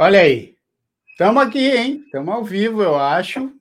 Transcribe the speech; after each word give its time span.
Olha 0.00 0.20
aí, 0.20 0.54
estamos 1.10 1.42
aqui, 1.42 1.70
hein? 1.70 2.02
Estamos 2.04 2.32
ao 2.32 2.44
vivo, 2.44 2.82
eu 2.82 2.94
acho. 2.94 3.52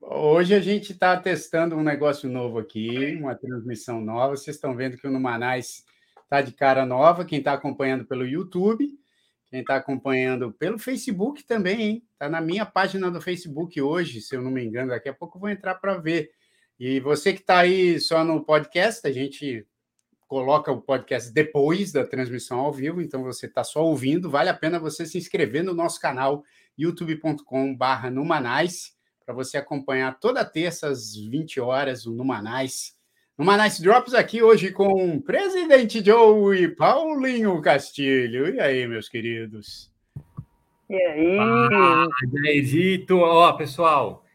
Hoje 0.00 0.52
a 0.52 0.60
gente 0.60 0.90
está 0.90 1.16
testando 1.16 1.76
um 1.76 1.82
negócio 1.82 2.28
novo 2.28 2.58
aqui, 2.58 3.16
uma 3.20 3.36
transmissão 3.36 4.00
nova. 4.00 4.36
Vocês 4.36 4.56
estão 4.56 4.74
vendo 4.74 4.98
que 4.98 5.06
o 5.06 5.10
Numanais 5.10 5.84
está 6.30 6.40
de 6.40 6.52
cara 6.52 6.86
nova. 6.86 7.24
Quem 7.24 7.40
está 7.40 7.52
acompanhando 7.52 8.06
pelo 8.06 8.24
YouTube, 8.24 8.88
quem 9.50 9.60
está 9.62 9.74
acompanhando 9.74 10.52
pelo 10.52 10.78
Facebook 10.78 11.42
também, 11.42 11.82
hein? 11.82 12.04
Está 12.12 12.28
na 12.28 12.40
minha 12.40 12.64
página 12.64 13.10
do 13.10 13.20
Facebook 13.20 13.82
hoje, 13.82 14.20
se 14.20 14.36
eu 14.36 14.40
não 14.40 14.50
me 14.50 14.64
engano. 14.64 14.90
Daqui 14.90 15.08
a 15.08 15.14
pouco 15.14 15.36
eu 15.36 15.40
vou 15.40 15.50
entrar 15.50 15.74
para 15.74 15.98
ver. 15.98 16.30
E 16.78 17.00
você 17.00 17.32
que 17.32 17.40
está 17.40 17.58
aí 17.58 17.98
só 17.98 18.22
no 18.24 18.44
podcast, 18.44 19.06
a 19.06 19.12
gente 19.12 19.66
coloca 20.28 20.70
o 20.70 20.80
podcast 20.80 21.32
depois 21.32 21.90
da 21.90 22.06
transmissão 22.06 22.60
ao 22.60 22.72
vivo, 22.72 23.02
então 23.02 23.24
você 23.24 23.46
está 23.46 23.64
só 23.64 23.84
ouvindo, 23.84 24.30
vale 24.30 24.48
a 24.48 24.54
pena 24.54 24.78
você 24.78 25.04
se 25.04 25.18
inscrever 25.18 25.64
no 25.64 25.74
nosso 25.74 26.00
canal 26.00 26.44
youtube.com/barra 26.78 28.08
Numanais 28.08 28.94
para 29.26 29.34
você 29.34 29.58
acompanhar 29.58 30.20
toda 30.20 30.44
terça 30.44 30.88
às 30.88 31.16
20 31.16 31.60
horas 31.60 32.06
o 32.06 32.14
Numanais. 33.40 33.40
Numanais 33.40 33.80
Drops 33.80 34.12
aqui 34.12 34.42
hoje 34.42 34.70
com 34.70 35.16
o 35.16 35.22
Presidente 35.22 36.04
Joe 36.04 36.62
e 36.62 36.68
Paulinho 36.68 37.60
Castilho. 37.62 38.54
E 38.54 38.60
aí, 38.60 38.86
meus 38.86 39.08
queridos? 39.08 39.90
E 40.90 40.94
aí? 40.94 41.38
Ah, 41.38 42.06
Jairito, 42.44 43.18
ó, 43.18 43.50
pessoal, 43.54 44.26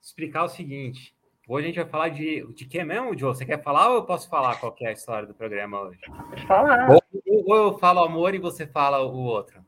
explicar 0.00 0.44
o 0.44 0.48
seguinte. 0.48 1.14
Hoje 1.46 1.64
a 1.64 1.68
gente 1.68 1.76
vai 1.76 1.88
falar 1.88 2.08
de, 2.08 2.46
de 2.54 2.64
que 2.64 2.82
mesmo, 2.82 3.16
Joe? 3.16 3.34
Você 3.34 3.44
quer 3.44 3.62
falar 3.62 3.90
ou 3.90 3.96
eu 3.96 4.04
posso 4.04 4.26
falar 4.30 4.58
qual 4.58 4.74
é 4.80 4.88
a 4.88 4.92
história 4.92 5.28
do 5.28 5.34
programa 5.34 5.82
hoje? 5.82 6.00
Pode 6.30 6.46
falar. 6.46 6.90
Ou, 6.90 7.02
ou 7.46 7.56
eu 7.56 7.78
falo 7.78 8.02
amor 8.02 8.34
e 8.34 8.38
você 8.38 8.66
fala 8.66 9.02
o 9.02 9.18
outro? 9.18 9.62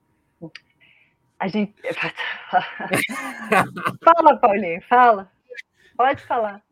A 1.38 1.46
gente. 1.46 1.74
fala, 4.02 4.36
Paulinho, 4.38 4.80
fala. 4.88 5.30
Pode 5.94 6.24
falar. 6.24 6.62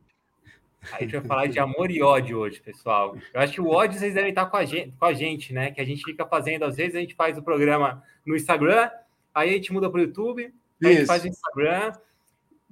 A 0.93 1.01
gente 1.01 1.13
vai 1.13 1.21
falar 1.23 1.47
de 1.47 1.59
amor 1.59 1.91
e 1.91 2.03
ódio 2.03 2.39
hoje, 2.39 2.61
pessoal. 2.61 3.17
Eu 3.35 3.41
acho 3.41 3.53
que 3.55 3.61
o 3.61 3.69
ódio 3.69 3.99
vocês 3.99 4.15
devem 4.15 4.31
estar 4.31 4.47
com 4.47 4.57
a 4.57 4.65
gente, 4.65 4.93
com 4.99 5.05
a 5.05 5.13
gente 5.13 5.53
né? 5.53 5.71
Que 5.71 5.81
a 5.81 5.85
gente 5.85 6.03
fica 6.05 6.25
fazendo, 6.25 6.65
às 6.65 6.77
vezes 6.77 6.95
a 6.95 7.01
gente 7.01 7.15
faz 7.15 7.37
o 7.37 7.43
programa 7.43 8.03
no 8.25 8.37
Instagram, 8.37 8.91
aí 9.35 9.51
a 9.51 9.53
gente 9.53 9.73
muda 9.73 9.91
para 9.91 9.99
o 9.99 10.03
YouTube, 10.03 10.53
a 10.83 10.89
gente 10.89 11.07
faz 11.07 11.25
o 11.25 11.29
Instagram, 11.29 11.93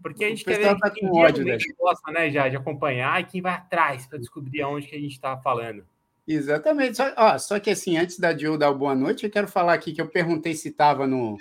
porque 0.00 0.24
a 0.24 0.28
gente 0.28 0.44
quer 0.44 0.58
ver 0.58 0.78
tá 0.78 0.90
quem 0.90 1.08
ódio, 1.08 1.44
realmente 1.44 1.74
gosta, 1.78 2.12
né, 2.12 2.30
já, 2.30 2.48
de 2.48 2.56
acompanhar 2.56 3.20
e 3.20 3.24
quem 3.24 3.40
vai 3.40 3.54
atrás 3.54 4.06
para 4.06 4.18
descobrir 4.18 4.62
aonde 4.62 4.86
que 4.86 4.94
a 4.94 5.00
gente 5.00 5.12
está 5.12 5.36
falando. 5.38 5.84
Exatamente. 6.26 6.96
Só, 6.96 7.12
ó, 7.16 7.38
só 7.38 7.58
que 7.60 7.70
assim, 7.70 7.96
antes 7.96 8.18
da 8.18 8.36
Jill 8.36 8.56
dar 8.56 8.72
boa 8.72 8.94
noite, 8.94 9.24
eu 9.24 9.30
quero 9.30 9.48
falar 9.48 9.74
aqui 9.74 9.92
que 9.92 10.00
eu 10.00 10.08
perguntei 10.08 10.54
se 10.54 10.68
estava 10.68 11.06
no, 11.06 11.38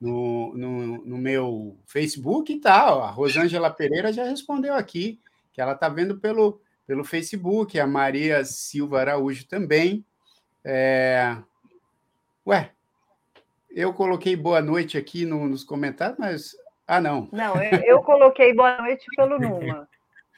no, 0.00 0.56
no, 0.56 1.04
no 1.04 1.18
meu 1.18 1.76
Facebook 1.86 2.52
e 2.52 2.60
tal. 2.60 3.02
A 3.02 3.10
Rosângela 3.10 3.70
Pereira 3.70 4.12
já 4.12 4.24
respondeu 4.24 4.74
aqui, 4.74 5.20
que 5.54 5.60
ela 5.60 5.72
está 5.72 5.88
vendo 5.88 6.18
pelo, 6.18 6.60
pelo 6.86 7.04
Facebook, 7.04 7.78
a 7.78 7.86
Maria 7.86 8.44
Silva 8.44 9.00
Araújo 9.00 9.46
também. 9.46 10.04
É... 10.64 11.36
Ué, 12.46 12.72
eu 13.70 13.94
coloquei 13.94 14.36
boa 14.36 14.60
noite 14.60 14.98
aqui 14.98 15.24
no- 15.24 15.48
nos 15.48 15.64
comentários, 15.64 16.18
mas. 16.18 16.56
Ah, 16.86 17.00
não. 17.00 17.28
Não, 17.32 17.62
eu, 17.62 17.80
eu 17.84 18.02
coloquei 18.02 18.52
boa 18.52 18.76
noite 18.82 19.06
pelo 19.16 19.38
Numa. 19.38 19.88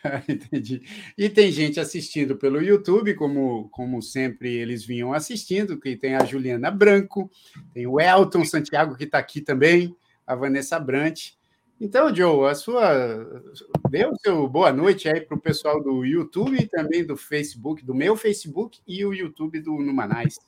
Entendi. 0.29 0.83
E 1.19 1.29
tem 1.29 1.51
gente 1.51 1.81
assistindo 1.81 2.37
pelo 2.37 2.63
YouTube, 2.63 3.15
como, 3.15 3.69
como 3.71 4.01
sempre 4.01 4.55
eles 4.55 4.85
vinham 4.85 5.13
assistindo, 5.13 5.81
que 5.81 5.97
tem 5.97 6.15
a 6.15 6.25
Juliana 6.25 6.71
Branco, 6.71 7.29
tem 7.75 7.87
o 7.87 7.99
Elton 7.99 8.45
Santiago, 8.45 8.97
que 8.97 9.05
está 9.05 9.19
aqui 9.19 9.41
também, 9.41 9.97
a 10.25 10.37
Vanessa 10.37 10.79
Brant. 10.79 11.33
Então, 11.79 12.15
Joe, 12.15 12.49
a 12.49 12.55
sua. 12.55 13.43
Dê 13.91 14.07
o 14.07 14.17
seu 14.17 14.49
boa 14.49 14.73
noite 14.73 15.09
aí 15.09 15.21
para 15.21 15.37
o 15.37 15.41
pessoal 15.41 15.83
do 15.83 16.07
YouTube 16.07 16.57
e 16.57 16.67
também 16.67 17.05
do 17.05 17.17
Facebook, 17.17 17.85
do 17.85 17.95
meu 17.95 18.17
Facebook 18.17 18.81
e 18.87 19.05
o 19.05 19.13
YouTube 19.13 19.61
do 19.61 19.73
Numanais. 19.73 20.39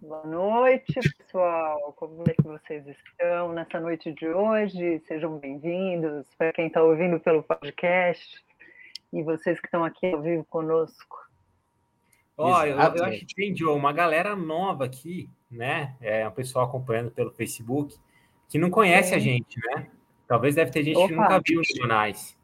Boa 0.00 0.24
noite, 0.24 0.94
pessoal. 1.18 1.92
Como 1.96 2.22
é 2.28 2.32
que 2.32 2.42
vocês 2.42 2.86
estão 2.86 3.52
nessa 3.54 3.80
noite 3.80 4.12
de 4.12 4.28
hoje? 4.28 5.02
Sejam 5.08 5.36
bem-vindos. 5.36 6.26
Para 6.38 6.52
quem 6.52 6.68
está 6.68 6.80
ouvindo 6.80 7.18
pelo 7.18 7.42
podcast 7.42 8.44
e 9.12 9.24
vocês 9.24 9.58
que 9.58 9.66
estão 9.66 9.84
aqui 9.84 10.06
ao 10.06 10.22
vivo 10.22 10.44
conosco. 10.44 11.26
Ó, 12.38 12.64
eu, 12.64 12.76
eu 12.76 13.04
acho 13.04 13.26
que 13.26 13.34
tem, 13.34 13.56
Joe, 13.56 13.74
uma 13.74 13.92
galera 13.92 14.36
nova 14.36 14.84
aqui, 14.84 15.28
né? 15.50 15.96
É, 16.00 16.28
um 16.28 16.32
pessoal 16.32 16.66
acompanhando 16.66 17.10
pelo 17.10 17.32
Facebook, 17.32 17.96
que 18.48 18.58
não 18.58 18.70
conhece 18.70 19.12
a 19.12 19.18
gente, 19.18 19.58
né? 19.66 19.90
Talvez 20.26 20.54
deve 20.54 20.70
ter 20.70 20.82
gente 20.82 20.96
que 20.96 21.14
Opa. 21.14 21.14
nunca 21.14 21.42
viu 21.46 21.60
os 21.60 21.68
jornais. 21.76 22.36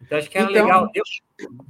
Então, 0.00 0.18
acho 0.18 0.30
que 0.30 0.38
era 0.38 0.50
Então, 0.50 0.64
legal. 0.64 0.90
Eu, 0.94 1.04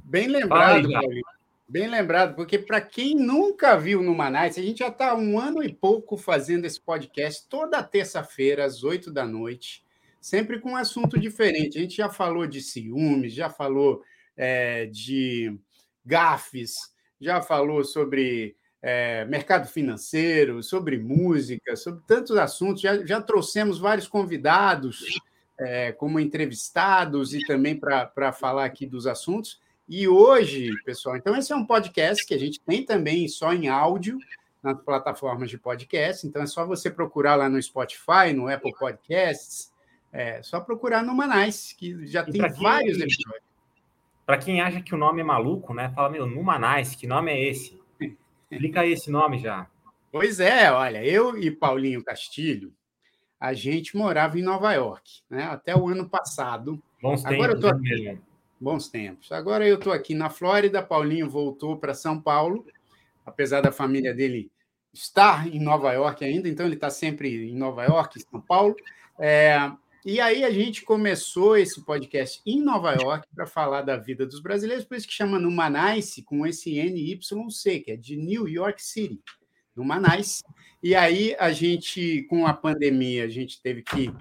Bem 0.03 0.25
Fala 0.25 0.39
lembrado, 0.39 0.95
aí. 0.95 1.21
Bem 1.69 1.87
lembrado, 1.87 2.33
porque 2.33 2.57
para 2.57 2.79
quem 2.79 3.13
nunca 3.13 3.75
viu 3.77 4.01
no 4.01 4.15
Manais, 4.15 4.57
a 4.57 4.61
gente 4.61 4.79
já 4.79 4.87
está 4.87 5.13
um 5.13 5.37
ano 5.37 5.61
e 5.61 5.73
pouco 5.73 6.15
fazendo 6.15 6.63
esse 6.63 6.79
podcast 6.79 7.45
toda 7.49 7.83
terça-feira, 7.83 8.63
às 8.63 8.85
oito 8.85 9.11
da 9.11 9.25
noite, 9.25 9.83
sempre 10.21 10.61
com 10.61 10.71
um 10.71 10.75
assunto 10.77 11.19
diferente. 11.19 11.77
A 11.77 11.81
gente 11.81 11.97
já 11.97 12.09
falou 12.09 12.47
de 12.47 12.61
ciúmes, 12.61 13.33
já 13.33 13.49
falou 13.49 14.01
é, 14.37 14.85
de 14.85 15.59
gafes, 16.05 16.93
já 17.19 17.41
falou 17.41 17.83
sobre 17.83 18.55
é, 18.81 19.25
mercado 19.25 19.67
financeiro, 19.67 20.63
sobre 20.63 20.97
música, 20.97 21.75
sobre 21.75 22.01
tantos 22.07 22.37
assuntos. 22.37 22.81
Já, 22.81 23.05
já 23.05 23.21
trouxemos 23.21 23.77
vários 23.77 24.07
convidados 24.07 25.03
é, 25.59 25.91
como 25.91 26.19
entrevistados 26.19 27.33
e 27.33 27.45
também 27.45 27.75
para 27.75 28.31
falar 28.31 28.65
aqui 28.65 28.85
dos 28.85 29.07
assuntos. 29.07 29.59
E 29.89 30.07
hoje, 30.07 30.71
pessoal, 30.83 31.15
então 31.15 31.35
esse 31.35 31.51
é 31.53 31.55
um 31.55 31.65
podcast 31.65 32.25
que 32.25 32.33
a 32.33 32.37
gente 32.39 32.59
tem 32.59 32.83
também 32.83 33.27
só 33.27 33.53
em 33.53 33.69
áudio 33.69 34.17
nas 34.61 34.81
plataformas 34.81 35.49
de 35.49 35.57
podcast. 35.57 36.27
Então 36.27 36.41
é 36.41 36.45
só 36.45 36.65
você 36.65 36.89
procurar 36.91 37.35
lá 37.35 37.47
no 37.49 37.61
Spotify, 37.61 38.33
no 38.35 38.49
Apple 38.49 38.73
Podcasts, 38.77 39.71
é 40.11 40.41
só 40.41 40.59
procurar 40.59 41.03
no 41.03 41.13
Manais, 41.15 41.73
que 41.77 42.05
já 42.07 42.21
E 42.21 42.31
tem 42.31 42.41
quem- 42.41 42.51
vários 42.61 42.99
episódios. 42.99 43.47
Para 44.25 44.37
quem 44.37 44.59
acha 44.59 44.81
que 44.81 44.93
o 44.93 44.97
nome 44.97 45.21
é 45.21 45.23
maluco, 45.23 45.73
né? 45.73 45.89
Fala, 45.95 46.09
meu, 46.09 46.25
Numanais, 46.27 46.93
que 46.95 47.07
nome 47.07 47.31
é 47.31 47.49
esse? 47.49 47.79
Explica 48.51 48.81
aí 48.81 48.91
esse 48.91 49.09
nome 49.09 49.39
já. 49.39 49.67
Pois 50.11 50.41
é, 50.41 50.69
olha, 50.69 51.01
eu 51.05 51.37
e 51.37 51.49
Paulinho 51.49 52.03
Castilho, 52.03 52.73
a 53.39 53.53
gente 53.53 53.95
morava 53.95 54.39
em 54.39 54.43
Nova 54.43 54.73
York, 54.73 55.21
né? 55.29 55.43
Até 55.43 55.75
o 55.75 55.87
ano 55.87 56.09
passado. 56.09 56.81
Bons 57.01 57.25
Agora 57.25 57.53
eu 57.53 57.59
tempos, 57.59 57.71
tô 57.71 57.77
né, 57.77 58.09
aqui. 58.11 58.21
Bons 58.59 58.87
tempos. 58.89 59.31
Agora 59.31 59.67
eu 59.67 59.75
estou 59.75 59.93
aqui 59.93 60.15
na 60.15 60.29
Flórida, 60.29 60.81
Paulinho 60.81 61.29
voltou 61.29 61.77
para 61.77 61.93
São 61.93 62.19
Paulo, 62.19 62.65
apesar 63.25 63.61
da 63.61 63.71
família 63.71 64.13
dele 64.13 64.51
estar 64.93 65.47
em 65.47 65.59
Nova 65.59 65.91
York 65.93 66.25
ainda, 66.25 66.49
então 66.49 66.65
ele 66.65 66.75
está 66.75 66.89
sempre 66.89 67.51
em 67.51 67.55
Nova 67.55 67.83
York, 67.83 68.19
São 68.19 68.41
Paulo. 68.41 68.75
É, 69.19 69.71
e 70.03 70.19
aí 70.19 70.43
a 70.43 70.49
gente 70.49 70.83
começou 70.83 71.57
esse 71.57 71.83
podcast 71.83 72.41
em 72.45 72.61
Nova 72.61 72.93
York 72.93 73.27
para 73.35 73.45
falar 73.45 73.81
da 73.81 73.97
vida 73.97 74.25
dos 74.25 74.39
brasileiros, 74.39 74.85
por 74.85 74.97
isso 74.97 75.07
que 75.07 75.13
chama 75.13 75.37
Numanice, 75.37 76.23
com 76.23 76.47
esse 76.47 76.81
NYC, 76.81 77.81
que 77.81 77.91
é 77.91 77.95
de 77.95 78.15
New 78.15 78.47
York 78.47 78.81
City, 78.83 79.21
Numanice. 79.77 80.43
E 80.83 80.93
aí 80.95 81.35
a 81.39 81.51
gente, 81.51 82.23
com 82.29 82.45
a 82.45 82.53
pandemia, 82.53 83.23
a 83.23 83.29
gente 83.29 83.61
teve 83.61 83.81
que 83.81 84.13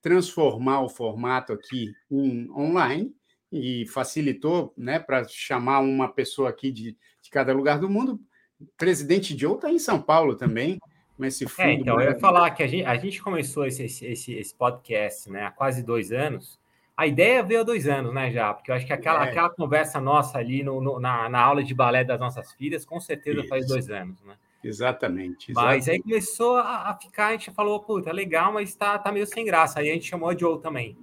transformar 0.00 0.80
o 0.82 0.88
formato 0.88 1.52
aqui 1.52 1.92
em 2.10 2.50
online, 2.50 3.12
e 3.50 3.86
facilitou 3.86 4.72
né, 4.76 4.98
para 4.98 5.24
chamar 5.26 5.80
uma 5.80 6.08
pessoa 6.08 6.50
aqui 6.50 6.70
de, 6.70 6.96
de 7.22 7.30
cada 7.30 7.52
lugar 7.52 7.78
do 7.78 7.88
mundo. 7.88 8.20
O 8.60 8.66
presidente 8.76 9.38
Joe 9.38 9.54
está 9.54 9.70
em 9.70 9.78
São 9.78 10.00
Paulo 10.00 10.34
também, 10.34 10.78
com 11.16 11.24
esse 11.24 11.46
fundo. 11.46 11.68
É, 11.68 11.72
então, 11.72 12.00
eu 12.00 12.10
ia 12.10 12.18
falar 12.18 12.50
que 12.50 12.62
a 12.62 12.66
gente, 12.66 12.84
a 12.84 12.96
gente 12.96 13.22
começou 13.22 13.64
esse, 13.66 13.84
esse, 13.84 14.34
esse, 14.34 14.54
podcast 14.54 15.30
né, 15.30 15.46
há 15.46 15.50
quase 15.50 15.82
dois 15.82 16.12
anos. 16.12 16.58
A 16.96 17.06
ideia 17.06 17.42
veio 17.42 17.60
há 17.60 17.64
dois 17.64 17.86
anos, 17.86 18.12
né, 18.12 18.30
já? 18.30 18.52
Porque 18.52 18.70
eu 18.70 18.74
acho 18.74 18.84
que 18.84 18.92
aquela, 18.92 19.24
É. 19.24 19.30
aquela 19.30 19.48
conversa 19.50 20.00
nossa 20.00 20.36
ali 20.36 20.62
no, 20.62 20.80
no- 20.80 20.98
na, 21.00 21.28
na 21.28 21.40
aula 21.40 21.62
de 21.62 21.72
balé 21.72 22.04
das 22.04 22.18
nossas 22.18 22.52
filhas, 22.52 22.84
com 22.84 23.00
certeza 23.00 23.44
faz 23.48 23.64
Isso. 23.64 23.72
dois 23.72 23.88
anos, 23.88 24.20
né? 24.24 24.36
Exatamente. 24.62 25.52
Mas 25.52 25.86
exatamente. 25.86 25.90
aí 25.90 26.02
começou 26.02 26.56
a, 26.56 26.90
a 26.90 26.94
ficar, 26.96 27.28
a 27.28 27.32
gente 27.32 27.50
falou, 27.52 27.80
puta, 27.80 28.12
legal, 28.12 28.52
mas 28.52 28.74
tá, 28.74 28.98
tá 28.98 29.12
meio 29.12 29.26
sem 29.26 29.44
graça. 29.44 29.80
Aí 29.80 29.90
a 29.90 29.94
gente 29.94 30.08
chamou 30.08 30.28
a 30.28 30.36
Joe 30.36 30.60
também, 30.60 30.96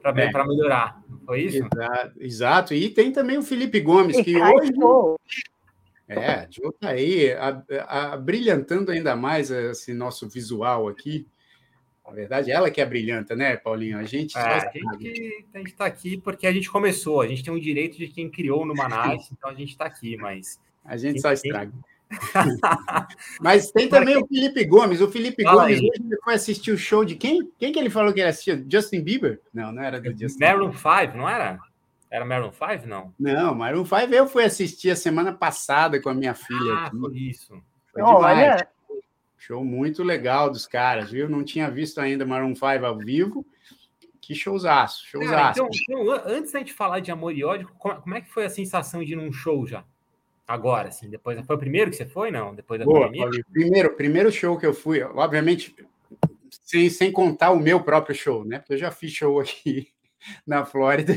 para 0.00 0.22
É. 0.22 0.46
melhorar. 0.46 1.02
Foi 1.24 1.42
isso? 1.42 1.58
Exato, 1.58 2.12
exato. 2.18 2.74
E 2.74 2.88
tem 2.88 3.12
também 3.12 3.36
o 3.36 3.42
Felipe 3.42 3.80
Gomes, 3.80 4.16
E 4.18 4.24
que 4.24 4.36
hoje. 4.36 4.72
É, 6.08 6.30
a 6.30 6.46
Jo 6.48 6.68
está 6.68 6.90
aí, 6.90 7.32
a, 7.32 7.62
a, 7.88 8.16
brilhantando 8.16 8.92
ainda 8.92 9.16
mais 9.16 9.50
esse 9.50 9.92
nosso 9.92 10.28
visual 10.28 10.88
aqui. 10.88 11.26
Na 12.06 12.12
verdade, 12.12 12.52
ela 12.52 12.70
que 12.70 12.80
é 12.80 12.86
brilhanta, 12.86 13.34
né, 13.34 13.56
Paulinho? 13.56 13.98
A 13.98 14.04
gente 14.04 14.38
é, 14.38 14.40
a 14.40 15.58
gente 15.58 15.70
está 15.70 15.86
aqui 15.86 16.16
porque 16.16 16.46
a 16.46 16.52
gente 16.52 16.70
começou, 16.70 17.20
a 17.20 17.26
gente 17.26 17.42
tem 17.42 17.52
o 17.52 17.60
direito 17.60 17.98
de 17.98 18.06
quem 18.06 18.30
criou 18.30 18.64
no 18.64 18.76
Manais, 18.76 19.28
então 19.32 19.50
a 19.50 19.54
gente 19.54 19.70
está 19.70 19.86
aqui, 19.86 20.16
mas. 20.16 20.60
A 20.84 20.96
gente 20.96 21.20
só 21.20 21.32
estraga. 21.32 21.72
mas 23.40 23.70
tem 23.70 23.88
também 23.88 24.16
o 24.16 24.26
Felipe 24.26 24.64
Gomes. 24.64 25.00
O 25.00 25.10
Felipe 25.10 25.42
Fala 25.42 25.62
Gomes 25.62 25.80
aí. 25.80 25.88
hoje 25.88 26.18
foi 26.22 26.34
assistir 26.34 26.70
o 26.70 26.78
show 26.78 27.04
de 27.04 27.16
quem? 27.16 27.50
Quem 27.58 27.72
que 27.72 27.78
ele 27.78 27.90
falou 27.90 28.12
que 28.12 28.20
ele 28.20 28.28
assistia? 28.28 28.64
Justin 28.70 29.02
Bieber? 29.02 29.40
Não, 29.52 29.72
não 29.72 29.82
era 29.82 30.00
do 30.00 30.16
Justin 30.16 30.44
Maroon 30.44 30.72
5, 30.72 31.16
não 31.16 31.28
era? 31.28 31.58
Era 32.10 32.24
Maroon 32.24 32.52
5, 32.52 32.86
não? 32.86 33.12
Não, 33.18 33.54
Maroon 33.54 33.84
5 33.84 34.14
eu 34.14 34.26
fui 34.26 34.44
assistir 34.44 34.90
a 34.90 34.96
semana 34.96 35.32
passada 35.32 36.00
com 36.00 36.08
a 36.08 36.14
minha 36.14 36.34
filha. 36.34 36.72
Ah, 36.72 36.86
aqui. 36.86 36.98
foi 36.98 37.18
isso. 37.18 37.62
Foi 37.92 38.02
Olha. 38.02 38.68
Show 39.36 39.64
muito 39.64 40.02
legal 40.02 40.50
dos 40.50 40.66
caras, 40.66 41.10
viu? 41.10 41.28
Não 41.28 41.44
tinha 41.44 41.70
visto 41.70 42.00
ainda 42.00 42.24
Maroon 42.24 42.54
5 42.54 42.84
ao 42.84 42.98
vivo. 42.98 43.44
Que 44.20 44.34
showzaço, 44.34 45.06
showzaço. 45.06 45.30
Cara, 45.32 45.50
então, 45.52 45.68
então, 45.70 46.22
antes 46.26 46.50
da 46.50 46.58
gente 46.58 46.72
falar 46.72 46.98
de 46.98 47.12
amor 47.12 47.32
e 47.32 47.44
ódio, 47.44 47.68
como 47.78 48.14
é 48.14 48.20
que 48.20 48.28
foi 48.28 48.44
a 48.44 48.50
sensação 48.50 49.04
de 49.04 49.12
ir 49.12 49.16
num 49.16 49.32
show 49.32 49.64
já? 49.66 49.84
Agora, 50.46 50.88
assim, 50.88 51.10
depois. 51.10 51.38
Foi 51.44 51.56
o 51.56 51.58
primeiro 51.58 51.90
que 51.90 51.96
você 51.96 52.06
foi, 52.06 52.30
não? 52.30 52.54
Depois 52.54 52.78
da 52.78 52.84
Boa, 52.84 53.06
pandemia? 53.06 53.44
Primeiro, 53.52 53.96
primeiro 53.96 54.30
show 54.30 54.56
que 54.56 54.66
eu 54.66 54.72
fui, 54.72 55.02
obviamente, 55.02 55.74
sem, 56.62 56.88
sem 56.88 57.10
contar 57.10 57.50
o 57.50 57.58
meu 57.58 57.82
próprio 57.82 58.14
show, 58.14 58.44
né? 58.44 58.58
Porque 58.58 58.74
eu 58.74 58.78
já 58.78 58.90
fiz 58.90 59.12
show 59.12 59.40
aqui 59.40 59.88
na 60.46 60.64
Flórida, 60.64 61.14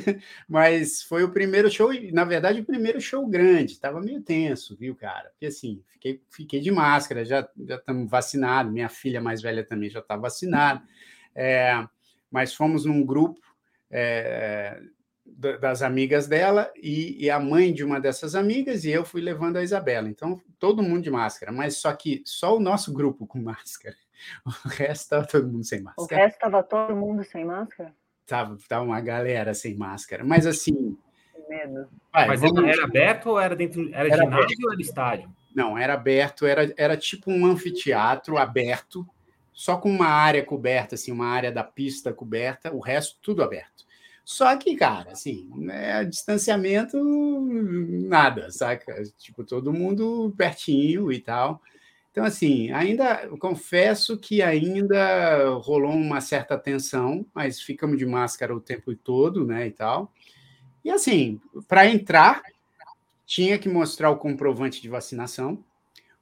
mas 0.47 1.03
foi 1.03 1.23
o 1.23 1.31
primeiro 1.31 1.69
show, 1.69 1.91
na 2.11 2.23
verdade, 2.23 2.61
o 2.61 2.65
primeiro 2.65 2.99
show 2.99 3.25
grande. 3.27 3.73
Estava 3.73 4.01
meio 4.01 4.21
tenso, 4.21 4.75
viu, 4.75 4.95
cara? 4.95 5.29
Porque 5.29 5.45
assim, 5.45 5.83
fiquei, 5.87 6.21
fiquei 6.29 6.59
de 6.59 6.71
máscara, 6.71 7.23
já 7.23 7.47
estamos 7.67 8.09
vacinados, 8.09 8.73
minha 8.73 8.89
filha 8.89 9.21
mais 9.21 9.41
velha 9.41 9.63
também 9.63 9.89
já 9.91 9.99
está 9.99 10.15
vacinada, 10.15 10.81
é, 11.35 11.85
mas 12.31 12.53
fomos 12.53 12.83
num 12.85 13.05
grupo 13.05 13.41
é, 13.91 14.81
das 15.37 15.81
amigas 15.81 16.27
dela 16.27 16.71
e, 16.75 17.25
e, 17.25 17.29
a 17.29 17.39
mãe 17.39 17.73
de 17.73 17.83
uma 17.83 17.99
dessas 17.99 18.35
amigas, 18.35 18.83
e 18.83 18.91
eu 18.91 19.05
fui 19.05 19.21
levando 19.21 19.57
a 19.57 19.63
Isabela. 19.63 20.09
Então, 20.09 20.41
todo 20.57 20.83
mundo 20.83 21.03
de 21.03 21.11
máscara, 21.11 21.51
mas 21.51 21.77
só 21.77 21.93
que 21.93 22.21
só 22.25 22.55
o 22.55 22.59
nosso 22.59 22.93
grupo 22.93 23.25
com 23.25 23.39
máscara. 23.41 23.95
O 24.45 24.49
resto 24.67 25.03
estava 25.03 25.25
todo 25.25 25.47
mundo 25.47 25.63
sem 25.63 25.81
máscara. 25.81 26.05
O 26.05 26.23
resto 26.23 26.35
estava 26.35 26.63
todo 26.63 26.95
mundo 26.95 27.23
sem 27.23 27.45
máscara? 27.45 27.93
Tava, 28.25 28.57
tava 28.67 28.83
uma 28.83 28.99
galera 29.01 29.53
sem 29.53 29.75
máscara. 29.75 30.23
Mas 30.23 30.45
assim. 30.45 30.97
Medo. 31.47 31.87
Vai, 32.13 32.27
Mas 32.27 32.41
vamos... 32.41 32.63
era 32.63 32.83
aberto 32.83 33.27
ou 33.27 33.39
era 33.39 33.55
dentro. 33.55 33.87
Era, 33.89 34.07
era 34.07 34.17
ginásio 34.17 34.43
aberto. 34.43 34.65
ou 34.65 34.71
era 34.73 34.81
estádio? 34.81 35.35
Não, 35.55 35.77
era 35.77 35.93
aberto, 35.93 36.45
era, 36.45 36.73
era 36.77 36.95
tipo 36.95 37.31
um 37.31 37.45
anfiteatro 37.45 38.37
aberto, 38.37 39.07
só 39.51 39.77
com 39.77 39.89
uma 39.89 40.07
área 40.07 40.45
coberta, 40.45 40.95
assim, 40.95 41.11
uma 41.11 41.25
área 41.25 41.51
da 41.51 41.63
pista 41.63 42.13
coberta, 42.13 42.71
o 42.73 42.79
resto 42.79 43.17
tudo 43.21 43.41
aberto. 43.41 43.83
Só 44.29 44.55
que, 44.55 44.75
cara, 44.75 45.13
assim, 45.13 45.49
né, 45.55 46.05
distanciamento, 46.05 46.95
nada, 48.07 48.51
saca? 48.51 49.01
Tipo, 49.17 49.43
todo 49.43 49.73
mundo 49.73 50.31
pertinho 50.37 51.11
e 51.11 51.19
tal. 51.19 51.59
Então, 52.11 52.23
assim, 52.23 52.71
ainda 52.71 53.27
confesso 53.39 54.19
que 54.19 54.43
ainda 54.43 55.49
rolou 55.63 55.93
uma 55.93 56.21
certa 56.21 56.59
tensão, 56.59 57.25
mas 57.33 57.59
ficamos 57.59 57.97
de 57.97 58.05
máscara 58.05 58.55
o 58.55 58.61
tempo 58.61 58.95
todo, 58.95 59.47
né, 59.47 59.65
e 59.65 59.71
tal. 59.71 60.13
E 60.85 60.91
assim, 60.91 61.41
para 61.67 61.87
entrar, 61.87 62.43
tinha 63.25 63.57
que 63.57 63.67
mostrar 63.67 64.11
o 64.11 64.17
comprovante 64.17 64.79
de 64.79 64.89
vacinação 64.89 65.63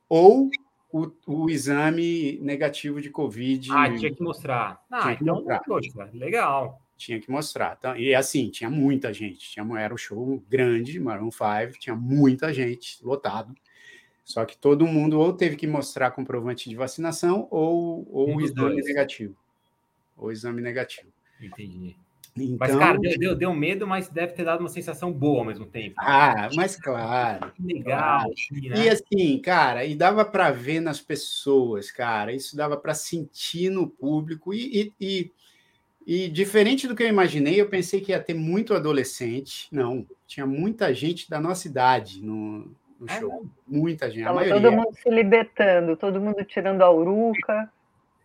ou 0.07 0.49
o, 0.93 1.11
o, 1.25 1.49
exame 1.49 2.39
negativo 2.41 3.01
de 3.01 3.09
Covid. 3.09 3.69
Ah, 3.69 3.93
tinha 3.93 4.15
que 4.15 4.23
mostrar. 4.23 4.81
Ah, 4.89 5.01
tinha 5.01 5.15
que 5.17 5.23
então, 5.23 5.35
mostrar. 5.35 5.59
Poxa, 5.59 6.09
legal. 6.13 6.86
Tinha 6.97 7.19
que 7.19 7.29
mostrar. 7.29 7.75
Então, 7.77 7.95
e 7.95 8.15
assim, 8.15 8.49
tinha 8.49 8.69
muita 8.69 9.13
gente. 9.13 9.51
Tinha, 9.51 9.65
era 9.79 9.93
um 9.93 9.97
show 9.97 10.43
grande, 10.49 10.99
Maroon 10.99 11.29
5, 11.31 11.79
tinha 11.79 11.95
muita 11.95 12.51
gente, 12.51 12.97
lotado. 13.05 13.53
Só 14.25 14.43
que 14.43 14.57
todo 14.57 14.85
mundo 14.85 15.19
ou 15.19 15.31
teve 15.31 15.55
que 15.55 15.67
mostrar 15.67 16.11
comprovante 16.11 16.69
de 16.69 16.75
vacinação 16.75 17.47
ou, 17.49 18.05
ou 18.11 18.35
o 18.35 18.41
exame 18.41 18.81
negativo. 18.81 19.37
Ou 20.17 20.31
exame 20.31 20.61
negativo. 20.61 21.11
Entendi. 21.39 21.95
Então, 22.39 22.57
mas, 22.59 22.75
cara, 22.75 22.99
deu, 22.99 23.35
deu, 23.35 23.53
medo, 23.53 23.87
mas 23.87 24.09
deve 24.09 24.33
ter 24.33 24.43
dado 24.43 24.59
uma 24.59 24.69
sensação 24.69 25.11
boa 25.11 25.39
ao 25.39 25.45
mesmo 25.45 25.65
tempo. 25.65 25.95
Ah, 25.97 26.49
mas 26.53 26.75
claro. 26.75 27.51
Legal. 27.59 27.99
Claro. 27.99 28.33
Assim, 28.33 28.69
né? 28.69 28.85
E 28.85 28.89
assim, 28.89 29.41
cara, 29.41 29.85
e 29.85 29.95
dava 29.95 30.23
para 30.23 30.51
ver 30.51 30.79
nas 30.79 31.01
pessoas, 31.01 31.89
cara, 31.89 32.31
isso 32.33 32.55
dava 32.55 32.77
para 32.77 32.93
sentir 32.93 33.69
no 33.69 33.89
público. 33.89 34.53
E, 34.53 34.93
e, 34.99 35.05
e, 35.05 35.31
e, 36.07 36.29
diferente 36.29 36.87
do 36.87 36.95
que 36.95 37.03
eu 37.03 37.07
imaginei, 37.09 37.59
eu 37.59 37.67
pensei 37.67 37.99
que 37.99 38.13
ia 38.13 38.19
ter 38.19 38.33
muito 38.33 38.73
adolescente. 38.73 39.67
Não, 39.69 40.07
tinha 40.25 40.45
muita 40.45 40.93
gente 40.93 41.29
da 41.29 41.37
nossa 41.37 41.67
idade 41.67 42.23
no, 42.23 42.71
no 42.97 43.09
é, 43.09 43.19
show. 43.19 43.45
Muita 43.67 44.09
gente. 44.09 44.23
Tava 44.23 44.47
todo 44.47 44.71
mundo 44.71 44.95
se 44.95 45.09
libertando, 45.09 45.97
todo 45.97 46.21
mundo 46.21 46.45
tirando 46.45 46.81
a 46.81 46.89
uruca. 46.89 47.69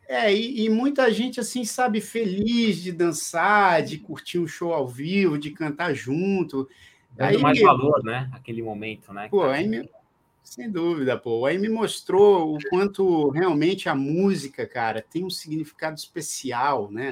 É, 0.07 0.33
e, 0.33 0.65
e, 0.65 0.71
muita 0.71 1.11
gente, 1.11 1.41
assim, 1.41 1.65
sabe, 1.65 2.01
feliz 2.01 2.81
de 2.81 2.93
dançar, 2.93 3.83
de 3.83 3.99
curtir 3.99 4.39
um 4.39 4.47
show 4.47 4.73
ao 4.73 4.87
vivo, 4.87 5.37
de 5.37 5.51
cantar 5.51 5.93
junto. 5.93 6.69
Dando 7.11 7.31
aí, 7.31 7.39
mais 7.39 7.61
valor, 7.61 8.05
né? 8.05 8.31
Aquele 8.33 8.63
momento, 8.63 9.13
né? 9.13 9.27
Pô, 9.29 9.43
aí 9.43 9.67
me... 9.67 9.91
Sem 10.45 10.71
dúvida, 10.71 11.19
pô. 11.19 11.47
Aí 11.47 11.59
me 11.59 11.69
mostrou 11.69 12.55
o 12.55 12.59
quanto 12.71 13.31
realmente 13.31 13.89
a 13.89 13.95
música, 13.95 14.67
cara, 14.67 15.03
tem 15.03 15.25
um 15.25 15.31
significado 15.31 15.97
especial, 15.97 16.89
né? 16.89 17.11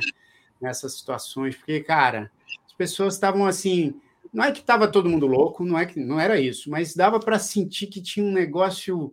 Nessas 0.60 0.94
situações. 0.94 1.56
Porque, 1.56 1.80
cara, 1.80 2.30
as 2.66 2.72
pessoas 2.72 3.14
estavam 3.14 3.46
assim 3.46 4.00
não 4.32 4.44
é 4.44 4.52
que 4.52 4.60
estava 4.60 4.86
todo 4.86 5.08
mundo 5.08 5.26
louco, 5.26 5.64
não 5.64 5.78
é 5.78 5.84
que 5.84 5.98
não 5.98 6.20
era 6.20 6.40
isso, 6.40 6.70
mas 6.70 6.94
dava 6.94 7.18
para 7.18 7.38
sentir 7.38 7.88
que 7.88 8.00
tinha 8.00 8.24
um 8.24 8.32
negócio 8.32 9.12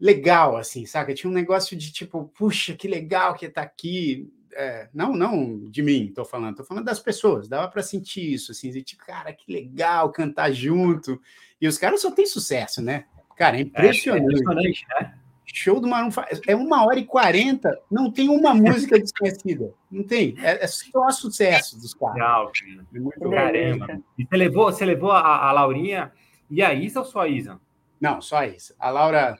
legal, 0.00 0.56
assim, 0.56 0.86
saca? 0.86 1.14
Tinha 1.14 1.30
um 1.30 1.34
negócio 1.34 1.76
de 1.76 1.92
tipo, 1.92 2.24
puxa, 2.36 2.74
que 2.74 2.88
legal 2.88 3.34
que 3.34 3.48
tá 3.48 3.62
aqui. 3.62 4.30
É, 4.54 4.88
não, 4.94 5.14
não 5.14 5.64
de 5.68 5.82
mim, 5.82 6.10
tô 6.14 6.24
falando, 6.24 6.56
tô 6.56 6.64
falando 6.64 6.84
das 6.84 7.00
pessoas. 7.00 7.48
Dava 7.48 7.68
para 7.68 7.82
sentir 7.82 8.32
isso, 8.32 8.52
assim, 8.52 8.70
de 8.70 8.82
tipo, 8.82 9.04
cara, 9.04 9.32
que 9.32 9.52
legal 9.52 10.10
cantar 10.10 10.50
junto. 10.52 11.20
E 11.60 11.68
os 11.68 11.76
caras 11.76 12.00
só 12.00 12.10
têm 12.10 12.26
sucesso, 12.26 12.80
né? 12.80 13.04
Cara, 13.36 13.58
é 13.58 13.60
impressionante. 13.60 14.22
É, 14.22 14.24
é 14.24 14.32
impressionante, 14.32 14.86
né? 14.88 15.15
Show 15.46 15.80
do 15.80 15.86
Maroon 15.86 16.10
5. 16.10 16.26
É 16.46 16.56
uma 16.56 16.84
hora 16.84 16.98
e 16.98 17.04
quarenta, 17.04 17.80
não 17.90 18.10
tem 18.10 18.28
uma 18.28 18.52
música 18.54 18.98
desconhecida. 18.98 19.72
Não 19.90 20.02
tem. 20.02 20.34
É, 20.38 20.64
é 20.64 20.66
só 20.66 21.10
sucesso 21.10 21.78
dos 21.80 21.94
caras. 21.94 22.14
Legal, 22.14 22.52
é 22.94 22.98
muito 22.98 23.30
Caramba. 23.30 24.00
E 24.18 24.24
você 24.24 24.36
levou, 24.36 24.64
você 24.72 24.84
levou 24.84 25.12
a, 25.12 25.48
a, 25.48 25.52
Laurinha 25.52 26.12
e 26.50 26.62
a 26.62 26.74
Isa 26.74 27.00
ou 27.00 27.06
só 27.06 27.20
a 27.20 27.28
Isa? 27.28 27.60
Não, 28.00 28.20
só 28.20 28.38
a 28.38 28.46
Isa. 28.46 28.74
A 28.78 28.90
Laura. 28.90 29.38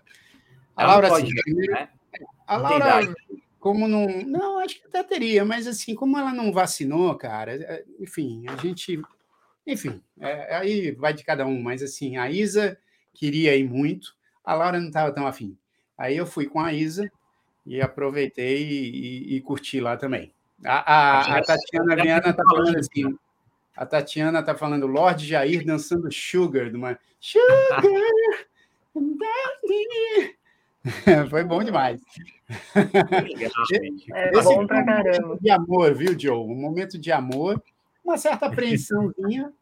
A 0.76 0.82
Ela 0.82 0.92
Laura, 0.92 1.08
pode, 1.08 1.28
sim, 1.28 1.54
né? 1.68 1.88
A 2.46 2.56
Laura, 2.56 3.14
como 3.58 3.88
não. 3.88 4.06
Não, 4.22 4.58
acho 4.60 4.80
que 4.80 4.86
até 4.86 5.02
teria, 5.02 5.44
mas 5.44 5.66
assim, 5.66 5.94
como 5.94 6.16
ela 6.16 6.32
não 6.32 6.52
vacinou, 6.52 7.14
cara, 7.16 7.56
é, 7.56 7.84
enfim, 7.98 8.44
a 8.48 8.56
gente. 8.56 9.02
Enfim, 9.66 10.00
é, 10.20 10.56
aí 10.56 10.92
vai 10.92 11.12
de 11.12 11.24
cada 11.24 11.44
um, 11.44 11.60
mas 11.60 11.82
assim, 11.82 12.16
a 12.16 12.30
Isa 12.30 12.78
queria 13.12 13.56
ir 13.56 13.68
muito, 13.68 14.14
a 14.44 14.54
Laura 14.54 14.78
não 14.78 14.86
estava 14.86 15.10
tão 15.10 15.26
afim. 15.26 15.58
Aí 15.96 16.16
eu 16.16 16.26
fui 16.26 16.46
com 16.46 16.60
a 16.60 16.72
Isa 16.72 17.10
e 17.64 17.80
aproveitei 17.80 18.62
e, 18.62 19.34
e, 19.34 19.36
e 19.36 19.40
curti 19.40 19.80
lá 19.80 19.96
também. 19.96 20.32
A, 20.64 20.94
a, 20.94 21.38
a 21.38 21.42
Tatiana 21.42 21.96
Viana 21.96 22.30
está 22.30 22.44
falando 22.44 22.78
assim. 22.78 23.18
A 23.76 23.84
Tatiana 23.84 24.40
está 24.40 24.54
falando 24.54 24.86
Lorde 24.86 25.26
Jair 25.26 25.64
dançando 25.64 26.10
Sugar, 26.12 26.70
de 26.70 26.76
uma 26.76 26.98
Sugar. 27.20 27.82
Foi 31.30 31.44
bom 31.44 31.62
demais. 31.62 32.00
É 34.14 34.42
bom 34.42 34.66
pra 34.66 34.84
caramba. 34.84 35.38
de 35.40 35.50
amor, 35.50 35.94
viu, 35.94 36.18
Joe? 36.18 36.38
Um 36.38 36.54
momento 36.54 36.98
de 36.98 37.10
amor, 37.10 37.62
uma 38.04 38.16
certa 38.16 38.46
apreensãozinha, 38.46 39.52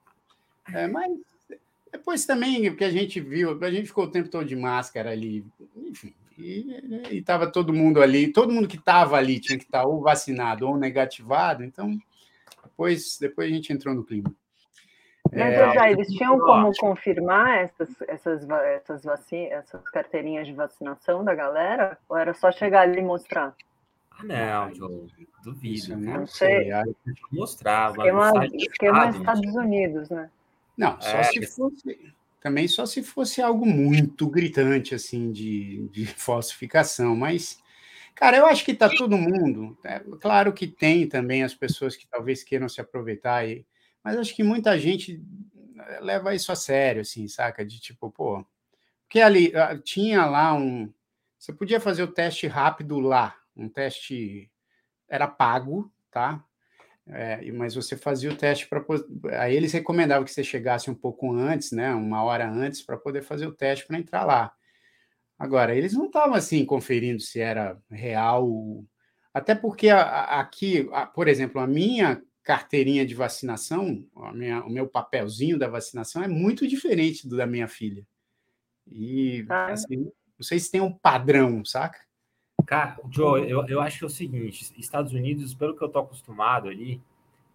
é, 0.73 0.87
mas 0.87 1.11
depois 1.91 2.27
também 2.27 2.69
o 2.69 2.77
que 2.77 2.85
a 2.85 2.91
gente 2.91 3.21
viu, 3.21 3.59
a 3.63 3.71
gente 3.71 3.87
ficou 3.87 4.05
o 4.05 4.11
tempo 4.11 4.29
todo 4.29 4.45
de 4.45 4.55
máscara 4.55 5.11
ali, 5.11 5.45
enfim, 5.77 6.13
e 6.39 7.19
estava 7.19 7.51
todo 7.51 7.73
mundo 7.73 8.03
ali, 8.03 8.33
todo 8.33 8.53
mundo 8.53 8.69
que 8.69 8.77
estava 8.77 9.17
ali 9.17 9.41
tinha 9.41 9.59
que 9.59 9.65
estar 9.65 9.83
tá 9.83 9.87
ou 9.87 10.01
vacinado 10.01 10.67
ou 10.67 10.77
negativado, 10.77 11.65
então 11.65 11.99
depois, 12.65 13.19
depois 13.21 13.51
a 13.51 13.55
gente 13.55 13.73
entrou 13.73 13.95
no 13.95 14.05
clima. 14.05 14.35
Mas, 15.33 15.55
é, 15.55 15.75
já, 15.75 15.91
eles 15.91 16.09
tinham 16.09 16.39
como 16.39 16.71
confirmar 16.77 17.65
essas, 17.65 17.89
essas, 18.03 18.49
essas, 18.51 19.05
vacin 19.05 19.47
essas 19.47 19.83
carteirinhas 19.89 20.47
de 20.47 20.53
vacinação 20.53 21.25
da 21.25 21.35
galera? 21.35 21.99
Ou 22.09 22.17
era 22.17 22.35
só 22.35 22.53
chegar 22.53 22.83
ali 22.83 22.99
e 22.99 23.03
mostrar? 23.03 23.55
Ah, 24.11 24.25
não, 24.25 24.75
Joe, 24.75 25.11
duvido. 25.43 25.97
Não, 25.97 26.21
não 26.21 26.27
sei. 26.27 26.71
sei. 26.71 26.95
Mostrar. 27.33 27.91
Esquema, 27.91 28.47
esquema 28.47 29.11
Estados 29.11 29.55
Unidos, 29.55 30.11
né? 30.11 30.31
Não, 30.77 31.01
só 31.01 31.19
é, 31.19 31.23
se 31.25 31.47
fosse 31.47 32.15
também 32.45 32.69
só 32.69 32.85
se 32.85 33.03
fosse 33.03 33.41
algo 33.41 33.65
muito 33.65 34.29
gritante, 34.29 34.95
assim, 34.95 35.33
de, 35.33 35.89
de 35.89 36.05
falsificação, 36.15 37.17
mas, 37.17 37.59
cara, 38.15 38.37
eu 38.37 38.45
acho 38.45 38.67
que 38.67 38.75
tá 38.75 38.87
todo 38.87 39.17
mundo, 39.17 39.79
é, 39.83 39.99
claro 40.21 40.53
que 40.53 40.67
tem 40.67 41.09
também 41.09 41.43
as 41.43 41.55
pessoas 41.55 41.97
que 41.97 42.07
talvez 42.07 42.45
queiram 42.45 42.69
se 42.69 42.83
aproveitar, 42.83 43.49
e, 43.49 43.67
mas 44.05 44.19
acho 44.19 44.37
que 44.37 44.43
muita 44.43 44.79
gente 44.79 45.23
eh, 45.79 46.01
leva 46.03 46.35
isso 46.35 46.53
a 46.53 46.55
sério, 46.55 47.01
assim, 47.01 47.27
saca? 47.29 47.65
De 47.65 47.81
tipo, 47.81 48.11
pô, 48.11 48.45
porque 49.07 49.23
ali 49.23 49.51
tinha 49.83 50.27
lá 50.27 50.53
um, 50.53 50.93
você 51.39 51.51
podia 51.51 51.81
fazer 51.81 52.03
o 52.03 52.13
teste 52.13 52.47
rápido 52.47 53.01
lá, 53.01 53.35
um 53.57 53.71
teste 53.71 54.51
era 55.09 55.27
pago, 55.27 55.91
tá? 56.11 56.45
É, 57.07 57.53
mas 57.53 57.75
você 57.75 57.97
fazia 57.97 58.31
o 58.31 58.37
teste 58.37 58.67
para. 58.67 58.83
Aí 59.39 59.55
eles 59.55 59.73
recomendavam 59.73 60.25
que 60.25 60.31
você 60.31 60.43
chegasse 60.43 60.91
um 60.91 60.95
pouco 60.95 61.33
antes, 61.33 61.71
né? 61.71 61.93
Uma 61.93 62.23
hora 62.23 62.49
antes, 62.49 62.83
para 62.83 62.97
poder 62.97 63.23
fazer 63.23 63.47
o 63.47 63.55
teste 63.55 63.87
para 63.87 63.99
entrar 63.99 64.25
lá. 64.25 64.53
Agora, 65.39 65.75
eles 65.75 65.93
não 65.93 66.07
estavam 66.07 66.35
assim 66.35 66.65
conferindo 66.65 67.21
se 67.21 67.41
era 67.41 67.79
real. 67.91 68.85
Até 69.35 69.55
porque 69.55 69.91
aqui, 69.91 70.89
por 71.15 71.29
exemplo, 71.29 71.61
a 71.61 71.67
minha 71.67 72.23
carteirinha 72.43 73.05
de 73.05 73.15
vacinação, 73.15 74.07
minha, 74.33 74.63
o 74.65 74.71
meu 74.71 74.87
papelzinho 74.87 75.59
da 75.59 75.67
vacinação 75.67 76.23
é 76.23 76.29
muito 76.29 76.69
diferente 76.69 77.27
do 77.29 77.37
da 77.37 77.47
minha 77.47 77.67
filha. 77.67 78.07
E 78.87 79.45
ah. 79.49 79.73
assim, 79.73 79.97
não 80.39 80.43
sei 80.43 80.59
se 80.59 80.71
tem 80.71 80.81
um 80.81 80.93
padrão, 80.93 81.65
saca? 81.65 81.99
Cara, 82.67 82.99
Joe, 83.11 83.49
eu, 83.49 83.67
eu 83.67 83.81
acho 83.81 83.99
que 83.99 84.05
é 84.05 84.07
o 84.07 84.11
seguinte: 84.11 84.73
Estados 84.79 85.13
Unidos, 85.13 85.55
pelo 85.55 85.77
que 85.77 85.83
eu 85.83 85.89
tô 85.89 85.99
acostumado 85.99 86.69
ali, 86.69 87.01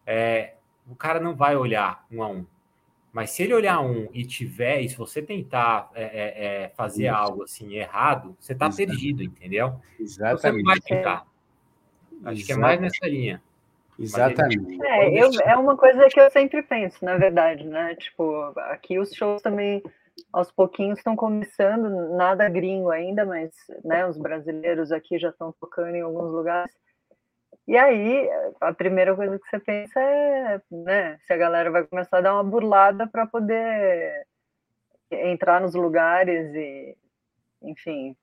é, 0.05 0.53
o 0.89 0.95
cara 0.95 1.19
não 1.19 1.35
vai 1.35 1.55
olhar 1.55 2.05
um 2.11 2.21
a 2.23 2.27
um. 2.27 2.45
Mas 3.11 3.31
se 3.31 3.41
ele 3.43 3.53
olhar 3.53 3.79
um 3.79 4.07
e 4.13 4.23
tiver, 4.23 4.81
e 4.81 4.89
se 4.89 4.95
você 4.95 5.21
tentar 5.21 5.89
é, 5.95 6.03
é, 6.03 6.63
é 6.65 6.69
fazer 6.69 7.07
Isso. 7.07 7.15
algo 7.15 7.43
assim 7.43 7.73
errado, 7.73 8.35
você 8.39 8.53
tá 8.53 8.67
Exatamente. 8.67 8.91
perdido, 8.91 9.23
entendeu? 9.23 9.81
Exatamente. 9.99 10.41
Você 10.41 10.51
não 10.51 10.63
vai 10.63 10.79
tentar. 10.79 11.25
Acho 12.25 12.41
Exatamente. 12.41 12.45
que 12.45 12.51
é 12.51 12.57
mais 12.57 12.81
nessa 12.81 13.07
linha. 13.07 13.41
Exatamente. 13.97 14.85
É, 14.85 15.23
eu, 15.23 15.29
é 15.43 15.57
uma 15.57 15.75
coisa 15.75 16.07
que 16.07 16.19
eu 16.19 16.29
sempre 16.31 16.61
penso, 16.63 17.03
na 17.03 17.17
verdade, 17.17 17.65
né? 17.65 17.95
Tipo, 17.95 18.53
aqui 18.71 18.97
os 18.99 19.11
shows 19.11 19.41
também 19.41 19.83
aos 20.31 20.51
pouquinhos 20.51 20.99
estão 20.99 21.15
começando, 21.15 22.15
nada 22.15 22.47
gringo 22.49 22.89
ainda, 22.89 23.25
mas 23.25 23.51
né, 23.83 24.05
os 24.05 24.17
brasileiros 24.17 24.91
aqui 24.91 25.17
já 25.17 25.29
estão 25.29 25.53
tocando 25.59 25.95
em 25.95 26.01
alguns 26.01 26.31
lugares. 26.31 26.73
E 27.67 27.77
aí, 27.77 28.27
a 28.59 28.73
primeira 28.73 29.15
coisa 29.15 29.37
que 29.37 29.47
você 29.47 29.59
pensa 29.59 29.99
é 29.99 30.61
né, 30.71 31.19
se 31.25 31.33
a 31.33 31.37
galera 31.37 31.69
vai 31.69 31.83
começar 31.85 32.17
a 32.17 32.21
dar 32.21 32.33
uma 32.33 32.43
burlada 32.43 33.07
para 33.07 33.27
poder 33.27 34.25
entrar 35.11 35.61
nos 35.61 35.75
lugares 35.75 36.53
e, 36.55 36.97
enfim, 37.61 38.15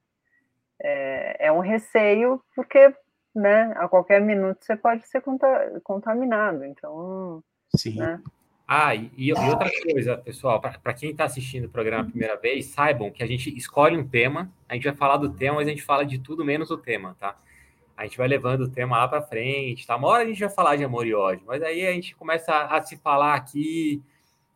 é, 0.81 1.47
é, 1.47 1.52
um 1.52 1.61
receio, 1.61 2.43
porque 2.55 2.95
né, 3.35 3.73
a 3.76 3.88
qualquer 3.88 4.21
minuto 4.21 4.64
você 4.64 4.76
pode 4.76 5.07
ser 5.07 5.23
contaminado. 5.83 6.64
Então, 6.64 7.43
Sim. 7.76 7.99
Né, 7.99 8.21
ah, 8.68 8.94
e, 8.96 9.12
e 9.16 9.32
outra 9.32 9.70
coisa, 9.82 10.16
pessoal, 10.18 10.61
para 10.61 10.92
quem 10.92 11.11
está 11.11 11.25
assistindo 11.25 11.66
o 11.66 11.68
programa 11.68 12.02
a 12.02 12.11
primeira 12.11 12.37
vez, 12.37 12.66
saibam 12.66 13.12
que 13.12 13.23
a 13.23 13.26
gente 13.26 13.56
escolhe 13.56 13.96
um 13.96 14.06
tema, 14.06 14.50
a 14.68 14.75
gente 14.75 14.85
vai 14.85 14.94
falar 14.94 15.18
do 15.18 15.30
tema, 15.30 15.56
mas 15.56 15.68
a 15.68 15.70
gente 15.70 15.82
fala 15.82 16.04
de 16.04 16.18
tudo 16.18 16.44
menos 16.44 16.68
o 16.70 16.76
tema, 16.76 17.16
tá? 17.20 17.37
A 17.96 18.02
gente 18.04 18.18
vai 18.18 18.26
levando 18.26 18.62
o 18.62 18.68
tema 18.68 18.99
lá 18.99 19.06
para 19.06 19.23
frente, 19.23 19.87
tá? 19.87 19.94
Uma 19.94 20.08
hora 20.08 20.25
a 20.25 20.26
gente 20.26 20.40
vai 20.40 20.50
falar 20.50 20.75
de 20.75 20.82
amor 20.82 21.06
e 21.06 21.14
ódio, 21.14 21.44
mas 21.46 21.62
aí 21.62 21.87
a 21.87 21.92
gente 21.92 22.16
começa 22.16 22.52
a, 22.52 22.78
a 22.78 22.82
se 22.82 22.96
falar 22.96 23.35
aqui, 23.35 24.02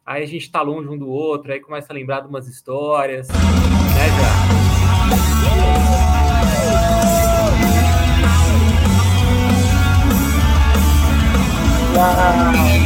aí 0.04 0.24
a 0.24 0.26
gente 0.26 0.42
está 0.42 0.60
longe 0.60 0.88
um 0.88 0.98
do 0.98 1.08
outro, 1.08 1.52
aí 1.52 1.60
começa 1.60 1.92
a 1.92 1.94
lembrar 1.94 2.20
de 2.20 2.26
umas 2.26 2.48
histórias, 2.48 3.28
né, 3.28 3.36
já? 11.94 12.79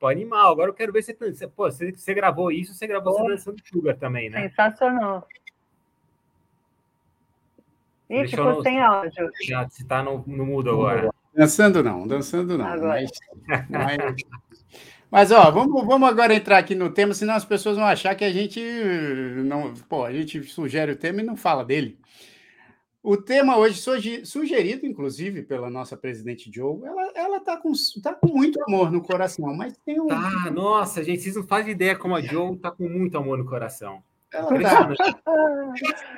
Pô, 0.00 0.08
animal. 0.08 0.52
Agora 0.52 0.70
eu 0.70 0.74
quero 0.74 0.92
ver 0.92 1.02
se 1.02 1.14
você, 1.14 1.46
pô, 1.46 1.70
você, 1.70 1.92
você 1.92 2.14
gravou 2.14 2.50
isso, 2.50 2.72
você 2.72 2.86
gravou 2.86 3.12
você 3.12 3.28
dançando 3.28 3.56
Sugar 3.62 3.96
também, 3.98 4.30
né? 4.30 4.48
Sensacional. 4.48 5.28
Ih, 8.08 8.26
ficou 8.26 8.56
no, 8.56 8.62
sem 8.62 8.80
áudio. 8.80 9.30
Já, 9.44 9.68
se 9.68 9.84
tá 9.84 10.02
no, 10.02 10.24
no 10.26 10.46
mudo 10.46 10.70
agora. 10.70 11.10
Dançando 11.34 11.82
não, 11.82 12.06
dançando 12.06 12.56
não. 12.56 12.66
Agora. 12.66 13.04
Mas, 13.46 13.68
mas, 13.68 14.24
mas, 15.10 15.30
ó, 15.32 15.50
vamos, 15.50 15.86
vamos 15.86 16.08
agora 16.08 16.34
entrar 16.34 16.56
aqui 16.56 16.74
no 16.74 16.90
tema, 16.90 17.12
senão 17.12 17.34
as 17.34 17.44
pessoas 17.44 17.76
vão 17.76 17.84
achar 17.84 18.14
que 18.14 18.24
a 18.24 18.32
gente 18.32 18.58
não. 19.44 19.74
Pô, 19.86 20.04
a 20.04 20.12
gente 20.12 20.42
sugere 20.44 20.92
o 20.92 20.96
tema 20.96 21.20
e 21.20 21.24
não 21.24 21.36
fala 21.36 21.62
dele. 21.62 21.98
O 23.02 23.16
tema 23.16 23.56
hoje, 23.56 23.80
sugerido, 24.26 24.84
inclusive, 24.84 25.42
pela 25.42 25.70
nossa 25.70 25.96
presidente 25.96 26.50
Joe, 26.52 26.84
ela, 26.84 27.12
ela 27.14 27.40
tá, 27.40 27.56
com, 27.56 27.72
tá 28.02 28.12
com 28.12 28.28
muito 28.28 28.62
amor 28.64 28.92
no 28.92 29.00
coração, 29.00 29.54
mas 29.56 29.74
tem 29.78 29.98
um. 29.98 30.06
Tá, 30.06 30.50
nossa, 30.52 31.02
gente, 31.02 31.22
vocês 31.22 31.34
não 31.34 31.46
fazem 31.46 31.72
ideia 31.72 31.96
como 31.96 32.14
a 32.14 32.20
Joe 32.20 32.58
tá 32.58 32.70
com 32.70 32.86
muito 32.86 33.16
amor 33.16 33.38
no 33.38 33.46
coração. 33.46 34.02
Ela 34.32 34.60
tá. 34.60 34.88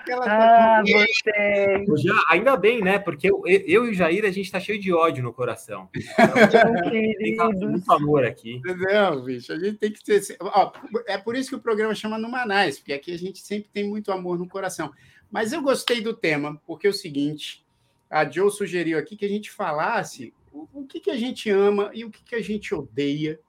ela 0.08 0.24
tá 0.24 0.78
ah, 0.78 0.82
você. 0.82 1.84
Já, 2.02 2.14
ainda 2.28 2.56
bem, 2.56 2.82
né? 2.82 2.98
Porque 2.98 3.30
eu, 3.30 3.42
eu, 3.46 3.86
e 3.86 3.90
o 3.90 3.94
Jair, 3.94 4.24
a 4.24 4.30
gente 4.30 4.50
tá 4.50 4.60
cheio 4.60 4.78
de 4.78 4.92
ódio 4.92 5.22
no 5.22 5.32
coração. 5.32 5.88
Então, 5.94 7.50
tem 7.52 7.68
muito 7.68 7.92
amor 7.92 8.24
aqui. 8.24 8.60
Não, 8.64 9.24
bicho, 9.24 9.52
a 9.52 9.58
gente 9.58 9.78
tem 9.78 9.92
que 9.92 10.02
ter. 10.02 10.20
Ó, 10.40 10.72
é 11.06 11.16
por 11.16 11.36
isso 11.36 11.48
que 11.48 11.56
o 11.56 11.60
programa 11.60 11.94
chama 11.94 12.18
Numanais, 12.18 12.78
porque 12.78 12.92
aqui 12.92 13.14
a 13.14 13.18
gente 13.18 13.38
sempre 13.38 13.70
tem 13.72 13.88
muito 13.88 14.12
amor 14.12 14.38
no 14.38 14.48
coração. 14.48 14.92
Mas 15.32 15.54
eu 15.54 15.62
gostei 15.62 16.02
do 16.02 16.14
tema, 16.14 16.60
porque 16.66 16.86
é 16.86 16.90
o 16.90 16.94
seguinte: 16.94 17.64
a 18.10 18.28
Joe 18.28 18.52
sugeriu 18.52 18.98
aqui 18.98 19.16
que 19.16 19.24
a 19.24 19.28
gente 19.28 19.50
falasse 19.50 20.34
o, 20.52 20.84
que, 20.84 21.00
que 21.00 21.10
a 21.10 21.16
gente 21.16 21.48
ama 21.48 21.90
e 21.94 22.04
o 22.04 22.10
que, 22.10 22.22
que 22.22 22.34
a 22.34 22.42
gente 22.42 22.74
odeia. 22.74 23.40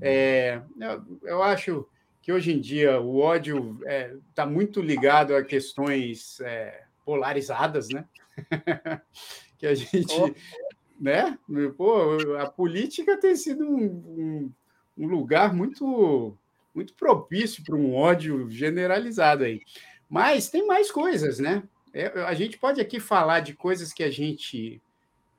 É, 0.00 0.62
eu, 0.80 1.18
eu, 1.24 1.42
acho 1.42 1.88
que 2.22 2.32
hoje 2.32 2.52
em 2.52 2.60
dia 2.60 3.00
o 3.00 3.18
ódio 3.18 3.78
está 3.80 3.90
é, 3.90 4.16
tá 4.32 4.46
muito 4.46 4.80
ligado 4.80 5.34
a 5.34 5.42
questões 5.42 6.40
é, 6.40 6.84
polarizadas, 7.04 7.88
né? 7.88 8.06
que 9.58 9.66
a 9.66 9.74
gente. 9.74 10.14
Oh. 10.14 10.32
Né? 11.00 11.36
Pô, 11.76 12.36
a 12.38 12.48
política 12.48 13.18
tem 13.18 13.34
sido 13.34 13.64
um, 13.64 13.84
um, 13.84 14.52
um 14.96 15.06
lugar 15.08 15.52
muito, 15.52 16.38
muito 16.72 16.94
propício 16.94 17.64
para 17.64 17.74
um 17.74 17.92
ódio 17.92 18.48
generalizado 18.48 19.42
aí. 19.42 19.60
Mas 20.12 20.50
tem 20.50 20.66
mais 20.66 20.90
coisas, 20.90 21.38
né? 21.38 21.62
É, 21.94 22.06
a 22.24 22.34
gente 22.34 22.58
pode 22.58 22.78
aqui 22.82 23.00
falar 23.00 23.40
de 23.40 23.54
coisas 23.54 23.94
que 23.94 24.04
a 24.04 24.10
gente 24.10 24.78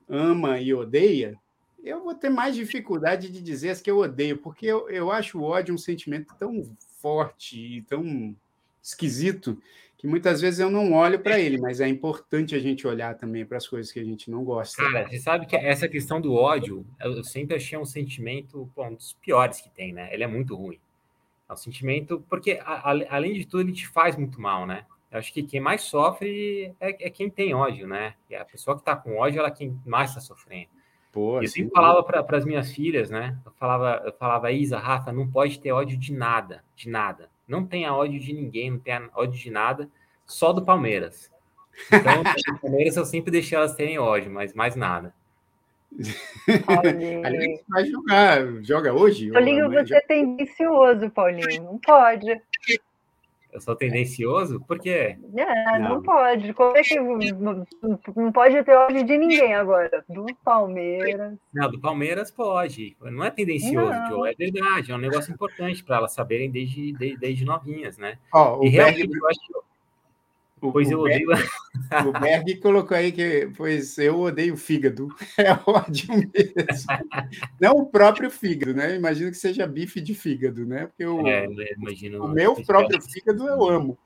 ama 0.10 0.60
e 0.60 0.74
odeia. 0.74 1.38
Eu 1.84 2.04
vou 2.04 2.16
ter 2.16 2.32
mais 2.32 2.56
dificuldade 2.56 3.30
de 3.30 3.40
dizer 3.40 3.70
as 3.70 3.82
que 3.82 3.92
eu 3.92 4.00
odeio, 4.00 4.40
porque 4.40 4.66
eu, 4.66 4.90
eu 4.90 5.12
acho 5.12 5.38
o 5.38 5.44
ódio 5.44 5.76
um 5.76 5.78
sentimento 5.78 6.34
tão 6.40 6.76
forte 7.00 7.60
e 7.60 7.82
tão 7.84 8.36
esquisito 8.82 9.62
que 9.96 10.08
muitas 10.08 10.42
vezes 10.42 10.60
eu 10.60 10.72
não 10.72 10.94
olho 10.94 11.20
para 11.20 11.40
ele, 11.40 11.60
mas 11.60 11.80
é 11.80 11.88
importante 11.88 12.56
a 12.56 12.60
gente 12.60 12.88
olhar 12.88 13.16
também 13.16 13.46
para 13.46 13.58
as 13.58 13.68
coisas 13.68 13.92
que 13.92 14.00
a 14.00 14.04
gente 14.04 14.32
não 14.32 14.44
gosta. 14.44 14.82
Cara, 14.92 15.08
você 15.08 15.20
sabe 15.20 15.46
que 15.46 15.56
essa 15.56 15.88
questão 15.88 16.20
do 16.20 16.34
ódio, 16.34 16.84
eu 17.00 17.24
sempre 17.24 17.56
achei 17.56 17.78
um 17.78 17.86
sentimento 17.86 18.68
pô, 18.74 18.86
um 18.86 18.96
dos 18.96 19.14
piores 19.14 19.62
que 19.62 19.70
tem, 19.70 19.94
né? 19.94 20.12
Ele 20.12 20.24
é 20.24 20.28
muito 20.28 20.56
ruim. 20.56 20.80
É 21.50 21.54
um 21.54 21.58
sentimento, 21.58 22.24
porque 22.30 22.60
a, 22.64 22.92
a, 22.92 23.16
além 23.16 23.34
de 23.34 23.46
tudo, 23.46 23.62
ele 23.62 23.74
te 23.74 23.88
faz 23.88 24.16
muito 24.16 24.40
mal, 24.40 24.66
né? 24.66 24.86
Eu 25.12 25.20
acho 25.20 25.32
que 25.32 25.44
quem 25.44 25.60
mais 25.60 25.84
sofre 25.84 26.74
é, 26.80 27.08
é 27.08 27.10
quem 27.10 27.30
tem 27.30 27.54
ódio, 27.54 27.88
né? 27.88 28.16
E 28.30 28.36
a 28.36 28.44
pessoa 28.44 28.76
que 28.76 28.82
está 28.82 28.96
com 28.96 29.18
ódio, 29.18 29.40
ela 29.40 29.50
é 29.50 29.52
quem 29.52 29.80
mais 29.86 30.10
está 30.10 30.22
sofrendo. 30.22 30.70
Pô, 31.12 31.40
eu 31.40 31.48
sempre 31.48 31.72
falava 31.72 32.02
para 32.02 32.38
as 32.38 32.44
minhas 32.44 32.72
filhas, 32.72 33.12
né? 33.12 33.38
Eu 33.46 33.52
falava, 33.52 34.02
eu 34.04 34.14
falava, 34.14 34.52
Isa, 34.52 34.80
Rafa, 34.80 35.12
não 35.12 35.30
pode 35.30 35.60
ter 35.60 35.72
ódio 35.72 35.96
de 35.96 36.12
nada, 36.12 36.64
de 36.76 36.90
nada. 36.90 37.30
Não 37.48 37.64
tenha 37.64 37.94
ódio 37.94 38.20
de 38.20 38.34
ninguém, 38.34 38.72
não 38.72 38.80
tenha 38.80 39.08
ódio 39.14 39.40
de 39.40 39.52
nada, 39.52 39.88
só 40.26 40.52
do 40.52 40.66
Palmeiras. 40.66 41.32
Então, 41.92 42.24
do 42.56 42.60
Palmeiras 42.60 42.98
eu 42.98 43.06
sempre 43.06 43.30
deixei 43.30 43.56
elas 43.56 43.76
terem 43.76 44.00
ódio, 44.00 44.32
mas 44.32 44.56
mais 44.56 44.76
nada. 44.76 45.14
Aliás, 46.68 47.64
vai 47.70 47.86
jogar, 47.86 48.64
joga 48.64 48.94
hoje? 48.94 49.32
Paulinho, 49.32 49.70
você 49.70 49.96
é 49.96 50.02
tendencioso, 50.02 51.10
Paulinho, 51.10 51.64
não 51.64 51.80
pode. 51.80 52.42
Eu 53.54 53.62
sou 53.62 53.76
tendencioso? 53.76 54.60
Por 54.62 54.80
quê? 54.80 55.16
É, 55.38 55.80
não. 55.80 55.90
não 55.90 56.02
pode. 56.02 56.52
Como 56.54 56.76
é 56.76 56.82
que 56.82 57.00
não 57.00 58.32
pode 58.32 58.64
ter 58.64 58.76
ódio 58.76 59.06
de 59.06 59.16
ninguém 59.16 59.54
agora? 59.54 60.04
Do 60.10 60.26
Palmeiras. 60.44 61.38
Não, 61.54 61.70
do 61.70 61.80
Palmeiras 61.80 62.32
pode. 62.32 62.98
Não 63.00 63.24
é 63.24 63.30
tendencioso, 63.30 63.96
Joe, 64.10 64.32
é 64.32 64.34
verdade. 64.34 64.92
É 64.92 64.96
um 64.96 65.00
negócio 65.00 65.32
importante 65.32 65.84
para 65.84 65.98
elas 65.98 66.14
saberem 66.14 66.50
desde, 66.50 66.94
desde, 66.94 67.18
desde 67.20 67.46
novinhas, 67.46 67.96
né? 67.96 68.18
Oh, 68.34 68.58
o 68.58 68.66
e 68.66 68.70
realmente, 68.70 69.16
eu 69.16 69.28
acho 69.28 69.64
O, 70.64 70.72
pois 70.72 70.90
eu 70.90 71.02
odeio. 71.02 71.28
o 72.08 72.12
Berg 72.20 72.56
colocou 72.62 72.96
aí 72.96 73.12
que, 73.12 73.52
pois 73.58 73.98
eu 73.98 74.18
odeio 74.22 74.56
fígado. 74.56 75.10
É 75.38 75.52
ódio 75.66 76.08
mesmo. 76.14 76.54
Não 77.60 77.74
o 77.74 77.86
próprio 77.88 78.30
fígado, 78.32 78.74
né? 78.74 78.96
Imagino 78.96 79.30
que 79.30 79.38
seja 79.38 79.68
bife 79.68 80.00
de 80.00 80.16
fígado, 80.16 80.66
né? 80.66 80.88
Porque 80.88 81.06
o, 81.06 81.28
é, 81.28 81.46
imagino, 81.78 82.24
o 82.24 82.30
meu 82.30 82.56
próprio 82.64 83.02
fígado 83.02 83.46
eu 83.46 83.68
amo. 83.68 83.98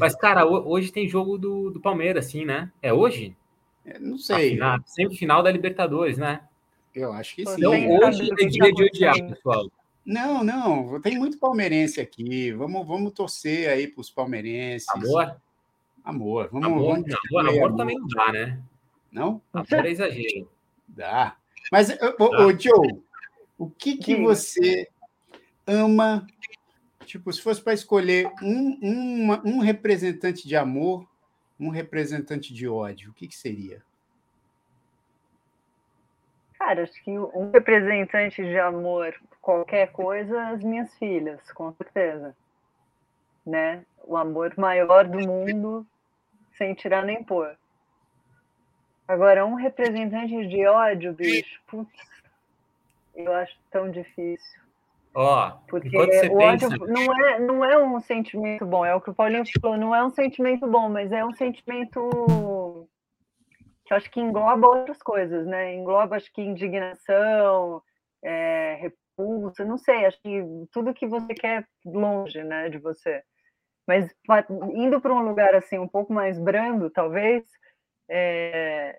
Mas, 0.00 0.16
cara, 0.16 0.44
hoje 0.44 0.90
tem 0.90 1.08
jogo 1.08 1.38
do, 1.38 1.70
do 1.70 1.80
Palmeiras, 1.80 2.26
sim, 2.26 2.44
né? 2.44 2.72
É 2.82 2.92
hoje? 2.92 3.36
É, 3.84 3.98
não 3.98 4.18
sei. 4.18 4.58
Sempre 4.86 5.16
final 5.16 5.42
da 5.42 5.52
Libertadores, 5.52 6.18
né? 6.18 6.40
Eu 6.92 7.12
acho 7.12 7.36
que 7.36 7.46
sim. 7.46 7.54
Então, 7.58 7.72
hoje 7.72 8.28
é 8.40 8.46
dia 8.46 8.72
de 8.72 8.82
odiar, 8.82 9.28
pessoal. 9.28 9.70
Não, 10.04 10.42
não, 10.44 11.00
tem 11.00 11.16
muito 11.16 11.38
palmeirense 11.38 12.00
aqui. 12.00 12.52
Vamos, 12.52 12.86
vamos 12.86 13.12
torcer 13.12 13.68
aí 13.68 13.86
para 13.86 14.00
os 14.00 14.10
palmeirenses. 14.10 14.88
Amor? 14.90 15.36
Amor. 16.04 16.50
Vamos, 16.52 16.66
amor, 16.66 16.82
vamos 16.82 17.06
não, 17.08 17.40
amor, 17.40 17.50
amor, 17.50 17.76
também 17.76 17.98
não 17.98 18.06
dá, 18.08 18.30
né? 18.30 18.62
Não? 19.10 19.40
Amor 19.52 19.86
é 19.86 19.88
exagero. 19.90 20.48
Dá. 20.86 21.36
Mas, 21.72 21.90
ô, 22.18 22.46
ô 22.46 22.58
Joe, 22.58 23.02
o 23.56 23.70
que, 23.70 23.96
que 23.96 24.14
você 24.16 24.86
ama? 25.66 26.26
Tipo, 27.06 27.32
se 27.32 27.40
fosse 27.40 27.62
para 27.62 27.72
escolher 27.74 28.30
um, 28.42 28.78
uma, 28.82 29.42
um 29.46 29.58
representante 29.60 30.46
de 30.46 30.56
amor, 30.56 31.06
um 31.58 31.70
representante 31.70 32.52
de 32.52 32.68
ódio, 32.68 33.10
o 33.10 33.14
que, 33.14 33.28
que 33.28 33.36
seria? 33.36 33.82
Cara, 36.58 36.82
acho 36.82 37.02
que 37.02 37.10
um 37.10 37.50
representante 37.50 38.42
de 38.42 38.58
amor, 38.58 39.14
qualquer 39.40 39.92
coisa, 39.92 40.48
as 40.48 40.62
minhas 40.62 40.92
filhas, 40.98 41.40
com 41.52 41.72
certeza. 41.72 42.34
Né? 43.44 43.84
O 44.02 44.16
amor 44.16 44.54
maior 44.56 45.06
do 45.06 45.18
mundo, 45.18 45.86
sem 46.56 46.74
tirar 46.74 47.04
nem 47.04 47.22
pôr. 47.22 47.56
Agora, 49.06 49.44
um 49.44 49.54
representante 49.54 50.46
de 50.46 50.66
ódio, 50.66 51.12
bicho, 51.12 51.60
putz, 51.66 51.92
eu 53.14 53.32
acho 53.32 53.56
tão 53.70 53.90
difícil. 53.90 54.62
Ó, 55.14 55.48
oh, 55.48 55.68
porque 55.68 55.96
o 55.96 56.06
pensa... 56.06 56.32
ódio 56.32 56.86
não 56.88 57.26
é, 57.26 57.38
não 57.38 57.64
é 57.64 57.78
um 57.78 58.00
sentimento 58.00 58.66
bom, 58.66 58.84
é 58.84 58.94
o 58.94 59.00
que 59.00 59.10
o 59.10 59.14
Paulinho 59.14 59.44
falou, 59.60 59.76
não 59.76 59.94
é 59.94 60.04
um 60.04 60.10
sentimento 60.10 60.66
bom, 60.66 60.88
mas 60.88 61.12
é 61.12 61.24
um 61.24 61.32
sentimento 61.32 62.88
que 63.84 63.92
eu 63.92 63.96
acho 63.96 64.10
que 64.10 64.20
engloba 64.20 64.66
outras 64.66 65.00
coisas, 65.02 65.46
né? 65.46 65.74
Engloba, 65.74 66.16
acho 66.16 66.32
que 66.32 66.42
indignação, 66.42 67.82
é, 68.22 68.78
repulsa, 68.80 69.64
não 69.64 69.78
sei, 69.78 70.06
acho 70.06 70.20
que 70.20 70.42
tudo 70.72 70.94
que 70.94 71.06
você 71.06 71.34
quer 71.34 71.68
longe, 71.84 72.42
né, 72.42 72.68
de 72.68 72.78
você. 72.78 73.22
Mas 73.86 74.10
indo 74.74 75.00
para 75.00 75.12
um 75.12 75.26
lugar 75.26 75.54
assim 75.54 75.78
um 75.78 75.88
pouco 75.88 76.12
mais 76.12 76.38
brando, 76.38 76.90
talvez, 76.90 77.44
é, 78.08 78.98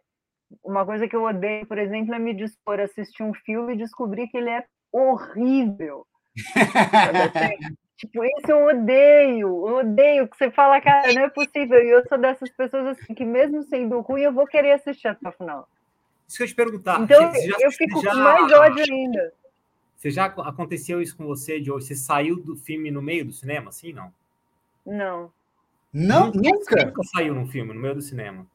uma 0.63 0.85
coisa 0.85 1.07
que 1.07 1.15
eu 1.15 1.23
odeio, 1.23 1.65
por 1.65 1.77
exemplo, 1.77 2.13
é 2.13 2.19
me 2.19 2.33
dispor 2.33 2.79
a 2.79 2.83
assistir 2.83 3.23
um 3.23 3.33
filme 3.33 3.73
e 3.73 3.77
descobrir 3.77 4.27
que 4.27 4.37
ele 4.37 4.49
é 4.49 4.63
horrível. 4.91 6.05
assim? 6.35 7.75
Tipo, 7.97 8.25
isso 8.25 8.51
eu 8.51 8.65
odeio, 8.67 9.47
eu 9.69 9.75
odeio 9.77 10.27
que 10.27 10.35
você 10.35 10.51
fala, 10.51 10.81
cara, 10.81 11.13
não 11.13 11.21
é 11.23 11.29
possível. 11.29 11.81
E 11.81 11.89
eu 11.89 12.05
sou 12.09 12.17
dessas 12.17 12.49
pessoas 12.49 12.87
assim 12.87 13.13
que, 13.13 13.23
mesmo 13.23 13.63
sendo 13.63 14.01
ruim, 14.01 14.23
eu 14.23 14.33
vou 14.33 14.45
querer 14.45 14.73
assistir 14.73 15.07
até 15.07 15.29
o 15.29 15.31
final. 15.31 15.65
Isso 16.27 16.37
que 16.37 16.43
eu 16.43 16.47
te 16.47 16.55
perguntar. 16.55 16.99
Então, 16.99 17.31
já, 17.33 17.55
eu 17.61 17.71
fico 17.71 18.01
já, 18.01 18.11
com 18.11 18.17
mais 18.17 18.51
ódio 18.51 18.83
ainda. 18.83 19.33
Você 19.95 20.11
já 20.11 20.25
aconteceu 20.25 21.01
isso 21.01 21.15
com 21.15 21.25
você, 21.25 21.63
Joe? 21.63 21.81
Você 21.81 21.95
saiu 21.95 22.35
do 22.35 22.57
filme 22.57 22.91
no 22.91 23.01
meio 23.01 23.25
do 23.25 23.31
cinema, 23.31 23.69
assim, 23.69 23.93
não? 23.93 24.13
Não. 24.85 25.31
Não, 25.91 26.31
nunca? 26.31 26.85
Nunca 26.85 27.03
saiu 27.15 27.33
num 27.33 27.47
filme 27.47 27.73
no 27.73 27.79
meio 27.79 27.95
do 27.95 28.01
cinema? 28.01 28.45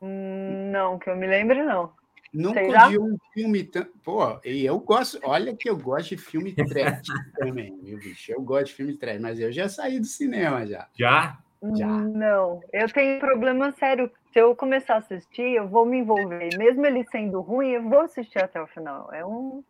Hum, 0.00 0.70
não, 0.70 0.98
que 0.98 1.10
eu 1.10 1.16
me 1.16 1.26
lembre, 1.26 1.62
não. 1.62 1.92
Nunca 2.32 2.88
vi 2.88 2.98
um 2.98 3.16
filme 3.34 3.62
tão. 3.62 3.86
Pô, 4.02 4.40
e 4.44 4.64
eu 4.64 4.78
gosto. 4.78 5.20
Olha 5.22 5.54
que 5.54 5.68
eu 5.68 5.76
gosto 5.76 6.10
de 6.10 6.16
filme 6.16 6.54
trash 6.54 7.02
também, 7.36 7.76
meu 7.82 7.98
bicho. 7.98 8.32
Eu 8.32 8.40
gosto 8.40 8.68
de 8.68 8.74
filme 8.74 8.96
trash, 8.96 9.20
mas 9.20 9.38
eu 9.38 9.52
já 9.52 9.68
saí 9.68 10.00
do 10.00 10.06
cinema 10.06 10.66
já. 10.66 10.88
Já? 10.94 11.38
Já. 11.74 11.86
Não, 11.86 12.60
eu 12.72 12.90
tenho 12.90 13.20
problema 13.20 13.70
sério. 13.72 14.10
Se 14.32 14.38
eu 14.38 14.56
começar 14.56 14.94
a 14.94 14.98
assistir, 14.98 15.54
eu 15.54 15.68
vou 15.68 15.84
me 15.84 15.98
envolver. 15.98 16.56
Mesmo 16.56 16.86
ele 16.86 17.04
sendo 17.04 17.40
ruim, 17.40 17.72
eu 17.72 17.88
vou 17.88 18.00
assistir 18.00 18.38
até 18.38 18.60
o 18.60 18.66
final. 18.66 19.12
É 19.12 19.24
um, 19.24 19.62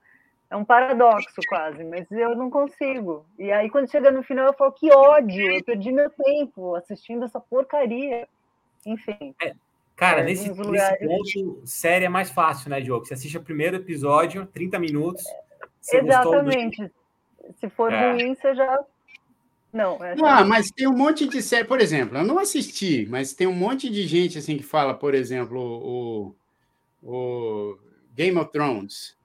é 0.52 0.56
um 0.56 0.64
paradoxo 0.66 1.40
quase, 1.48 1.82
mas 1.82 2.10
eu 2.12 2.36
não 2.36 2.50
consigo. 2.50 3.24
E 3.38 3.50
aí, 3.50 3.70
quando 3.70 3.90
chega 3.90 4.10
no 4.10 4.22
final, 4.22 4.48
eu 4.48 4.52
falo: 4.52 4.70
que 4.72 4.92
ódio, 4.92 5.50
eu 5.50 5.64
perdi 5.64 5.90
meu 5.90 6.10
tempo 6.10 6.74
assistindo 6.74 7.24
essa 7.24 7.40
porcaria. 7.40 8.28
Enfim. 8.84 9.34
É, 9.42 9.54
Cara, 9.96 10.20
é, 10.20 10.24
nesse, 10.24 10.50
nesse 10.50 10.98
ponto, 10.98 11.66
série 11.66 12.04
é 12.04 12.08
mais 12.08 12.30
fácil, 12.30 12.68
né, 12.68 12.82
Diogo? 12.82 13.06
Você 13.06 13.14
assiste 13.14 13.38
o 13.38 13.42
primeiro 13.42 13.76
episódio, 13.76 14.44
30 14.46 14.78
minutos. 14.78 15.24
Exatamente. 15.90 16.82
Do... 16.84 17.54
Se 17.58 17.70
for 17.70 17.90
é. 17.90 18.12
ruim, 18.12 18.34
você 18.34 18.54
já. 18.54 18.78
Não, 19.72 20.04
é 20.04 20.14
ah, 20.22 20.44
mas 20.44 20.70
tem 20.70 20.86
um 20.86 20.94
monte 20.94 21.26
de 21.26 21.40
série, 21.40 21.66
por 21.66 21.80
exemplo, 21.80 22.18
eu 22.18 22.24
não 22.24 22.38
assisti, 22.38 23.06
mas 23.08 23.32
tem 23.32 23.46
um 23.46 23.54
monte 23.54 23.88
de 23.88 24.06
gente 24.06 24.36
assim 24.36 24.58
que 24.58 24.62
fala, 24.62 24.92
por 24.92 25.14
exemplo, 25.14 25.58
o, 25.58 26.34
o 27.02 27.78
Game 28.14 28.38
of 28.38 28.52
Thrones. 28.52 29.16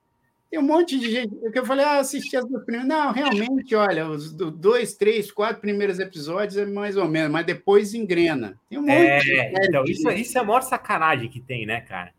Tem 0.57 0.63
um 0.63 0.67
monte 0.67 0.97
de 0.97 1.11
gente. 1.11 1.35
que 1.51 1.59
eu 1.59 1.65
falei, 1.67 1.85
ah, 1.85 1.99
assisti 1.99 2.35
as 2.35 2.43
duas 2.43 2.63
primeiras. 2.63 2.89
Não, 2.89 3.11
realmente, 3.11 3.75
olha, 3.75 4.09
os 4.09 4.33
dois, 4.33 4.95
três, 4.95 5.31
quatro 5.31 5.61
primeiros 5.61 5.99
episódios 5.99 6.57
é 6.57 6.65
mais 6.65 6.97
ou 6.97 7.07
menos, 7.07 7.31
mas 7.31 7.45
depois 7.45 7.93
engrena. 7.93 8.59
Tem 8.67 8.79
um 8.79 8.81
monte 8.81 8.91
é, 8.91 9.19
de 9.19 9.67
então, 9.67 9.83
isso, 9.83 10.09
isso 10.09 10.35
é 10.35 10.41
a 10.41 10.43
maior 10.43 10.61
sacanagem 10.61 11.29
que 11.29 11.39
tem, 11.39 11.67
né, 11.67 11.81
cara? 11.81 12.11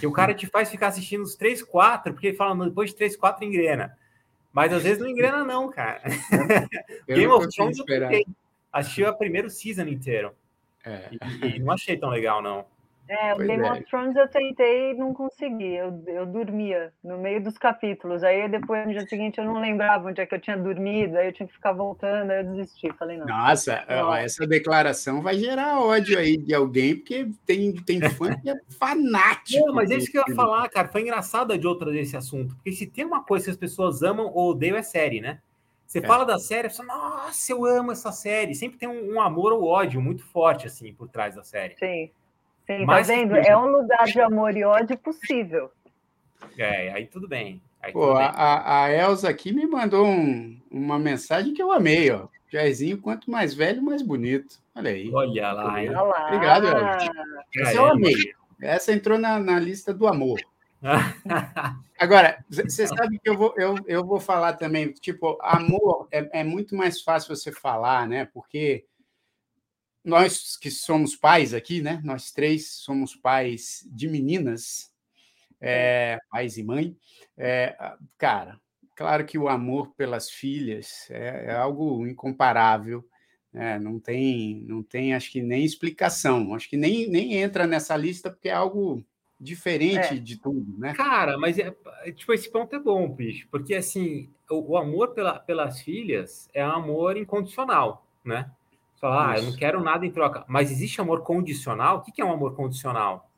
Que 0.00 0.06
o 0.06 0.12
cara 0.12 0.32
te 0.32 0.46
faz 0.46 0.70
ficar 0.70 0.86
assistindo 0.86 1.20
os 1.20 1.34
três, 1.34 1.62
quatro, 1.62 2.14
porque 2.14 2.28
ele 2.28 2.36
fala, 2.36 2.64
depois 2.64 2.88
de 2.88 2.96
três, 2.96 3.14
quatro 3.14 3.44
engrena. 3.44 3.94
Mas 4.54 4.72
às 4.72 4.82
vezes 4.82 4.98
não 4.98 5.08
engrena, 5.08 5.44
não, 5.44 5.68
cara. 5.70 6.00
Eu 7.06 7.16
Game 7.16 7.32
of 7.32 7.46
Thrones 7.54 7.78
eu 7.78 7.84
fiquei. 7.84 8.24
Assistiu 8.72 9.06
a 9.06 9.12
primeiro 9.12 9.50
season 9.50 9.82
inteiro. 9.82 10.32
É. 10.82 11.10
E, 11.42 11.56
e 11.56 11.58
não 11.58 11.72
achei 11.72 11.98
tão 11.98 12.08
legal, 12.08 12.40
não. 12.40 12.64
É, 13.08 13.32
o 13.32 13.36
pois 13.36 13.48
Game 13.48 13.64
é. 13.64 13.72
of 13.72 13.84
Thrones 13.84 14.16
eu 14.16 14.28
tentei 14.28 14.92
e 14.92 14.94
não 14.94 15.12
consegui. 15.12 15.74
Eu, 15.74 16.02
eu 16.06 16.24
dormia 16.24 16.92
no 17.02 17.18
meio 17.18 17.42
dos 17.42 17.58
capítulos. 17.58 18.22
Aí 18.22 18.48
depois, 18.48 18.86
no 18.86 18.92
dia 18.92 19.06
seguinte, 19.06 19.38
eu 19.38 19.44
não 19.44 19.60
lembrava 19.60 20.08
onde 20.08 20.20
é 20.20 20.26
que 20.26 20.34
eu 20.34 20.40
tinha 20.40 20.56
dormido. 20.56 21.16
Aí 21.18 21.26
eu 21.26 21.32
tinha 21.32 21.46
que 21.46 21.52
ficar 21.52 21.72
voltando. 21.72 22.30
Aí 22.30 22.44
eu 22.44 22.52
desisti. 22.52 22.92
Falei, 22.98 23.18
não. 23.18 23.26
Nossa, 23.26 23.84
não. 23.88 24.14
essa 24.14 24.46
declaração 24.46 25.20
vai 25.20 25.36
gerar 25.36 25.80
ódio 25.80 26.18
aí 26.18 26.36
de 26.36 26.54
alguém, 26.54 26.96
porque 26.96 27.28
tem, 27.44 27.74
tem 27.74 28.00
fã 28.10 28.34
que 28.40 28.50
é 28.50 28.54
fanático. 28.78 29.66
Não, 29.66 29.74
mas 29.74 29.90
é 29.90 29.96
isso 29.96 30.10
que 30.10 30.18
eu 30.18 30.24
ia 30.26 30.34
falar, 30.34 30.68
cara. 30.68 30.88
Foi 30.88 31.02
engraçado 31.02 31.56
de 31.58 31.66
outra 31.66 31.90
desse 31.90 32.16
assunto. 32.16 32.54
Porque 32.54 32.72
se 32.72 32.86
tem 32.86 33.04
uma 33.04 33.22
coisa 33.22 33.44
que 33.46 33.50
as 33.50 33.56
pessoas 33.56 34.02
amam 34.02 34.30
ou 34.32 34.50
odeiam, 34.50 34.76
é 34.76 34.82
série, 34.82 35.20
né? 35.20 35.40
Você 35.86 35.98
é. 35.98 36.06
fala 36.06 36.24
da 36.24 36.38
série, 36.38 36.70
você 36.70 36.82
fala, 36.82 36.98
nossa, 36.98 37.52
eu 37.52 37.66
amo 37.66 37.92
essa 37.92 38.10
série. 38.12 38.54
Sempre 38.54 38.78
tem 38.78 38.88
um, 38.88 39.16
um 39.16 39.20
amor 39.20 39.52
ou 39.52 39.64
ódio 39.64 40.00
muito 40.00 40.24
forte, 40.24 40.66
assim, 40.66 40.94
por 40.94 41.08
trás 41.08 41.34
da 41.34 41.42
série. 41.42 41.76
Sim. 41.76 42.10
Sim, 42.66 42.86
tá 42.86 43.00
vendo? 43.00 43.36
É 43.36 43.56
um 43.56 43.66
lugar 43.66 44.04
de 44.04 44.20
amor 44.20 44.56
e 44.56 44.64
ódio 44.64 44.96
possível. 44.98 45.70
É, 46.58 46.92
aí 46.92 47.06
tudo 47.06 47.28
bem. 47.28 47.60
Aí 47.82 47.92
Pô, 47.92 48.00
tudo 48.00 48.18
bem. 48.18 48.30
A, 48.34 48.84
a 48.84 48.92
Elza 48.92 49.28
aqui 49.28 49.52
me 49.52 49.66
mandou 49.66 50.06
um, 50.06 50.60
uma 50.70 50.98
mensagem 50.98 51.54
que 51.54 51.62
eu 51.62 51.72
amei, 51.72 52.10
ó. 52.10 52.28
Jairzinho, 52.50 53.00
quanto 53.00 53.30
mais 53.30 53.54
velho, 53.54 53.82
mais 53.82 54.02
bonito. 54.02 54.60
Olha 54.74 54.90
aí. 54.90 55.10
Olha 55.12 55.52
lá, 55.52 55.72
Olha 55.74 56.02
lá. 56.02 56.26
Obrigado, 56.26 56.66
Elza. 56.66 57.12
Essa 57.56 57.76
eu 57.76 57.86
amei. 57.86 58.14
Essa 58.60 58.92
entrou 58.92 59.18
na, 59.18 59.38
na 59.38 59.58
lista 59.58 59.92
do 59.92 60.06
amor. 60.06 60.40
Agora, 61.98 62.44
você 62.48 62.86
sabe 62.86 63.18
que 63.18 63.28
eu 63.28 63.36
vou, 63.36 63.54
eu, 63.56 63.76
eu 63.86 64.04
vou 64.04 64.18
falar 64.18 64.54
também, 64.54 64.92
tipo, 64.92 65.38
amor 65.40 66.08
é, 66.10 66.40
é 66.40 66.44
muito 66.44 66.74
mais 66.74 67.00
fácil 67.00 67.34
você 67.34 67.52
falar, 67.52 68.08
né? 68.08 68.28
Porque 68.34 68.84
nós 70.04 70.56
que 70.56 70.70
somos 70.70 71.14
pais 71.14 71.54
aqui, 71.54 71.80
né? 71.80 72.00
Nós 72.04 72.32
três 72.32 72.70
somos 72.70 73.14
pais 73.14 73.86
de 73.90 74.08
meninas, 74.08 74.92
é, 75.60 76.18
pais 76.30 76.56
e 76.56 76.62
mãe. 76.62 76.96
É, 77.36 77.76
cara, 78.18 78.60
claro 78.96 79.24
que 79.24 79.38
o 79.38 79.48
amor 79.48 79.94
pelas 79.94 80.30
filhas 80.30 81.08
é, 81.10 81.46
é 81.48 81.54
algo 81.54 82.06
incomparável. 82.06 83.04
Né? 83.52 83.78
Não 83.78 84.00
tem, 84.00 84.64
não 84.66 84.82
tem, 84.82 85.14
acho 85.14 85.30
que 85.30 85.42
nem 85.42 85.64
explicação. 85.64 86.54
Acho 86.54 86.68
que 86.68 86.76
nem, 86.76 87.08
nem 87.08 87.34
entra 87.34 87.66
nessa 87.66 87.96
lista 87.96 88.30
porque 88.30 88.48
é 88.48 88.54
algo 88.54 89.04
diferente 89.38 90.14
é. 90.14 90.18
de 90.18 90.40
tudo, 90.40 90.78
né? 90.78 90.94
Cara, 90.94 91.36
mas 91.36 91.58
é, 91.58 91.74
tipo 92.14 92.32
esse 92.32 92.50
ponto 92.50 92.74
é 92.76 92.78
bom, 92.78 93.08
bicho, 93.08 93.48
porque 93.50 93.74
assim 93.74 94.30
o, 94.48 94.72
o 94.72 94.76
amor 94.76 95.14
pela, 95.14 95.38
pelas 95.40 95.80
filhas 95.80 96.48
é 96.54 96.62
amor 96.62 97.16
incondicional, 97.16 98.06
né? 98.24 98.48
Falar, 99.02 99.32
ah, 99.32 99.38
eu 99.38 99.42
não 99.42 99.56
quero 99.56 99.82
nada 99.82 100.06
em 100.06 100.12
troca. 100.12 100.44
Mas 100.46 100.70
existe 100.70 101.00
amor 101.00 101.22
condicional? 101.22 101.98
O 101.98 102.02
que 102.02 102.22
é 102.22 102.24
um 102.24 102.30
amor 102.30 102.54
condicional? 102.54 103.28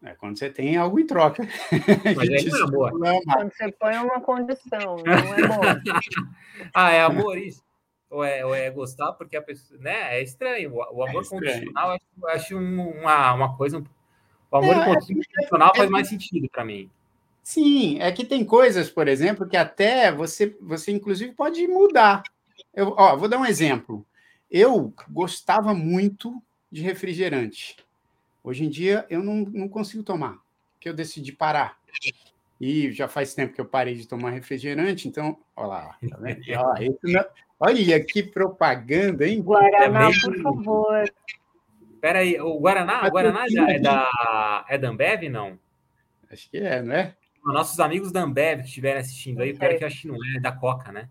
É 0.00 0.14
quando 0.14 0.38
você 0.38 0.48
tem 0.48 0.76
algo 0.76 1.00
em 1.00 1.06
troca. 1.06 1.42
Mas 2.16 2.28
é 2.28 2.62
amor. 2.62 2.92
Quando 2.92 3.52
você 3.52 3.72
põe 3.72 3.96
uma 3.96 4.20
condição, 4.20 4.96
não 5.04 5.34
é 5.34 5.48
bom. 5.48 5.60
ah, 6.72 6.92
é 6.92 7.02
amor 7.02 7.36
isso? 7.36 7.60
ou 8.08 8.22
é, 8.22 8.44
ou 8.44 8.54
é 8.54 8.70
gostar 8.70 9.12
porque 9.14 9.36
a 9.36 9.42
pessoa, 9.42 9.80
né? 9.80 10.18
É 10.18 10.22
estranho. 10.22 10.72
O, 10.74 11.02
amor 11.02 11.24
é 11.24 11.28
condicional, 11.28 11.98
eu 12.22 12.28
acho 12.28 12.56
uma, 12.56 13.32
uma 13.32 13.56
coisa. 13.56 13.82
O 14.48 14.56
amor 14.56 14.76
é, 14.76 14.80
incondicional 14.82 15.74
faz 15.74 15.90
mais 15.90 16.08
sentido 16.08 16.48
para 16.48 16.64
mim. 16.64 16.88
Sim, 17.42 18.00
é 18.00 18.12
que 18.12 18.24
tem 18.24 18.44
coisas, 18.44 18.88
por 18.88 19.08
exemplo, 19.08 19.48
que 19.48 19.56
até 19.56 20.12
você, 20.12 20.56
você 20.60 20.92
inclusive 20.92 21.32
pode 21.32 21.66
mudar. 21.66 22.22
Eu, 22.72 22.94
ó, 22.96 23.16
vou 23.16 23.28
dar 23.28 23.38
um 23.38 23.46
exemplo. 23.46 24.06
Eu 24.52 24.92
gostava 25.08 25.72
muito 25.72 26.40
de 26.70 26.82
refrigerante. 26.82 27.74
Hoje 28.44 28.64
em 28.66 28.68
dia 28.68 29.06
eu 29.08 29.24
não, 29.24 29.36
não 29.36 29.66
consigo 29.66 30.02
tomar, 30.02 30.38
porque 30.74 30.90
eu 30.90 30.94
decidi 30.94 31.32
parar. 31.32 31.78
E 32.60 32.92
já 32.92 33.08
faz 33.08 33.34
tempo 33.34 33.54
que 33.54 33.60
eu 33.62 33.64
parei 33.64 33.94
de 33.94 34.06
tomar 34.06 34.30
refrigerante, 34.30 35.08
então, 35.08 35.38
olha 35.56 35.66
lá, 35.68 35.98
tá 36.08 36.18
vendo? 36.18 36.42
não, 37.02 37.24
olha 37.58 38.04
que 38.04 38.22
propaganda, 38.22 39.26
hein? 39.26 39.40
Guaraná, 39.40 40.10
é 40.10 40.20
por 40.20 40.42
favor. 40.42 41.12
Espera 41.94 42.18
aí, 42.18 42.38
o 42.38 42.60
Guaraná, 42.60 43.06
o 43.06 43.10
Guaraná 43.10 43.48
já 43.48 43.66
é 43.70 43.78
da, 43.78 44.66
é 44.68 44.76
da 44.76 44.88
Ambev, 44.90 45.30
não? 45.30 45.58
Acho 46.30 46.50
que 46.50 46.58
é, 46.58 46.82
não 46.82 46.94
é? 46.94 47.16
Nossos 47.42 47.80
amigos 47.80 48.12
da 48.12 48.20
Ambev 48.20 48.60
que 48.60 48.66
estiverem 48.66 49.00
assistindo 49.00 49.40
aí, 49.40 49.56
pior 49.56 49.76
que 49.78 49.82
eu 49.82 49.88
acho 49.88 50.02
que 50.02 50.08
não 50.08 50.16
é, 50.16 50.36
é 50.36 50.40
da 50.40 50.52
Coca, 50.52 50.92
né? 50.92 51.08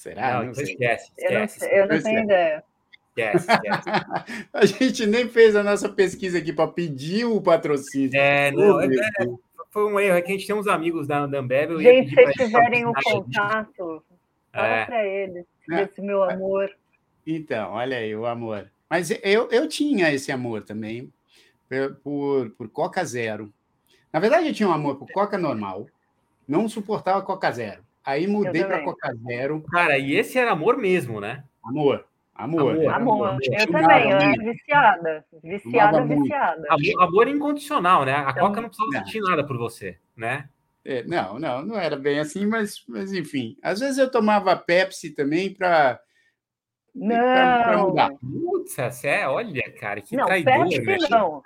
Será? 0.00 0.32
Não, 0.32 0.44
não 0.44 0.52
então 0.52 0.64
esquece, 0.64 1.12
esquece. 1.14 1.64
Eu 1.66 1.70
não, 1.70 1.76
eu 1.76 1.88
não 1.88 2.02
tenho 2.02 2.24
ideia. 2.24 2.64
Esquece, 3.10 3.52
esquece. 3.52 4.46
a 4.50 4.64
gente 4.64 5.06
nem 5.06 5.28
fez 5.28 5.54
a 5.54 5.62
nossa 5.62 5.90
pesquisa 5.90 6.38
aqui 6.38 6.54
para 6.54 6.72
pedir 6.72 7.26
o 7.26 7.38
patrocínio. 7.38 8.18
É, 8.18 8.50
não, 8.50 8.80
é, 8.80 8.86
é, 8.86 9.26
foi 9.70 9.92
um 9.92 10.00
erro. 10.00 10.16
É 10.16 10.22
que 10.22 10.32
a 10.32 10.34
gente 10.34 10.46
tem 10.46 10.56
uns 10.56 10.66
amigos 10.66 11.06
da, 11.06 11.26
da 11.26 11.40
Ambev. 11.40 11.78
Gente, 11.82 12.14
se 12.14 12.32
tiverem 12.32 12.86
o 12.86 12.94
contato, 12.94 14.02
fala 14.50 14.66
é. 14.66 14.84
para 14.86 15.06
eles 15.06 15.44
é. 15.70 15.82
esse 15.82 16.00
meu 16.00 16.22
amor. 16.22 16.74
Então, 17.26 17.72
olha 17.72 17.98
aí, 17.98 18.16
o 18.16 18.24
amor. 18.24 18.70
Mas 18.88 19.10
eu, 19.22 19.50
eu 19.50 19.68
tinha 19.68 20.10
esse 20.10 20.32
amor 20.32 20.62
também 20.62 21.12
por, 22.02 22.48
por 22.52 22.70
Coca 22.70 23.04
Zero. 23.04 23.52
Na 24.10 24.18
verdade, 24.18 24.48
eu 24.48 24.54
tinha 24.54 24.68
um 24.70 24.72
amor 24.72 24.96
por 24.96 25.12
Coca 25.12 25.36
normal, 25.36 25.86
não 26.48 26.70
suportava 26.70 27.20
Coca 27.20 27.52
Zero. 27.52 27.84
Aí 28.04 28.26
mudei 28.26 28.64
para 28.64 28.82
Coca 28.82 29.14
Zero. 29.14 29.62
Cara, 29.70 29.98
e 29.98 30.14
esse 30.14 30.38
era 30.38 30.52
amor 30.52 30.76
mesmo, 30.76 31.20
né? 31.20 31.44
Amor. 31.62 32.06
Amor. 32.34 32.72
Amor. 32.72 32.90
amor. 32.90 33.38
Eu 33.42 33.66
também, 33.66 34.10
eu 34.10 34.16
era 34.16 34.42
viciada. 34.42 35.24
Viciada, 35.42 36.04
viciada. 36.04 36.66
Amor, 36.70 37.02
amor 37.02 37.28
incondicional, 37.28 38.04
né? 38.04 38.14
A 38.14 38.30
então, 38.30 38.48
Coca 38.48 38.62
não 38.62 38.68
precisava 38.68 38.92
não. 38.92 39.04
sentir 39.04 39.20
nada 39.20 39.46
por 39.46 39.58
você, 39.58 39.98
né? 40.16 40.48
É, 40.82 41.04
não, 41.04 41.38
não, 41.38 41.62
não 41.62 41.76
era 41.78 41.96
bem 41.96 42.18
assim, 42.18 42.46
mas, 42.46 42.82
mas 42.88 43.12
enfim. 43.12 43.58
Às 43.62 43.80
vezes 43.80 43.98
eu 43.98 44.10
tomava 44.10 44.56
Pepsi 44.56 45.10
também 45.10 45.52
para. 45.52 46.00
Não. 46.94 47.94
Putz, 48.18 49.04
é, 49.04 49.28
olha, 49.28 49.72
cara, 49.78 50.00
que 50.00 50.16
não, 50.16 50.24
traidor. 50.24 50.68
Pepsi 50.68 50.82
né? 50.82 51.08
não. 51.10 51.42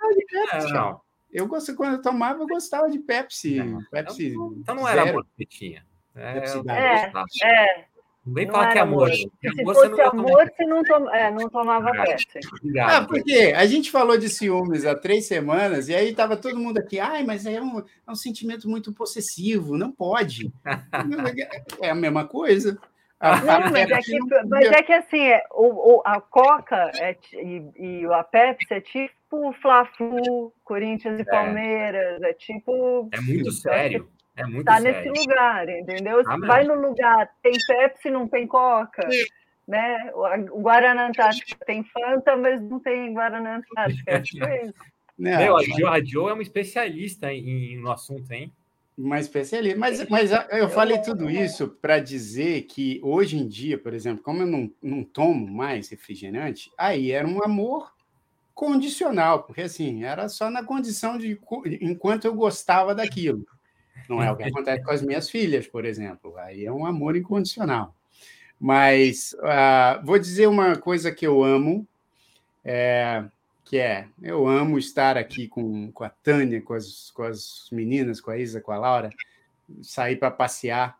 Pepsi, 0.51 0.73
não. 0.73 1.01
Eu 1.29 1.47
gosto, 1.47 1.75
quando 1.75 1.95
eu 1.95 2.01
tomava, 2.01 2.41
eu 2.41 2.47
gostava 2.47 2.89
de 2.89 2.99
Pepsi. 2.99 3.61
Não, 3.61 3.83
Pepsi 3.91 4.27
então, 4.27 4.55
então 4.57 4.75
não 4.75 4.87
era 4.87 5.09
amor 5.09 5.27
que 5.37 5.45
tinha. 5.45 5.85
É, 6.15 6.37
é, 6.37 7.11
é, 7.43 7.85
não 8.25 8.33
vem 8.33 8.47
falar 8.47 8.71
que 8.71 8.77
é 8.79 8.81
amor. 8.81 9.11
Se 9.13 9.29
amor, 9.47 9.75
fosse 9.75 9.89
não 9.89 10.09
amor, 10.09 10.51
você 10.55 10.65
não, 10.65 10.83
tom... 10.83 11.09
é, 11.11 11.31
não 11.31 11.47
tomava 11.47 11.89
ah, 11.89 12.03
Pepsi. 12.03 12.39
Ah, 12.79 13.05
porque 13.05 13.53
a 13.55 13.65
gente 13.67 13.91
falou 13.91 14.17
de 14.17 14.29
ciúmes 14.29 14.83
há 14.83 14.95
três 14.95 15.27
semanas, 15.27 15.89
e 15.89 15.95
aí 15.95 16.09
estava 16.09 16.35
todo 16.35 16.59
mundo 16.59 16.79
aqui, 16.79 16.99
ai, 16.99 17.23
mas 17.23 17.45
é 17.45 17.61
um, 17.61 17.79
é 17.79 18.11
um 18.11 18.15
sentimento 18.15 18.67
muito 18.67 18.91
possessivo, 18.91 19.77
não 19.77 19.91
pode. 19.91 20.51
é 21.79 21.91
a 21.91 21.95
mesma 21.95 22.25
coisa. 22.25 22.79
Não, 23.21 23.71
mas, 23.71 23.89
é 23.89 24.01
que, 24.01 24.19
mas 24.45 24.65
é 24.71 24.83
que 24.83 24.93
assim, 24.93 25.21
é, 25.21 25.43
o, 25.51 25.97
o, 25.97 26.01
a 26.05 26.19
Coca 26.19 26.91
é, 26.95 27.15
e, 27.33 28.01
e 28.01 28.05
a 28.05 28.23
Pepsi 28.23 28.73
é 28.73 28.81
tipo 28.81 29.53
Fla-Flu, 29.61 30.53
Corinthians 30.63 31.19
e 31.19 31.21
é. 31.21 31.25
Palmeiras, 31.25 32.21
é 32.21 32.33
tipo... 32.33 33.07
É 33.11 33.21
muito 33.21 33.51
sério. 33.51 34.07
É 34.35 34.45
muito 34.45 34.65
tá 34.65 34.81
sério. 34.81 35.11
nesse 35.11 35.21
lugar, 35.21 35.69
entendeu? 35.69 36.21
Ah, 36.25 36.37
vai 36.37 36.63
no 36.63 36.75
lugar, 36.75 37.29
tem 37.41 37.53
Pepsi, 37.67 38.09
não 38.09 38.27
tem 38.27 38.45
Coca. 38.45 39.07
Né? 39.67 40.11
O 40.51 40.61
Guaraná 40.61 41.07
Antártica 41.07 41.57
tem 41.65 41.83
Fanta, 41.83 42.35
mas 42.35 42.61
não 42.61 42.79
tem 42.79 43.13
Guaraná 43.13 43.57
Antártica. 43.57 44.11
É 44.11 44.19
tipo 44.19 44.45
isso. 44.63 44.73
Não, 45.17 45.37
Meu, 45.37 45.57
a, 45.57 45.63
jo, 45.63 45.87
a 45.87 46.03
Jo 46.03 46.29
é 46.29 46.33
uma 46.33 46.43
especialista 46.43 47.33
em, 47.33 47.77
no 47.77 47.89
assunto, 47.89 48.29
hein? 48.31 48.51
Uma 48.97 49.19
especialista. 49.19 49.77
Mas, 49.77 50.07
mas 50.09 50.31
eu 50.51 50.69
falei 50.69 50.97
tudo 50.99 51.29
isso 51.29 51.67
para 51.67 51.99
dizer 51.99 52.63
que 52.63 52.99
hoje 53.03 53.37
em 53.37 53.47
dia, 53.47 53.77
por 53.77 53.93
exemplo, 53.93 54.23
como 54.23 54.41
eu 54.41 54.47
não, 54.47 54.71
não 54.81 55.03
tomo 55.03 55.47
mais 55.47 55.89
refrigerante, 55.89 56.71
aí 56.77 57.11
era 57.11 57.27
um 57.27 57.43
amor 57.43 57.93
condicional, 58.53 59.43
porque 59.43 59.63
assim, 59.63 60.05
era 60.05 60.29
só 60.29 60.49
na 60.49 60.63
condição 60.63 61.17
de 61.17 61.37
enquanto 61.81 62.25
eu 62.25 62.33
gostava 62.33 62.95
daquilo. 62.95 63.45
Não 64.09 64.21
é 64.21 64.31
o 64.31 64.35
que 64.35 64.43
acontece 64.49 64.83
com 64.83 64.91
as 64.91 65.01
minhas 65.01 65.29
filhas, 65.29 65.67
por 65.67 65.85
exemplo. 65.85 66.37
Aí 66.37 66.65
é 66.65 66.71
um 66.71 66.85
amor 66.85 67.15
incondicional. 67.15 67.93
Mas 68.59 69.35
uh, 69.39 70.05
vou 70.05 70.17
dizer 70.17 70.47
uma 70.47 70.75
coisa 70.75 71.11
que 71.11 71.27
eu 71.27 71.43
amo, 71.43 71.85
é, 72.63 73.23
que 73.65 73.77
é, 73.77 74.07
eu 74.21 74.47
amo 74.47 74.77
estar 74.77 75.17
aqui 75.17 75.47
com, 75.47 75.91
com 75.91 76.03
a 76.03 76.09
Tânia, 76.09 76.61
com 76.61 76.73
as, 76.73 77.11
com 77.11 77.23
as 77.23 77.67
meninas, 77.71 78.21
com 78.21 78.31
a 78.31 78.37
Isa, 78.37 78.61
com 78.61 78.71
a 78.71 78.77
Laura, 78.77 79.09
sair 79.81 80.15
para 80.15 80.31
passear. 80.31 80.97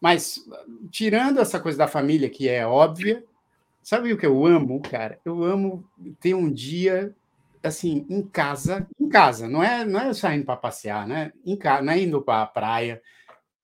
Mas, 0.00 0.44
tirando 0.90 1.40
essa 1.40 1.60
coisa 1.60 1.78
da 1.78 1.88
família, 1.88 2.28
que 2.28 2.48
é 2.48 2.66
óbvia, 2.66 3.24
sabe 3.82 4.12
o 4.12 4.18
que 4.18 4.26
eu 4.26 4.44
amo, 4.44 4.80
cara? 4.80 5.18
Eu 5.24 5.42
amo 5.44 5.84
ter 6.20 6.34
um 6.34 6.50
dia 6.50 7.14
assim, 7.66 8.06
em 8.08 8.22
casa, 8.22 8.88
em 8.98 9.08
casa, 9.08 9.48
não 9.48 9.62
é, 9.62 9.84
não 9.84 10.00
é 10.00 10.14
saindo 10.14 10.44
para 10.44 10.56
passear, 10.56 11.06
né? 11.06 11.32
Em 11.44 11.56
casa, 11.56 11.82
não 11.82 11.92
é 11.92 12.00
indo 12.00 12.22
para 12.22 12.42
a 12.42 12.46
praia. 12.46 13.02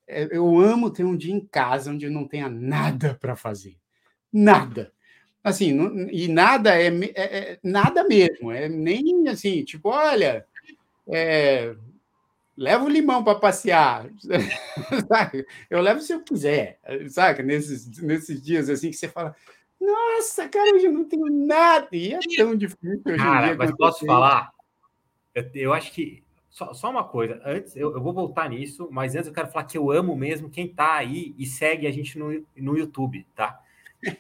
É, 0.07 0.29
eu 0.31 0.59
amo 0.59 0.91
ter 0.91 1.05
um 1.05 1.17
dia 1.17 1.35
em 1.35 1.41
casa 1.41 1.91
onde 1.91 2.09
não 2.11 2.27
tenha 2.27 2.49
nada 2.49 3.15
para 3.21 3.37
fazer. 3.37 3.77
Nada. 4.33 4.93
Assim, 5.45 5.73
não, 5.73 6.09
e 6.11 6.29
nada 6.29 6.81
é, 6.81 6.87
é, 6.87 7.12
é, 7.17 7.59
nada 7.65 8.05
mesmo, 8.05 8.53
é 8.53 8.69
nem 8.69 9.27
assim, 9.29 9.65
tipo, 9.65 9.88
olha, 9.88 10.47
é, 11.09 11.75
leva 12.57 12.85
o 12.85 12.88
limão 12.88 13.25
para 13.25 13.41
passear, 13.41 14.09
eu 15.69 15.81
levo 15.81 16.01
se 16.01 16.12
eu 16.12 16.23
quiser, 16.23 16.79
sabe? 17.09 17.43
Nesses, 17.43 17.99
nesses 18.01 18.41
dias 18.41 18.71
assim 18.71 18.91
que 18.91 18.97
você 18.97 19.09
fala, 19.09 19.35
nossa, 19.83 20.49
cara, 20.49 20.75
hoje 20.75 20.87
eu 20.87 20.92
não 20.92 21.05
tenho 21.05 21.27
nada. 21.27 21.88
E 21.92 22.14
é 22.14 22.18
tão 22.37 22.55
difícil 22.55 23.03
hoje 23.05 23.16
cara, 23.16 23.49
dia. 23.49 23.57
Mas 23.57 23.73
posso 23.73 24.07
falar? 24.07 24.53
Eu, 25.35 25.51
eu, 25.55 25.73
acho 25.73 25.92
que. 25.92 26.23
Só, 26.49 26.73
só 26.73 26.90
uma 26.90 27.03
coisa, 27.03 27.40
antes 27.45 27.75
eu, 27.75 27.92
eu, 27.95 28.01
vou 28.01 28.12
voltar 28.12 28.49
nisso, 28.49 28.87
mas 28.92 29.14
antes 29.14 29.27
eu 29.27 29.33
quero 29.33 29.49
falar 29.49 29.64
que 29.64 29.77
eu 29.77 29.90
amo 29.90 30.14
mesmo 30.14 30.51
quem 30.51 30.68
tá 30.68 30.95
aí 30.95 31.35
e 31.38 31.47
segue 31.47 31.87
a 31.87 31.90
gente 31.90 32.18
no, 32.18 32.45
no 32.57 32.77
YouTube, 32.77 33.27
tá? 33.35 33.59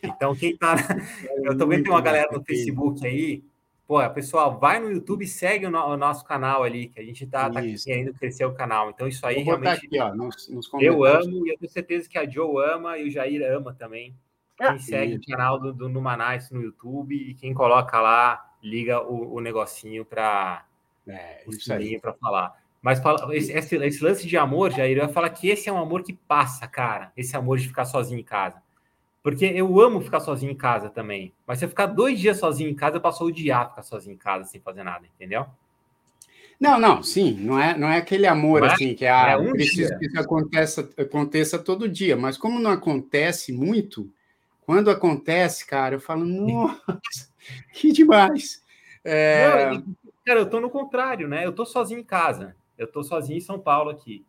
Então, 0.02 0.34
quem 0.34 0.56
tá. 0.56 0.74
Eu 1.44 1.56
também 1.56 1.82
tenho 1.82 1.94
uma 1.94 2.00
galera 2.00 2.30
no 2.32 2.42
Facebook 2.42 3.06
aí. 3.06 3.44
Pô, 3.86 4.08
pessoal, 4.10 4.58
vai 4.58 4.78
no 4.80 4.90
YouTube 4.90 5.24
e 5.24 5.28
segue 5.28 5.66
o, 5.66 5.70
no, 5.70 5.78
o 5.78 5.96
nosso 5.96 6.24
canal 6.24 6.62
ali, 6.62 6.88
que 6.88 7.00
a 7.00 7.04
gente 7.04 7.26
tá, 7.26 7.50
tá 7.50 7.60
querendo 7.60 8.14
crescer 8.14 8.44
o 8.44 8.54
canal. 8.54 8.90
Então, 8.90 9.06
isso 9.06 9.26
aí 9.26 9.42
realmente. 9.42 9.86
Aqui, 9.86 10.00
ó, 10.00 10.14
nos, 10.14 10.48
nos 10.48 10.70
eu 10.80 11.04
amo 11.04 11.46
e 11.46 11.50
eu 11.50 11.58
tenho 11.58 11.70
certeza 11.70 12.08
que 12.08 12.16
a 12.16 12.28
Joe 12.28 12.64
ama 12.72 12.96
e 12.96 13.08
o 13.08 13.10
Jair 13.10 13.42
ama 13.52 13.74
também. 13.74 14.14
Quem 14.62 14.76
ah, 14.76 14.78
segue 14.78 15.16
o 15.16 15.20
canal 15.26 15.58
do, 15.58 15.72
do 15.72 15.88
Numanais 15.88 16.50
no 16.50 16.62
YouTube 16.62 17.16
e 17.16 17.34
quem 17.34 17.52
coloca 17.52 18.00
lá, 18.00 18.54
liga 18.62 19.02
o, 19.02 19.34
o 19.34 19.40
negocinho 19.40 20.04
para 20.04 20.64
é, 21.06 21.42
para 22.00 22.12
falar. 22.12 22.62
Mas 22.80 23.00
esse, 23.32 23.52
esse, 23.52 23.76
esse, 23.76 24.04
lance 24.04 24.26
de 24.26 24.36
amor, 24.36 24.70
Jair, 24.70 24.96
eu 24.96 25.04
ia 25.04 25.08
falar 25.08 25.30
que 25.30 25.48
esse 25.48 25.68
é 25.68 25.72
um 25.72 25.78
amor 25.78 26.02
que 26.02 26.12
passa, 26.12 26.66
cara. 26.68 27.12
Esse 27.16 27.36
amor 27.36 27.58
de 27.58 27.66
ficar 27.66 27.84
sozinho 27.84 28.20
em 28.20 28.24
casa. 28.24 28.62
Porque 29.22 29.44
eu 29.44 29.80
amo 29.80 30.00
ficar 30.00 30.20
sozinho 30.20 30.52
em 30.52 30.56
casa 30.56 30.88
também. 30.88 31.32
Mas 31.46 31.58
se 31.58 31.64
eu 31.64 31.68
ficar 31.68 31.86
dois 31.86 32.18
dias 32.18 32.38
sozinho 32.38 32.70
em 32.70 32.74
casa, 32.74 32.96
eu 32.96 33.00
passo 33.00 33.22
a 33.22 33.26
odiar 33.26 33.70
ficar 33.70 33.82
sozinho 33.82 34.14
em 34.14 34.18
casa 34.18 34.44
sem 34.44 34.60
fazer 34.60 34.82
nada, 34.82 35.06
entendeu? 35.14 35.46
Não, 36.58 36.78
não, 36.78 37.02
sim, 37.02 37.32
não 37.40 37.58
é, 37.58 37.76
não 37.76 37.88
é 37.88 37.96
aquele 37.96 38.26
amor 38.26 38.62
é? 38.62 38.66
assim 38.72 38.94
que 38.94 39.04
ah, 39.04 39.30
é 39.30 39.36
um 39.36 39.50
preciso 39.50 39.88
dia. 39.88 39.98
que 39.98 40.06
isso 40.06 40.20
aconteça, 40.20 40.88
aconteça 40.96 41.58
todo 41.58 41.88
dia, 41.88 42.16
mas 42.16 42.36
como 42.36 42.60
não 42.60 42.70
acontece 42.70 43.52
muito, 43.52 44.08
quando 44.64 44.90
acontece, 44.90 45.66
cara, 45.66 45.96
eu 45.96 46.00
falo, 46.00 46.24
nossa, 46.24 47.28
que 47.72 47.92
demais. 47.92 48.62
É... 49.04 49.70
Não, 49.70 49.96
cara, 50.24 50.40
eu 50.40 50.48
tô 50.48 50.60
no 50.60 50.70
contrário, 50.70 51.28
né? 51.28 51.44
Eu 51.44 51.52
tô 51.52 51.66
sozinho 51.66 52.00
em 52.00 52.04
casa. 52.04 52.56
Eu 52.78 52.86
tô 52.86 53.02
sozinho 53.02 53.38
em 53.38 53.40
São 53.40 53.58
Paulo 53.58 53.90
aqui. 53.90 54.24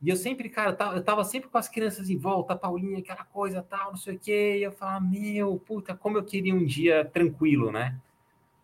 E 0.00 0.08
eu 0.08 0.16
sempre, 0.16 0.48
cara, 0.48 0.76
eu 0.96 1.04
tava 1.04 1.22
sempre 1.22 1.48
com 1.48 1.58
as 1.58 1.68
crianças 1.68 2.10
em 2.10 2.16
volta, 2.16 2.56
Paulinha, 2.56 2.98
aquela 2.98 3.24
coisa, 3.24 3.62
tal, 3.62 3.90
não 3.90 3.96
sei 3.96 4.16
o 4.16 4.18
quê. 4.18 4.56
E 4.58 4.62
eu 4.62 4.72
falava, 4.72 5.00
meu, 5.00 5.62
puta, 5.64 5.94
como 5.94 6.18
eu 6.18 6.24
queria 6.24 6.54
um 6.54 6.64
dia 6.64 7.04
tranquilo, 7.04 7.70
né? 7.70 7.96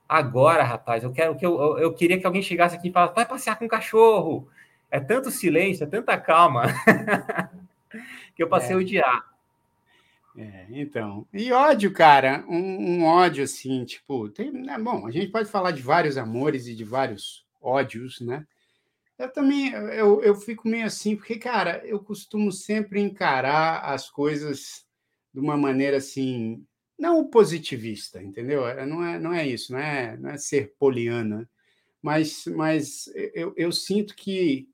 Agora, 0.09 0.64
rapaz, 0.64 1.04
eu 1.04 1.12
quero 1.12 1.37
que 1.37 1.46
eu, 1.46 1.61
eu, 1.61 1.78
eu 1.78 1.94
queria 1.94 2.18
que 2.18 2.26
alguém 2.26 2.42
chegasse 2.42 2.74
aqui 2.74 2.88
e 2.88 2.92
falasse, 2.92 3.14
vai 3.14 3.26
passear 3.26 3.57
com 3.57 3.66
o 3.66 3.68
cachorro. 3.68 4.48
É 4.90 4.98
tanto 4.98 5.31
silêncio, 5.31 5.85
é 5.85 5.87
tanta 5.87 6.16
calma, 6.18 6.64
que 8.35 8.42
eu 8.42 8.48
passei 8.48 8.70
é. 8.70 8.74
a 8.74 8.78
odiar. 8.78 9.38
É, 10.38 10.66
então. 10.70 11.27
E 11.33 11.51
ódio, 11.51 11.92
cara, 11.92 12.44
um, 12.48 13.01
um, 13.01 13.05
ódio 13.05 13.42
assim, 13.42 13.85
tipo, 13.85 14.29
tem, 14.29 14.53
né, 14.53 14.79
bom, 14.79 15.05
a 15.05 15.11
gente 15.11 15.33
pode 15.33 15.51
falar 15.51 15.72
de 15.72 15.83
vários 15.83 16.16
amores 16.16 16.68
e 16.68 16.77
de 16.77 16.85
vários 16.85 17.44
ódios, 17.61 18.20
né? 18.20 18.46
Eu 19.18 19.33
também, 19.33 19.72
eu, 19.72 20.22
eu 20.22 20.37
fico 20.37 20.68
meio 20.68 20.87
assim, 20.87 21.16
porque, 21.16 21.37
cara, 21.38 21.85
eu 21.85 21.98
costumo 21.98 22.53
sempre 22.53 23.01
encarar 23.01 23.81
as 23.81 24.09
coisas 24.09 24.87
de 25.35 25.40
uma 25.40 25.57
maneira 25.57 25.96
assim, 25.96 26.64
não 26.96 27.27
positivista, 27.29 28.22
entendeu? 28.22 28.64
É, 28.64 28.87
não 28.87 29.05
é, 29.05 29.18
não 29.18 29.35
é 29.35 29.44
isso, 29.44 29.72
não 29.72 29.81
é, 29.81 30.16
não 30.16 30.31
é 30.31 30.38
ser 30.38 30.72
poliana, 30.79 31.51
mas, 32.01 32.44
mas 32.46 33.11
eu, 33.35 33.53
eu 33.57 33.72
sinto 33.72 34.14
que 34.14 34.68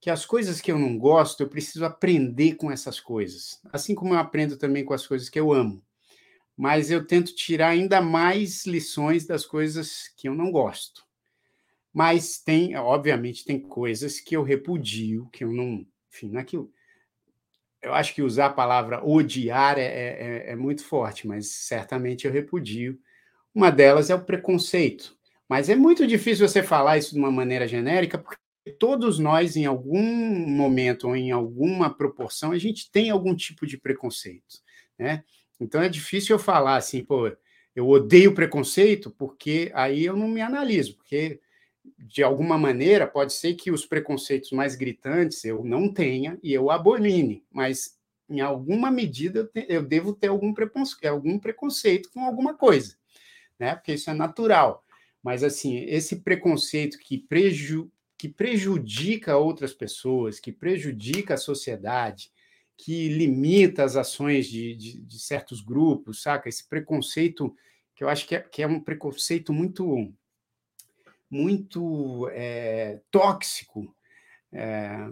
que 0.00 0.10
as 0.10 0.24
coisas 0.24 0.60
que 0.60 0.70
eu 0.70 0.78
não 0.78 0.98
gosto, 0.98 1.42
eu 1.42 1.48
preciso 1.48 1.84
aprender 1.84 2.54
com 2.54 2.70
essas 2.70 3.00
coisas. 3.00 3.60
Assim 3.72 3.94
como 3.94 4.14
eu 4.14 4.18
aprendo 4.18 4.56
também 4.56 4.84
com 4.84 4.94
as 4.94 5.06
coisas 5.06 5.28
que 5.28 5.38
eu 5.38 5.52
amo. 5.52 5.82
Mas 6.56 6.90
eu 6.90 7.06
tento 7.06 7.34
tirar 7.34 7.68
ainda 7.68 8.00
mais 8.00 8.64
lições 8.66 9.26
das 9.26 9.44
coisas 9.44 10.08
que 10.16 10.28
eu 10.28 10.34
não 10.34 10.50
gosto. 10.50 11.04
Mas 11.92 12.38
tem, 12.38 12.76
obviamente, 12.76 13.44
tem 13.44 13.58
coisas 13.58 14.20
que 14.20 14.36
eu 14.36 14.42
repudio, 14.42 15.28
que 15.32 15.44
eu 15.44 15.52
não. 15.52 15.86
Enfim, 16.12 16.36
é 16.36 16.44
eu, 17.82 17.94
acho 17.94 18.14
que 18.14 18.22
usar 18.22 18.46
a 18.46 18.52
palavra 18.52 19.04
odiar 19.04 19.78
é, 19.78 19.84
é, 19.84 20.52
é 20.52 20.56
muito 20.56 20.84
forte, 20.84 21.26
mas 21.26 21.48
certamente 21.48 22.26
eu 22.26 22.32
repudio. 22.32 22.98
Uma 23.54 23.70
delas 23.70 24.10
é 24.10 24.14
o 24.14 24.24
preconceito. 24.24 25.16
Mas 25.48 25.68
é 25.68 25.76
muito 25.76 26.06
difícil 26.06 26.46
você 26.46 26.62
falar 26.62 26.98
isso 26.98 27.12
de 27.12 27.18
uma 27.18 27.30
maneira 27.30 27.66
genérica, 27.66 28.18
porque 28.18 28.36
todos 28.72 29.18
nós, 29.18 29.56
em 29.56 29.64
algum 29.64 30.02
momento 30.48 31.08
ou 31.08 31.16
em 31.16 31.30
alguma 31.30 31.88
proporção, 31.94 32.52
a 32.52 32.58
gente 32.58 32.90
tem 32.90 33.10
algum 33.10 33.34
tipo 33.34 33.66
de 33.66 33.78
preconceito, 33.78 34.60
né? 34.98 35.24
Então 35.60 35.80
é 35.80 35.88
difícil 35.88 36.34
eu 36.34 36.38
falar 36.38 36.76
assim, 36.76 37.04
pô, 37.04 37.30
eu 37.74 37.88
odeio 37.88 38.34
preconceito, 38.34 39.10
porque 39.10 39.70
aí 39.74 40.04
eu 40.04 40.16
não 40.16 40.28
me 40.28 40.40
analiso, 40.40 40.96
porque 40.96 41.40
de 41.98 42.22
alguma 42.22 42.58
maneira 42.58 43.06
pode 43.06 43.32
ser 43.32 43.54
que 43.54 43.70
os 43.70 43.86
preconceitos 43.86 44.50
mais 44.50 44.74
gritantes 44.74 45.44
eu 45.44 45.62
não 45.64 45.92
tenha 45.92 46.38
e 46.42 46.52
eu 46.52 46.70
abomine, 46.70 47.44
mas 47.50 47.96
em 48.28 48.40
alguma 48.40 48.90
medida 48.90 49.40
eu, 49.40 49.46
te, 49.46 49.66
eu 49.68 49.82
devo 49.82 50.12
ter 50.12 50.28
algum 50.28 50.52
preconceito, 50.52 51.06
algum 51.06 51.38
preconceito 51.38 52.10
com 52.10 52.24
alguma 52.24 52.54
coisa, 52.54 52.96
né? 53.58 53.74
Porque 53.76 53.94
isso 53.94 54.10
é 54.10 54.14
natural. 54.14 54.84
Mas 55.22 55.42
assim, 55.42 55.78
esse 55.84 56.16
preconceito 56.16 56.98
que 56.98 57.18
preju, 57.18 57.90
que 58.18 58.28
prejudica 58.28 59.36
outras 59.36 59.74
pessoas, 59.74 60.40
que 60.40 60.50
prejudica 60.50 61.34
a 61.34 61.38
sociedade, 61.38 62.30
que 62.76 63.08
limita 63.08 63.84
as 63.84 63.96
ações 63.96 64.46
de, 64.46 64.74
de, 64.74 65.00
de 65.00 65.18
certos 65.18 65.60
grupos, 65.60 66.22
saca? 66.22 66.48
Esse 66.48 66.68
preconceito 66.68 67.54
que 67.94 68.04
eu 68.04 68.08
acho 68.08 68.26
que 68.26 68.36
é, 68.36 68.40
que 68.40 68.62
é 68.62 68.66
um 68.66 68.80
preconceito 68.80 69.52
muito 69.52 70.12
muito 71.28 72.28
é, 72.32 73.00
tóxico. 73.10 73.94
É, 74.52 75.08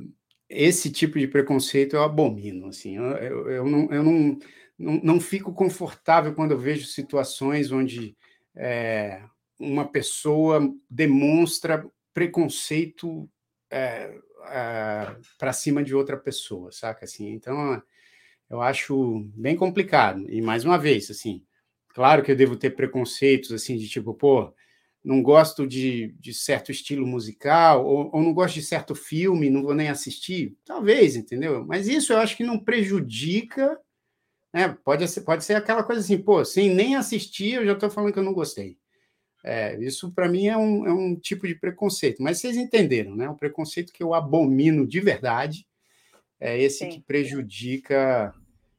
esse 0.49 0.91
tipo 0.91 1.19
de 1.19 1.27
preconceito 1.27 1.97
eu 1.97 2.03
abomino. 2.03 2.69
Assim, 2.69 2.97
eu, 2.97 3.05
eu, 3.05 3.51
eu, 3.51 3.65
não, 3.65 3.93
eu 3.93 4.03
não, 4.03 4.39
não, 4.79 5.01
não, 5.03 5.21
fico 5.21 5.53
confortável 5.53 6.35
quando 6.35 6.53
eu 6.53 6.59
vejo 6.59 6.87
situações 6.87 7.73
onde 7.73 8.17
é, 8.55 9.23
uma 9.59 9.87
pessoa 9.91 10.73
demonstra 10.89 11.85
preconceito 12.15 13.29
é, 13.71 14.17
é, 14.47 15.17
para 15.39 15.53
cima 15.53 15.83
de 15.83 15.95
outra 15.95 16.17
pessoa, 16.17 16.71
saca? 16.73 17.05
Assim, 17.05 17.29
então, 17.31 17.83
eu 18.49 18.61
acho 18.63 19.29
bem 19.35 19.57
complicado. 19.57 20.25
E 20.31 20.41
mais 20.41 20.65
uma 20.65 20.79
vez, 20.79 21.11
assim, 21.11 21.45
claro 21.89 22.23
que 22.23 22.31
eu 22.31 22.37
devo 22.37 22.57
ter 22.57 22.71
preconceitos 22.71 23.53
assim 23.53 23.77
de 23.77 23.89
tipo, 23.89 24.15
pô, 24.15 24.55
não 25.03 25.23
gosto 25.23 25.67
de, 25.67 26.15
de 26.19 26.33
certo 26.33 26.71
estilo 26.73 27.07
musical 27.07 27.85
ou, 27.85 28.11
ou 28.15 28.23
não 28.23 28.33
gosto 28.33 28.55
de 28.55 28.63
certo 28.63 28.95
filme, 28.95 29.51
não 29.51 29.63
vou 29.63 29.75
nem 29.75 29.89
assistir, 29.89 30.57
talvez, 30.65 31.17
entendeu? 31.17 31.65
Mas 31.67 31.89
isso 31.89 32.13
eu 32.13 32.19
acho 32.19 32.37
que 32.37 32.45
não 32.45 32.59
prejudica, 32.59 33.79
né? 34.53 34.69
Pode 34.85 35.07
ser, 35.09 35.23
pode 35.23 35.45
ser 35.45 35.55
aquela 35.55 35.83
coisa 35.85 36.01
assim, 36.01 36.19
pô, 36.19 36.45
sem 36.45 36.71
nem 36.75 36.97
assistir, 36.97 37.55
eu 37.55 37.67
já 37.67 37.73
estou 37.73 37.91
falando 37.91 38.13
que 38.13 38.19
eu 38.19 38.23
não 38.25 38.33
gostei. 38.33 38.79
É, 39.47 39.79
isso 39.79 40.11
para 40.11 40.27
mim 40.27 40.47
é 40.47 40.57
um, 40.57 40.87
é 40.87 40.93
um 40.93 41.15
tipo 41.15 41.47
de 41.47 41.55
preconceito, 41.55 42.23
mas 42.23 42.39
vocês 42.39 42.57
entenderam, 42.57 43.15
né? 43.15 43.29
O 43.29 43.37
preconceito 43.37 43.93
que 43.93 44.03
eu 44.03 44.15
abomino 44.15 44.87
de 44.87 45.01
verdade 45.01 45.67
é 46.41 46.59
esse 46.59 46.79
Sim. 46.79 46.89
que 46.89 47.01
prejudica 47.01 48.35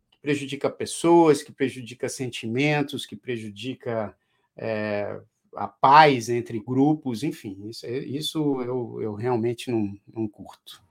que 0.09 0.17
prejudica 0.19 0.67
pessoas, 0.67 1.43
que 1.43 1.51
prejudica 1.51 2.09
sentimentos, 2.09 3.05
que 3.05 3.15
prejudica 3.15 4.15
é, 4.57 5.19
a 5.55 5.67
paz 5.67 6.29
entre 6.29 6.59
grupos, 6.59 7.21
enfim, 7.21 7.69
isso, 7.69 7.87
isso 7.87 8.61
eu, 8.63 8.99
eu 9.01 9.13
realmente 9.13 9.69
não, 9.69 9.95
não 10.11 10.27
curto. 10.27 10.81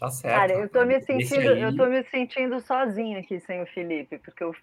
Tá 0.00 0.10
certo. 0.10 0.34
Cara, 0.34 0.52
eu 0.54 0.68
tô 0.68 0.84
me 0.84 1.00
sentindo, 1.00 1.52
aí... 1.52 1.62
eu 1.62 1.76
tô 1.76 1.86
me 1.86 2.02
sentindo 2.04 2.60
sozinho 2.60 3.18
aqui 3.18 3.38
sem 3.40 3.62
o 3.62 3.66
Felipe, 3.66 4.18
porque 4.18 4.42
eu, 4.42 4.54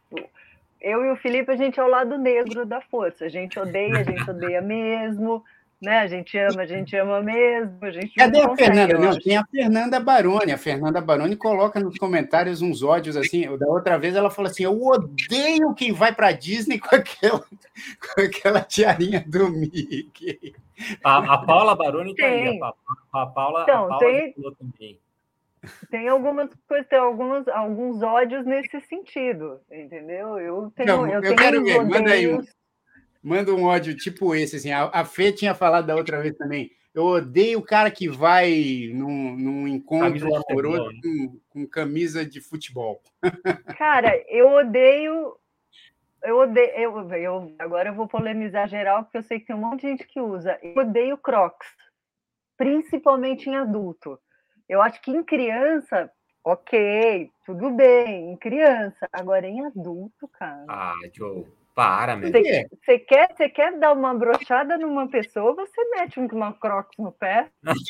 eu 0.81 1.03
e 1.05 1.11
o 1.11 1.15
Felipe, 1.15 1.51
a 1.51 1.55
gente 1.55 1.79
é 1.79 1.83
o 1.83 1.87
lado 1.87 2.17
negro 2.17 2.65
da 2.65 2.81
força. 2.81 3.25
A 3.25 3.29
gente 3.29 3.59
odeia, 3.59 3.99
a 3.99 4.03
gente 4.03 4.29
odeia 4.29 4.61
mesmo, 4.61 5.43
né? 5.81 5.99
A 5.99 6.07
gente 6.07 6.37
ama, 6.37 6.61
a 6.61 6.65
gente 6.65 6.95
ama 6.95 7.21
mesmo. 7.21 7.77
A 7.81 7.91
gente 7.91 8.13
Cadê 8.15 8.41
a 8.41 8.55
Fernanda? 8.55 8.97
Não, 8.97 9.19
tem 9.19 9.37
a 9.37 9.45
Fernanda 9.45 9.99
Baroni. 9.99 10.51
A 10.51 10.57
Fernanda 10.57 11.01
Baroni 11.01 11.35
coloca 11.35 11.79
nos 11.79 11.97
comentários 11.97 12.61
uns 12.61 12.83
ódios 12.83 13.17
assim. 13.17 13.45
Da 13.57 13.67
outra 13.67 13.97
vez 13.97 14.15
ela 14.15 14.29
falou 14.29 14.51
assim: 14.51 14.63
Eu 14.63 14.81
odeio 14.81 15.73
quem 15.73 15.91
vai 15.91 16.13
para 16.13 16.31
Disney 16.31 16.79
com 16.79 16.95
aquela, 16.95 17.39
com 18.15 18.21
aquela 18.21 18.61
tiarinha 18.61 19.23
do 19.27 19.49
Mickey. 19.49 20.53
A, 21.03 21.33
a 21.33 21.37
Paula 21.37 21.75
Baroni 21.75 22.13
tem. 22.15 22.59
Tá. 22.59 22.73
A, 23.13 23.21
a 23.21 23.25
Paula, 23.27 23.63
então, 23.63 23.85
a 23.85 23.87
Paula 23.87 23.99
tem... 23.99 24.33
também. 24.33 24.99
Tem 25.89 26.07
algumas 26.07 26.49
coisas, 26.67 26.87
tem 26.87 26.99
alguns, 26.99 27.47
alguns 27.47 28.01
ódios 28.01 28.45
nesse 28.45 28.79
sentido, 28.81 29.59
entendeu? 29.71 30.39
Eu 30.39 30.71
tenho, 30.75 30.87
Não, 30.87 31.07
eu, 31.07 31.15
eu 31.15 31.21
tenho 31.21 31.35
quero 31.35 31.63
ver, 31.63 31.85
manda 31.85 32.11
aí 32.11 32.33
um, 32.33 32.43
manda 33.21 33.53
um 33.53 33.63
ódio 33.63 33.95
tipo 33.95 34.35
esse, 34.35 34.55
assim. 34.55 34.71
A, 34.71 34.85
a 34.85 35.05
Fê 35.05 35.31
tinha 35.31 35.53
falado 35.53 35.87
da 35.87 35.95
outra 35.95 36.21
vez 36.21 36.35
também. 36.35 36.71
Eu 36.93 37.03
odeio 37.03 37.59
o 37.59 37.65
cara 37.65 37.91
que 37.91 38.07
vai 38.07 38.89
num, 38.93 39.35
num 39.35 39.67
encontro 39.67 40.29
amoroso 40.49 40.89
com, 41.01 41.39
com 41.49 41.67
camisa 41.67 42.25
de 42.25 42.39
futebol. 42.39 43.01
Cara, 43.77 44.15
eu 44.29 44.49
odeio 44.49 45.35
eu 46.25 46.39
odeio, 46.39 46.71
eu, 46.75 47.11
eu, 47.13 47.55
agora 47.59 47.89
eu 47.89 47.93
vou 47.93 48.07
polemizar 48.07 48.67
geral, 48.67 49.03
porque 49.03 49.17
eu 49.17 49.23
sei 49.23 49.39
que 49.39 49.45
tem 49.45 49.55
um 49.55 49.59
monte 49.59 49.81
de 49.81 49.89
gente 49.89 50.07
que 50.07 50.19
usa. 50.19 50.57
Eu 50.61 50.81
odeio 50.81 51.17
Crocs, 51.17 51.67
principalmente 52.57 53.47
em 53.47 53.55
adulto. 53.55 54.19
Eu 54.67 54.81
acho 54.81 55.01
que 55.01 55.11
em 55.11 55.23
criança, 55.23 56.11
ok, 56.43 57.31
tudo 57.45 57.71
bem, 57.71 58.31
em 58.31 58.37
criança. 58.37 59.07
Agora 59.11 59.47
em 59.47 59.65
adulto, 59.65 60.27
cara. 60.27 60.65
Ah, 60.67 60.93
Joe, 61.13 61.45
para, 61.75 62.15
meu. 62.15 62.31
Você 62.31 62.99
quer, 62.99 63.35
você 63.35 63.49
quer 63.49 63.77
dar 63.77 63.93
uma 63.93 64.13
brochada 64.13 64.77
numa 64.77 65.07
pessoa, 65.07 65.53
você 65.53 65.83
mete 65.91 66.19
uma 66.19 66.53
crocs 66.53 66.97
no 66.97 67.11
pé. 67.11 67.49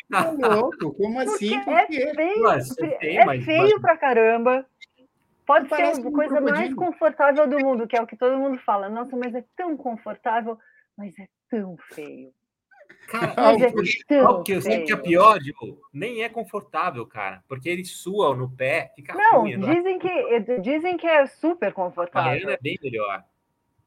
Tá 0.09 0.31
louco, 0.31 0.93
como 0.95 1.19
assim? 1.19 1.55
É 1.55 1.87
feio, 1.87 2.41
mas, 2.41 2.75
tem, 2.75 3.17
é 3.17 3.25
mas, 3.25 3.45
feio 3.45 3.73
mas... 3.73 3.81
pra 3.81 3.97
caramba. 3.97 4.65
Pode 5.45 5.69
ser 5.69 5.83
a 5.83 6.11
coisa 6.11 6.41
mais 6.41 6.73
confortável 6.73 7.47
do 7.47 7.59
mundo, 7.59 7.87
que 7.87 7.95
é 7.95 8.01
o 8.01 8.07
que 8.07 8.17
todo 8.17 8.35
mundo 8.35 8.57
fala. 8.65 8.89
Nossa, 8.89 9.15
mas 9.15 9.35
é 9.35 9.43
tão 9.55 9.77
confortável, 9.77 10.57
mas 10.97 11.13
é 11.19 11.27
tão 11.49 11.77
feio. 11.93 12.33
Cara, 13.07 13.33
o 14.29 14.43
que 14.43 14.53
eu 14.53 14.61
sei 14.61 14.83
que 14.83 14.91
é 14.91 14.97
pior, 14.97 15.39
Diogo, 15.39 15.79
nem 15.93 16.23
é 16.23 16.29
confortável, 16.29 17.05
cara, 17.05 17.43
porque 17.47 17.69
ele 17.69 17.85
sua 17.85 18.35
no 18.35 18.49
pé, 18.49 18.91
fica 18.95 19.13
Não, 19.13 19.41
ruim, 19.41 19.59
dizem 19.59 19.99
que 19.99 20.59
dizem 20.61 20.97
que 20.97 21.07
é 21.07 21.25
super 21.27 21.71
confortável. 21.71 22.49
A 22.49 22.53
é 22.53 22.57
bem 22.59 22.77
melhor. 22.81 23.23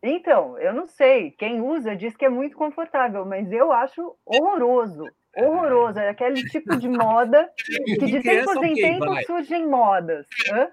Então, 0.02 0.56
eu 0.58 0.72
não 0.72 0.86
sei. 0.86 1.32
Quem 1.32 1.60
usa 1.60 1.96
diz 1.96 2.16
que 2.16 2.24
é 2.24 2.28
muito 2.28 2.56
confortável, 2.56 3.24
mas 3.26 3.50
eu 3.50 3.72
acho 3.72 4.16
horroroso. 4.24 5.04
Horroroso. 5.36 5.98
É 5.98 6.10
aquele 6.10 6.48
tipo 6.48 6.76
de 6.76 6.88
moda 6.88 7.50
que 7.98 8.06
de 8.06 8.22
tempo 8.22 8.64
em 8.64 8.74
tempo 8.74 9.22
surgem 9.26 9.66
modas. 9.66 10.26
Hã? 10.52 10.70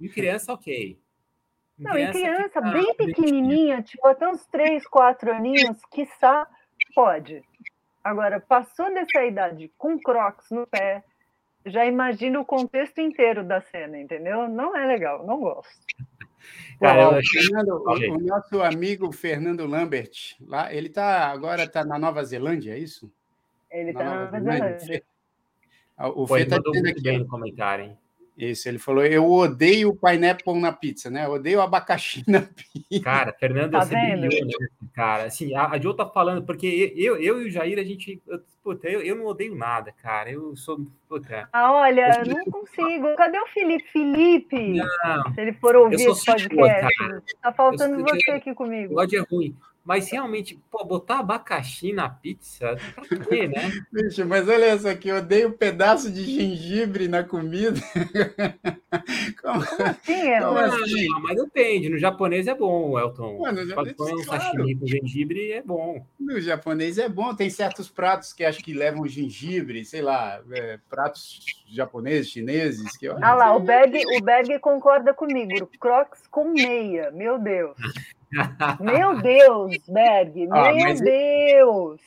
Em 0.00 0.08
criança, 0.08 0.52
ok. 0.52 0.98
Em 1.78 1.82
não, 1.82 1.92
criança, 1.92 2.18
em 2.18 2.22
criança, 2.22 2.60
bem 2.60 2.94
pequenininha, 2.94 3.82
tipo 3.82 4.06
até 4.06 4.28
uns 4.28 4.46
3, 4.46 4.86
4 4.86 5.32
aninhos, 5.32 5.78
quiçá, 5.90 6.46
pode. 6.94 7.42
Agora, 8.02 8.40
passou 8.40 8.92
dessa 8.92 9.24
idade 9.24 9.72
com 9.78 9.98
crocs 9.98 10.50
no 10.50 10.66
pé, 10.66 11.04
já 11.64 11.86
imagina 11.86 12.40
o 12.40 12.44
contexto 12.44 13.00
inteiro 13.00 13.44
da 13.44 13.60
cena, 13.60 13.98
entendeu? 13.98 14.48
Não 14.48 14.76
é 14.76 14.86
legal, 14.86 15.24
não 15.26 15.40
gosto. 15.40 15.86
Cara, 16.80 17.16
o, 17.16 17.22
Fernando, 17.24 17.68
o, 17.68 18.14
o, 18.14 18.18
nosso 18.18 18.60
amigo 18.60 19.12
Fernando 19.12 19.64
Lambert, 19.64 20.36
lá, 20.40 20.74
ele 20.74 20.88
tá 20.88 21.28
agora 21.28 21.62
está 21.62 21.84
na 21.84 21.96
Nova 21.96 22.24
Zelândia, 22.24 22.74
é 22.74 22.78
isso? 22.78 23.12
Ele 23.70 23.90
está 23.90 24.02
na 24.02 24.24
Nova, 24.24 24.40
Zelândia. 24.40 24.78
Zelândia. 24.80 25.04
O 26.16 26.26
Fê 26.26 26.40
está 26.40 26.58
dizendo 26.58 26.88
aqui. 26.88 27.12
no 27.12 27.28
comentário, 27.28 27.84
hein? 27.84 27.98
Isso, 28.36 28.68
ele 28.68 28.78
falou: 28.78 29.04
eu 29.04 29.30
odeio 29.30 29.90
o 29.90 29.96
pineapple 29.96 30.58
na 30.58 30.72
pizza, 30.72 31.10
né? 31.10 31.26
Eu 31.26 31.32
odeio 31.32 31.58
o 31.58 31.62
abacaxi 31.62 32.24
na 32.26 32.40
pizza. 32.72 33.04
Cara, 33.04 33.32
Fernando, 33.32 33.72
tá 33.72 33.84
vendo? 33.84 34.22
Né, 34.22 34.68
cara, 34.94 35.24
assim, 35.24 35.54
a, 35.54 35.68
a 35.68 35.78
Jo 35.78 35.92
tá 35.92 36.06
falando, 36.06 36.42
porque 36.42 36.94
eu, 36.96 37.16
eu 37.16 37.42
e 37.42 37.46
o 37.46 37.50
Jair, 37.50 37.78
a 37.78 37.84
gente. 37.84 38.22
Eu, 38.26 38.40
puta, 38.62 38.88
eu, 38.88 39.02
eu 39.02 39.16
não 39.16 39.26
odeio 39.26 39.54
nada, 39.54 39.92
cara. 39.92 40.30
Eu 40.30 40.56
sou. 40.56 40.80
Puta. 41.08 41.46
Ah, 41.52 41.72
olha, 41.72 42.24
eu 42.26 42.34
não 42.34 42.44
consigo. 42.44 43.14
Cadê 43.16 43.38
o 43.38 43.46
Felipe? 43.48 43.84
Felipe! 43.92 44.72
Não, 44.72 45.34
se 45.34 45.40
ele 45.40 45.52
for 45.54 45.76
ouvir 45.76 45.96
esse 45.96 46.24
podcast, 46.24 46.54
boa, 46.54 47.22
tá 47.42 47.52
faltando 47.52 48.00
eu, 48.00 48.06
você 48.06 48.30
aqui 48.30 48.54
comigo. 48.54 48.94
O 48.94 49.02
é 49.02 49.06
ruim. 49.30 49.54
Mas 49.84 50.08
realmente, 50.10 50.56
pô, 50.70 50.84
botar 50.84 51.18
abacaxi 51.18 51.92
na 51.92 52.08
pizza, 52.08 52.76
pra 52.94 53.18
quê, 53.18 53.48
né? 53.48 53.72
Bicho, 53.90 54.24
mas 54.24 54.48
olha 54.48 54.78
só 54.78 54.90
aqui, 54.90 55.08
eu 55.08 55.16
odeio 55.16 55.48
um 55.48 55.52
pedaço 55.52 56.10
de 56.10 56.22
gengibre 56.22 57.08
na 57.08 57.24
comida. 57.24 57.80
Como, 59.42 59.60
assim, 59.60 60.12
é? 60.12 60.38
Como 60.40 60.58
assim? 60.58 61.08
Não, 61.08 61.20
mas 61.22 61.36
depende, 61.36 61.88
no 61.88 61.98
japonês 61.98 62.46
é 62.46 62.54
bom, 62.54 62.96
Elton. 62.96 63.40
Mano, 63.40 63.74
Pode 63.74 63.94
põe 63.94 64.12
um 64.12 64.24
claro. 64.24 64.42
sashimi 64.42 64.76
com 64.76 64.86
gengibre 64.86 65.52
é 65.52 65.62
bom. 65.62 66.06
No 66.18 66.40
japonês 66.40 66.96
é 66.98 67.08
bom, 67.08 67.34
tem 67.34 67.50
certos 67.50 67.88
pratos 67.88 68.32
que 68.32 68.44
acho 68.44 68.62
que 68.62 68.72
levam 68.72 69.06
gengibre, 69.08 69.84
sei 69.84 70.00
lá, 70.00 70.40
é, 70.52 70.78
pratos 70.88 71.40
japoneses, 71.68 72.30
chineses. 72.30 72.96
Que, 72.96 73.08
olha, 73.08 73.26
ah 73.26 73.34
lá, 73.34 73.56
o 73.56 73.58
Berg, 73.58 74.04
o 74.16 74.22
Berg 74.22 74.60
concorda 74.60 75.12
comigo, 75.12 75.68
crocs 75.80 76.22
com 76.30 76.44
meia, 76.44 77.10
meu 77.10 77.36
Deus. 77.36 77.74
Meu 78.80 79.20
Deus, 79.20 79.76
Berg, 79.88 80.48
ah, 80.52 80.72
meu 80.72 80.94
Deus! 80.94 82.00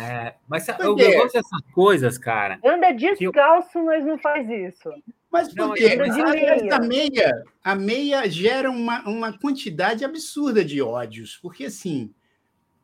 É, 0.00 0.34
mas 0.48 0.66
eu, 0.68 0.96
eu 0.98 1.12
gosto 1.18 1.34
dessas 1.34 1.60
coisas, 1.74 2.16
cara. 2.16 2.58
Anda 2.64 2.92
descalço, 2.92 3.78
eu... 3.78 3.84
mas 3.84 4.04
não 4.04 4.18
faz 4.18 4.48
isso. 4.48 4.90
Mas 5.30 5.52
por 5.54 5.74
quê? 5.74 5.96
Mas 5.96 6.16
meia. 6.16 6.74
A, 6.74 6.78
meia, 6.78 7.44
a 7.64 7.74
meia 7.74 8.30
gera 8.30 8.70
uma, 8.70 9.02
uma 9.08 9.38
quantidade 9.38 10.04
absurda 10.04 10.64
de 10.64 10.80
ódios, 10.80 11.38
porque 11.40 11.64
assim, 11.64 12.14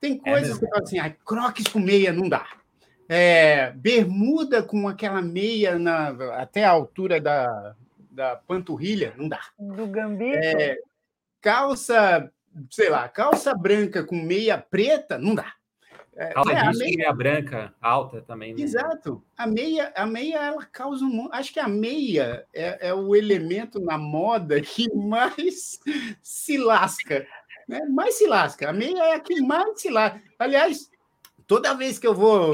tem 0.01 0.21
é 0.25 0.31
coisas 0.31 0.57
é 0.57 0.61
que 0.61 0.67
falam 0.67 0.85
assim, 0.85 0.99
ah, 0.99 1.11
croques 1.11 1.69
com 1.69 1.79
meia 1.79 2.13
não 2.13 2.29
dá. 2.29 2.47
É, 3.09 3.71
bermuda 3.73 4.63
com 4.63 4.87
aquela 4.87 5.23
meia 5.23 5.79
na, 5.79 6.09
até 6.37 6.65
a 6.65 6.71
altura 6.71 7.21
da, 7.21 7.75
da 8.11 8.37
panturrilha, 8.37 9.15
não 9.17 9.29
dá. 9.29 9.41
Do 9.59 9.87
gambito? 9.87 10.39
É, 10.39 10.77
calça 11.41 12.31
sei 12.71 12.89
lá, 12.89 13.09
calça 13.09 13.55
branca 13.55 14.05
com 14.05 14.17
meia 14.17 14.59
preta, 14.59 15.19
não 15.19 15.35
dá. 15.35 15.53
É, 16.17 16.33
calça 16.33 16.51
é, 16.51 16.55
meia... 16.55 16.73
meia 16.73 17.13
branca 17.13 17.75
alta 17.81 18.21
também. 18.23 18.55
Né? 18.55 18.63
Exato. 18.63 19.23
A 19.37 19.47
meia, 19.47 19.93
a 19.97 20.05
meia 20.05 20.39
ela 20.39 20.65
causa 20.65 21.05
um. 21.05 21.29
Acho 21.33 21.53
que 21.53 21.61
a 21.61 21.69
meia 21.69 22.45
é, 22.53 22.89
é 22.89 22.95
o 22.95 23.15
elemento 23.15 23.79
na 23.81 23.97
moda 23.97 24.61
que 24.63 24.93
mais 24.95 25.79
se 26.21 26.59
lasca. 26.59 27.27
Né? 27.69 27.85
Mais 27.87 28.15
se 28.15 28.27
lasca. 28.27 28.71
A 28.71 28.73
meia 28.73 29.03
é 29.05 29.15
a 29.15 29.21
que 29.21 29.41
mais 29.41 29.81
se 29.81 29.91
lasca. 29.91 30.21
Aliás, 30.39 30.91
toda 31.47 31.75
vez 31.75 31.99
que 31.99 32.07
eu 32.07 32.15
vou 32.15 32.53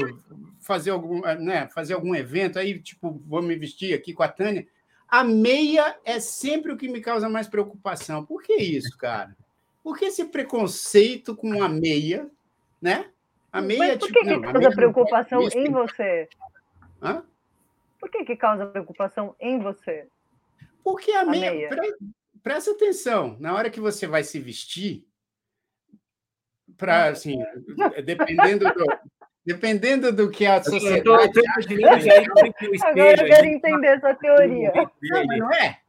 fazer 0.59 0.91
algum, 0.91 1.21
né, 1.21 1.67
fazer 1.67 1.93
algum 1.93 2.15
evento, 2.15 2.57
aí, 2.57 2.79
tipo, 2.79 3.21
vou 3.27 3.41
me 3.41 3.55
vestir 3.55 3.93
aqui 3.93 4.13
com 4.13 4.23
a 4.23 4.27
Tânia, 4.27 4.67
a 5.07 5.23
meia 5.23 5.97
é 6.03 6.19
sempre 6.19 6.71
o 6.71 6.77
que 6.77 6.87
me 6.87 7.01
causa 7.01 7.29
mais 7.29 7.47
preocupação. 7.47 8.25
Por 8.25 8.41
que 8.41 8.55
isso, 8.55 8.97
cara? 8.97 9.35
Por 9.85 9.95
que 9.95 10.05
esse 10.05 10.25
preconceito 10.25 11.35
com 11.35 11.61
a 11.61 11.69
meia, 11.69 12.27
né? 12.81 13.11
A 13.51 13.61
meia 13.61 13.77
Mas 13.77 13.99
por 13.99 14.07
tipo, 14.07 14.19
que, 14.19 14.33
que 14.33 14.41
causa 14.41 14.71
preocupação 14.71 15.41
em 15.43 15.71
você? 15.71 16.29
Hã? 16.99 17.23
Por 17.99 18.09
que, 18.09 18.25
que 18.25 18.35
causa 18.35 18.65
preocupação 18.65 19.35
em 19.39 19.59
você? 19.59 20.07
Porque 20.83 21.11
a, 21.11 21.21
a 21.21 21.25
meia, 21.25 21.51
meia. 21.51 21.69
Pre, 21.69 21.95
presta 22.41 22.71
atenção, 22.71 23.37
na 23.39 23.53
hora 23.53 23.69
que 23.69 23.79
você 23.79 24.07
vai 24.07 24.23
se 24.23 24.39
vestir, 24.39 25.05
para 26.75 27.09
assim, 27.09 27.37
dependendo 28.03 28.65
do, 28.65 28.85
Dependendo 29.45 30.11
do 30.11 30.31
que 30.31 30.45
a 30.45 30.63
sociedade. 30.63 30.97
Eu 30.97 31.03
tô, 31.03 31.19
eu 31.19 32.83
Agora 32.83 33.21
eu 33.21 33.27
quero 33.27 33.45
entender 33.45 33.87
essa 33.87 34.15
teoria. 34.15 34.71
Não, 34.73 35.25
mas 35.25 35.39
não 35.39 35.53
é? 35.53 35.79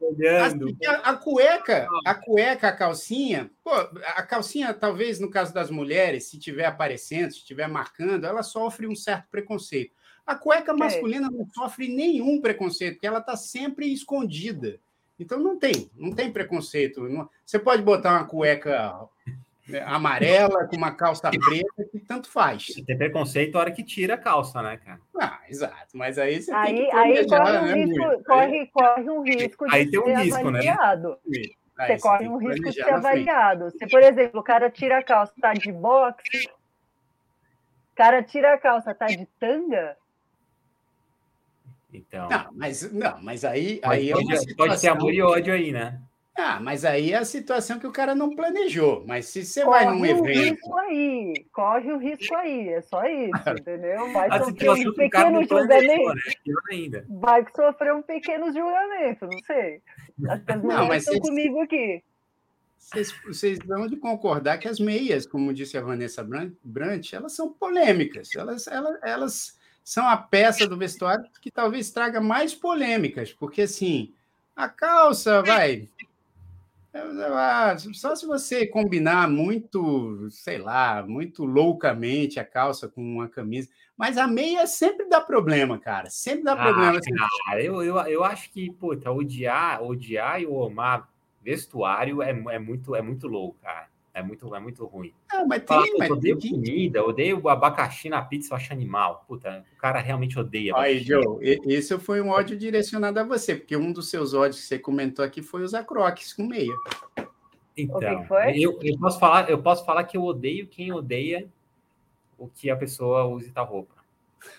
Assim, 0.45 0.77
a, 0.85 0.91
a, 1.09 1.15
cueca, 1.15 1.87
a 2.05 2.13
cueca, 2.13 2.67
a 2.67 2.71
calcinha, 2.71 3.49
pô, 3.63 3.71
a 3.71 4.21
calcinha, 4.21 4.73
talvez 4.75 5.19
no 5.19 5.31
caso 5.31 5.53
das 5.53 5.71
mulheres, 5.71 6.25
se 6.25 6.37
tiver 6.37 6.65
aparecendo, 6.65 7.31
se 7.31 7.39
estiver 7.39 7.67
marcando, 7.67 8.25
ela 8.25 8.43
sofre 8.43 8.85
um 8.85 8.95
certo 8.95 9.27
preconceito. 9.31 9.91
A 10.25 10.35
cueca 10.35 10.73
masculina 10.73 11.27
é. 11.27 11.31
não 11.31 11.47
sofre 11.47 11.87
nenhum 11.87 12.39
preconceito, 12.39 12.95
porque 12.95 13.07
ela 13.07 13.19
está 13.19 13.35
sempre 13.35 13.91
escondida. 13.91 14.79
Então 15.19 15.39
não 15.39 15.57
tem, 15.57 15.89
não 15.95 16.11
tem 16.11 16.31
preconceito. 16.31 17.01
Você 17.43 17.57
pode 17.57 17.81
botar 17.81 18.11
uma 18.11 18.25
cueca 18.25 18.93
amarela 19.85 20.67
com 20.67 20.75
uma 20.75 20.91
calça 20.91 21.29
preta, 21.29 21.89
que 21.91 21.99
tanto 21.99 22.29
faz. 22.29 22.67
Tem 22.85 22.97
preconceito 22.97 23.53
na 23.53 23.59
hora 23.59 23.71
que 23.71 23.83
tira 23.83 24.15
a 24.15 24.17
calça, 24.17 24.61
né, 24.61 24.77
cara? 24.77 24.99
Ah, 25.19 25.39
exato. 25.49 25.95
Mas 25.95 26.17
aí 26.17 26.41
você 26.41 26.53
aí, 26.53 26.75
tem 26.75 26.89
que 26.89 26.95
aí 26.95 27.27
corre 27.27 27.57
um 27.57 27.65
né, 27.65 27.73
risco, 27.73 28.23
corre, 28.23 28.67
corre 28.67 29.09
um 29.09 29.21
risco 29.21 29.67
de 29.67 29.75
aí 29.75 29.89
tem 29.89 29.99
um 29.99 30.05
ser 30.05 30.17
risco, 30.17 30.51
né? 30.51 30.59
avaliado. 30.59 31.09
Né? 31.25 31.41
Aí 31.77 31.87
você 31.87 31.99
corre 31.99 32.27
um 32.27 32.37
risco 32.37 32.63
de 32.63 32.73
ser 32.73 32.93
avaliado. 32.93 33.71
Se, 33.71 33.87
por 33.87 34.01
exemplo, 34.01 34.39
o 34.39 34.43
cara 34.43 34.69
tira 34.69 34.99
a 34.99 35.03
calça, 35.03 35.33
tá 35.39 35.53
de 35.53 35.71
boxe, 35.71 36.49
o 37.93 37.95
cara 37.95 38.23
tira 38.23 38.53
a 38.53 38.57
calça, 38.57 38.93
tá 38.93 39.05
de 39.07 39.27
tanga, 39.39 39.95
então. 41.93 42.27
Não, 42.29 42.49
mas, 42.53 42.91
não, 42.91 43.21
mas 43.21 43.45
aí. 43.45 43.79
Pode, 43.79 43.93
aí 43.93 44.11
é 44.11 44.13
pode, 44.13 44.55
pode 44.55 44.81
ter 44.81 44.87
amor 44.89 45.13
e 45.13 45.21
ódio 45.21 45.53
aí, 45.53 45.71
né? 45.71 45.99
Ah, 46.39 46.59
mas 46.59 46.85
aí 46.85 47.13
é 47.13 47.17
a 47.17 47.25
situação 47.25 47.79
que 47.79 47.87
o 47.87 47.91
cara 47.91 48.13
não 48.13 48.35
planejou. 48.35 49.03
Mas 49.07 49.25
se 49.25 49.43
você 49.43 49.65
corre 49.65 49.85
vai 49.85 49.95
num 49.95 50.05
evento. 50.05 50.21
Corre 50.21 50.31
o 50.31 50.43
risco 50.43 50.77
aí, 50.77 51.45
corre 51.51 51.91
o 51.93 51.97
risco 51.97 52.35
aí, 52.35 52.69
é 52.69 52.81
só 52.81 53.03
isso, 53.05 53.49
entendeu? 53.59 54.13
Vai 54.13 54.29
a 54.29 54.43
sofrer 54.43 54.69
um 54.69 54.93
pequeno 54.93 55.43
julgamento. 55.43 56.13
Né? 56.13 57.05
Vai 57.09 57.45
sofrer 57.55 57.93
um 57.95 58.01
pequeno 58.03 58.53
julgamento, 58.53 59.25
não 59.25 59.39
sei. 59.47 59.81
As 60.29 60.63
não, 60.63 60.87
mas 60.87 61.03
estão 61.03 61.15
vocês, 61.15 61.27
comigo 61.27 61.61
aqui. 61.61 62.03
Vocês, 62.77 63.15
vocês 63.25 63.59
vão 63.65 63.87
de 63.87 63.97
concordar 63.97 64.59
que 64.59 64.67
as 64.67 64.79
meias, 64.79 65.25
como 65.25 65.51
disse 65.51 65.75
a 65.75 65.81
Vanessa 65.81 66.23
Brant, 66.63 67.13
elas 67.13 67.33
são 67.33 67.51
polêmicas. 67.51 68.29
Elas, 68.35 68.67
elas, 68.67 68.99
elas 69.01 69.59
são 69.83 70.07
a 70.07 70.15
peça 70.15 70.67
do 70.67 70.77
vestuário 70.77 71.25
que 71.41 71.49
talvez 71.49 71.89
traga 71.89 72.21
mais 72.21 72.53
polêmicas, 72.53 73.33
porque 73.33 73.63
assim. 73.63 74.13
A 74.55 74.67
calça, 74.67 75.43
vai, 75.43 75.87
só 77.93 78.15
se 78.15 78.25
você 78.25 78.65
combinar 78.67 79.29
muito, 79.29 80.27
sei 80.29 80.57
lá, 80.57 81.03
muito 81.07 81.45
loucamente 81.45 82.39
a 82.39 82.45
calça 82.45 82.87
com 82.87 83.01
uma 83.01 83.27
camisa. 83.27 83.69
Mas 83.97 84.17
a 84.17 84.27
meia 84.27 84.67
sempre 84.67 85.09
dá 85.09 85.19
problema, 85.19 85.79
cara. 85.79 86.09
Sempre 86.09 86.43
dá 86.43 86.53
ah, 86.53 86.63
problema. 86.63 86.99
Cara, 87.45 87.63
eu, 87.63 87.81
eu, 87.81 87.97
eu 88.01 88.23
acho 88.23 88.51
que, 88.51 88.71
puta, 88.71 89.11
odiar, 89.11 89.81
odiar 89.81 90.41
e 90.41 90.45
o 90.45 90.63
amar 90.63 91.09
vestuário 91.41 92.21
é, 92.21 92.29
é, 92.29 92.59
muito, 92.59 92.95
é 92.95 93.01
muito 93.01 93.27
louco, 93.27 93.57
cara. 93.61 93.87
É 94.17 94.23
muito, 94.23 94.55
é 94.55 94.59
muito 94.59 94.83
ruim. 94.83 95.13
Não, 95.31 95.47
mas 95.47 95.59
tem, 95.59 95.67
Fala, 95.67 95.85
mas 95.99 96.09
odeio 96.09 96.39
tem... 96.39 96.49
comida, 96.49 97.03
odeio 97.05 97.39
o 97.39 97.49
abacaxi 97.49 98.09
na 98.09 98.19
pizza, 98.19 98.51
eu 98.51 98.57
acho 98.57 98.73
animal. 98.73 99.23
Puta, 99.27 99.63
o 99.71 99.77
cara 99.77 99.99
realmente 99.99 100.39
odeia. 100.39 100.73
Aí, 100.75 100.97
Joe, 100.97 101.37
esse 101.67 101.95
foi 101.99 102.19
um 102.19 102.29
ódio 102.29 102.57
direcionado 102.57 103.19
a 103.19 103.23
você, 103.23 103.55
porque 103.55 103.77
um 103.77 103.93
dos 103.93 104.09
seus 104.09 104.33
ódios 104.33 104.59
que 104.59 104.65
você 104.65 104.79
comentou 104.79 105.23
aqui 105.23 105.43
foi 105.43 105.61
usar 105.61 105.83
croques 105.83 106.33
com 106.33 106.47
meia. 106.47 106.73
Então, 107.77 108.25
eu, 108.55 108.79
eu, 108.81 108.97
posso 108.97 109.19
falar, 109.19 109.47
eu 109.51 109.61
posso 109.61 109.85
falar 109.85 110.03
que 110.03 110.17
eu 110.17 110.23
odeio 110.23 110.65
quem 110.65 110.91
odeia 110.91 111.47
o 112.39 112.47
que 112.47 112.71
a 112.71 112.75
pessoa 112.75 113.23
use 113.25 113.51
tal 113.51 113.65
roupa. 113.65 113.93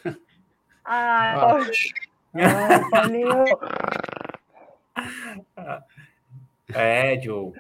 Ah, 0.90 1.58
ah, 5.54 5.84
é, 6.72 7.20
Joe. 7.20 7.52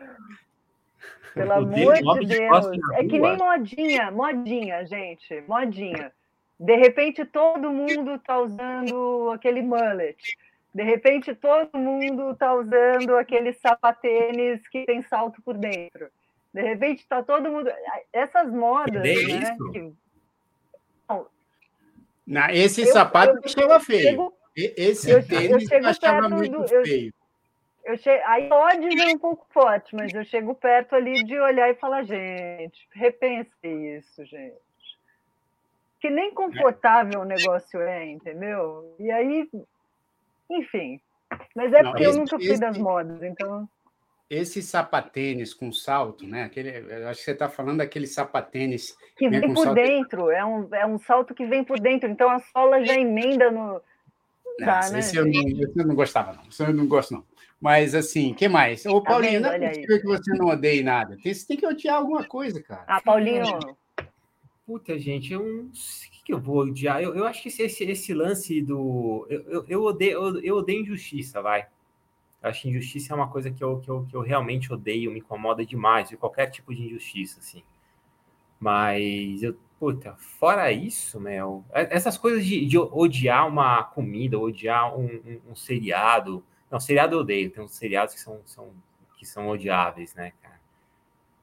Pelo 1.38 1.52
amor 1.52 2.18
de 2.20 2.26
Deus. 2.26 2.66
É 2.94 3.04
que 3.04 3.18
nem 3.18 3.36
modinha, 3.36 4.10
modinha, 4.10 4.84
gente, 4.84 5.42
modinha. 5.46 6.12
De 6.58 6.76
repente 6.76 7.24
todo 7.24 7.70
mundo 7.70 8.16
está 8.16 8.40
usando 8.40 9.30
aquele 9.32 9.62
mullet. 9.62 10.16
De 10.74 10.82
repente 10.82 11.34
todo 11.34 11.78
mundo 11.78 12.32
está 12.32 12.54
usando 12.54 13.16
aquele 13.16 13.52
sapatênis 13.52 14.66
que 14.68 14.84
tem 14.84 15.00
salto 15.02 15.40
por 15.42 15.56
dentro. 15.56 16.08
De 16.52 16.62
repente 16.62 17.00
está 17.00 17.22
todo 17.22 17.48
mundo. 17.48 17.70
Essas 18.12 18.50
modas, 18.52 19.04
é 19.04 19.38
né? 19.38 19.56
Que... 19.72 19.92
Não, 22.26 22.50
esse 22.50 22.82
eu, 22.82 22.92
sapato 22.92 23.38
eu, 23.56 23.68
eu 23.68 23.80
feio. 23.80 24.02
Chego, 24.02 24.34
esse 24.56 25.10
eu, 25.10 25.26
tênis 25.26 25.68
eu, 25.70 26.30
muito 26.30 26.58
do, 26.58 26.68
feio 26.68 27.12
eu 27.88 27.96
che... 27.96 28.10
aí 28.10 28.48
pode 28.50 28.92
ser 28.92 29.14
um 29.14 29.18
pouco 29.18 29.46
forte, 29.50 29.96
mas 29.96 30.12
eu 30.12 30.22
chego 30.22 30.54
perto 30.54 30.94
ali 30.94 31.24
de 31.24 31.40
olhar 31.40 31.70
e 31.70 31.74
falar, 31.74 32.02
gente, 32.02 32.86
repense 32.92 33.50
isso, 33.64 34.24
gente. 34.26 34.54
Que 35.98 36.10
nem 36.10 36.32
confortável 36.34 37.22
o 37.22 37.24
negócio 37.24 37.80
é, 37.80 38.04
entendeu? 38.06 38.94
E 39.00 39.10
aí, 39.10 39.48
enfim, 40.50 41.00
Mas 41.56 41.72
é 41.72 41.82
porque 41.82 42.04
não, 42.04 42.10
esse, 42.10 42.18
eu 42.18 42.20
nunca 42.20 42.36
fui 42.36 42.50
esse, 42.50 42.60
das 42.60 42.76
modas, 42.76 43.22
então. 43.22 43.66
Esse 44.28 44.62
sapatênis 44.62 45.54
com 45.54 45.72
salto, 45.72 46.26
né? 46.26 46.44
Aquele, 46.44 46.68
eu 46.68 47.08
acho 47.08 47.20
que 47.20 47.24
você 47.24 47.32
está 47.32 47.48
falando 47.48 47.78
daquele 47.78 48.06
sapatênis. 48.06 48.94
Que 49.16 49.30
vem 49.30 49.54
por 49.54 49.72
dentro, 49.72 50.30
é 50.30 50.44
um, 50.44 50.68
é 50.74 50.86
um 50.86 50.98
salto 50.98 51.34
que 51.34 51.46
vem 51.46 51.64
por 51.64 51.80
dentro, 51.80 52.08
então 52.08 52.28
a 52.28 52.38
sola 52.38 52.84
já 52.84 52.94
emenda 52.94 53.50
no. 53.50 53.80
Não, 54.58 54.66
tá, 54.66 54.90
né? 54.90 54.98
esse, 54.98 55.16
eu 55.16 55.24
não, 55.24 55.32
esse 55.32 55.78
eu 55.78 55.86
não 55.86 55.94
gostava, 55.94 56.34
não. 56.34 56.42
Esse 56.48 56.62
eu 56.62 56.74
não 56.74 56.86
gosto, 56.86 57.14
não. 57.14 57.24
Mas 57.60 57.94
assim, 57.94 58.32
que 58.34 58.48
mais? 58.48 58.86
Ô, 58.86 59.00
tá 59.00 59.10
Paulinho, 59.10 59.40
não 59.40 59.52
é 59.52 59.68
possível 59.68 60.00
que 60.00 60.06
você 60.06 60.32
não 60.34 60.46
odeie 60.46 60.82
nada. 60.82 61.16
Você 61.16 61.46
tem 61.46 61.56
que 61.56 61.66
odiar 61.66 61.96
alguma 61.96 62.24
coisa, 62.24 62.62
cara. 62.62 62.84
Ah, 62.86 63.00
Paulinho. 63.00 63.44
Puta, 64.64 64.98
gente, 64.98 65.32
eu 65.32 65.42
não 65.42 65.74
sei 65.74 66.08
o 66.08 66.24
que 66.24 66.32
eu 66.34 66.38
vou 66.38 66.58
odiar. 66.58 67.02
Eu, 67.02 67.14
eu 67.16 67.26
acho 67.26 67.42
que 67.42 67.48
esse, 67.48 67.62
esse, 67.62 67.84
esse 67.84 68.14
lance 68.14 68.62
do. 68.62 69.26
Eu, 69.28 69.42
eu, 69.48 69.64
eu, 69.68 69.82
odeio, 69.82 70.12
eu, 70.12 70.40
eu 70.42 70.56
odeio 70.56 70.82
injustiça, 70.82 71.42
vai. 71.42 71.66
Eu 72.40 72.50
acho 72.50 72.62
que 72.62 72.68
injustiça 72.68 73.12
é 73.12 73.16
uma 73.16 73.28
coisa 73.28 73.50
que 73.50 73.64
eu, 73.64 73.80
que, 73.80 73.88
eu, 73.88 74.06
que 74.08 74.14
eu 74.14 74.20
realmente 74.20 74.72
odeio, 74.72 75.10
me 75.10 75.18
incomoda 75.18 75.66
demais, 75.66 76.08
de 76.08 76.16
qualquer 76.16 76.50
tipo 76.50 76.72
de 76.72 76.84
injustiça, 76.84 77.40
assim. 77.40 77.62
Mas 78.60 79.42
eu, 79.42 79.56
puta, 79.80 80.14
fora 80.16 80.70
isso, 80.70 81.18
meu, 81.18 81.64
é, 81.72 81.96
essas 81.96 82.16
coisas 82.16 82.44
de, 82.44 82.64
de 82.66 82.78
odiar 82.78 83.48
uma 83.48 83.82
comida, 83.82 84.38
odiar 84.38 84.96
um, 84.96 85.06
um, 85.06 85.40
um 85.50 85.54
seriado 85.56 86.44
não, 86.70 86.80
seriado 86.80 87.16
eu 87.16 87.20
odeio. 87.20 87.50
Tem 87.50 87.62
uns 87.62 87.74
seriados 87.74 88.14
que 88.14 88.20
são, 88.20 88.40
são, 88.44 88.70
que 89.16 89.26
são 89.26 89.48
odiáveis, 89.48 90.14
né, 90.14 90.32
cara? 90.42 90.58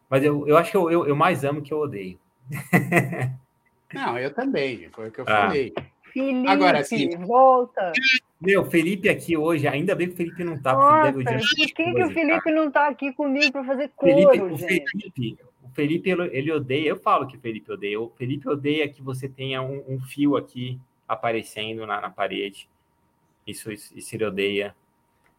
Mas 0.09 0.23
eu, 0.23 0.47
eu 0.47 0.57
acho 0.57 0.71
que 0.71 0.77
eu, 0.77 0.91
eu, 0.91 1.07
eu 1.07 1.15
mais 1.15 1.43
amo 1.43 1.61
que 1.61 1.73
eu 1.73 1.79
odeio. 1.79 2.19
Não, 3.93 4.17
eu 4.19 4.33
também, 4.33 4.89
foi 4.89 5.07
o 5.07 5.11
que 5.11 5.19
eu 5.21 5.25
ah. 5.27 5.47
falei. 5.47 5.73
Felipe, 6.15 6.47
Agora, 6.47 6.79
assim, 6.79 7.09
volta. 7.17 7.91
Meu, 8.39 8.65
Felipe 8.65 9.09
aqui 9.09 9.35
hoje, 9.35 9.67
ainda 9.67 9.93
bem 9.93 10.07
que 10.07 10.13
o 10.13 10.17
Felipe 10.17 10.43
não 10.45 10.61
tá. 10.61 10.73
Nossa, 10.73 11.11
por 11.11 11.23
que, 11.23 11.73
que 11.73 12.03
o 12.03 12.09
Felipe 12.09 12.41
cara. 12.41 12.55
não 12.55 12.71
tá 12.71 12.87
aqui 12.87 13.11
comigo 13.11 13.51
para 13.51 13.65
fazer 13.65 13.91
coro, 13.95 14.13
Felipe, 14.13 14.37
gente? 14.37 14.53
O 14.53 14.57
Felipe, 14.57 15.37
o 15.61 15.69
Felipe, 15.69 16.09
ele 16.09 16.51
odeia, 16.53 16.89
eu 16.89 16.97
falo 16.97 17.27
que 17.27 17.35
o 17.35 17.39
Felipe 17.39 17.69
odeia, 17.69 17.99
o 17.99 18.09
Felipe 18.11 18.47
odeia 18.47 18.87
que 18.87 19.01
você 19.01 19.27
tenha 19.27 19.61
um, 19.61 19.83
um 19.89 19.99
fio 19.99 20.37
aqui 20.37 20.79
aparecendo 21.05 21.85
na, 21.85 21.99
na 21.99 22.09
parede. 22.09 22.69
Isso, 23.45 23.69
isso, 23.71 23.97
isso 23.97 24.15
ele 24.15 24.25
odeia. 24.25 24.73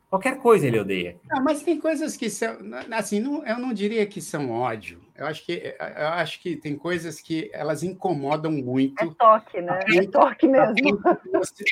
Qualquer 0.09 0.39
coisa 0.39 0.67
ele 0.67 0.79
odeia. 0.79 1.19
Ah, 1.31 1.41
mas 1.41 1.63
tem 1.63 1.81
coisas 1.81 2.17
que 2.17 2.31
são, 2.31 2.57
assim, 2.93 3.19
não, 3.19 3.45
eu 3.45 3.59
não 3.59 3.73
diria 3.73 4.07
que 4.07 4.21
são 4.21 4.51
ódio. 4.51 5.01
Eu 5.17 5.27
acho 5.27 5.45
que 5.45 5.75
eu 5.79 6.09
acho 6.09 6.41
que 6.41 6.57
tem 6.57 6.77
coisas 6.77 7.21
que 7.21 7.51
elas 7.53 7.83
incomodam 7.83 8.53
muito. 8.53 9.03
É 9.03 9.15
toque, 9.19 9.61
né? 9.61 9.81
É 9.97 10.07
toque 10.07 10.47
mesmo. 10.47 11.01
A 11.03 11.15
ponto, 11.15 11.31
você, 11.33 11.65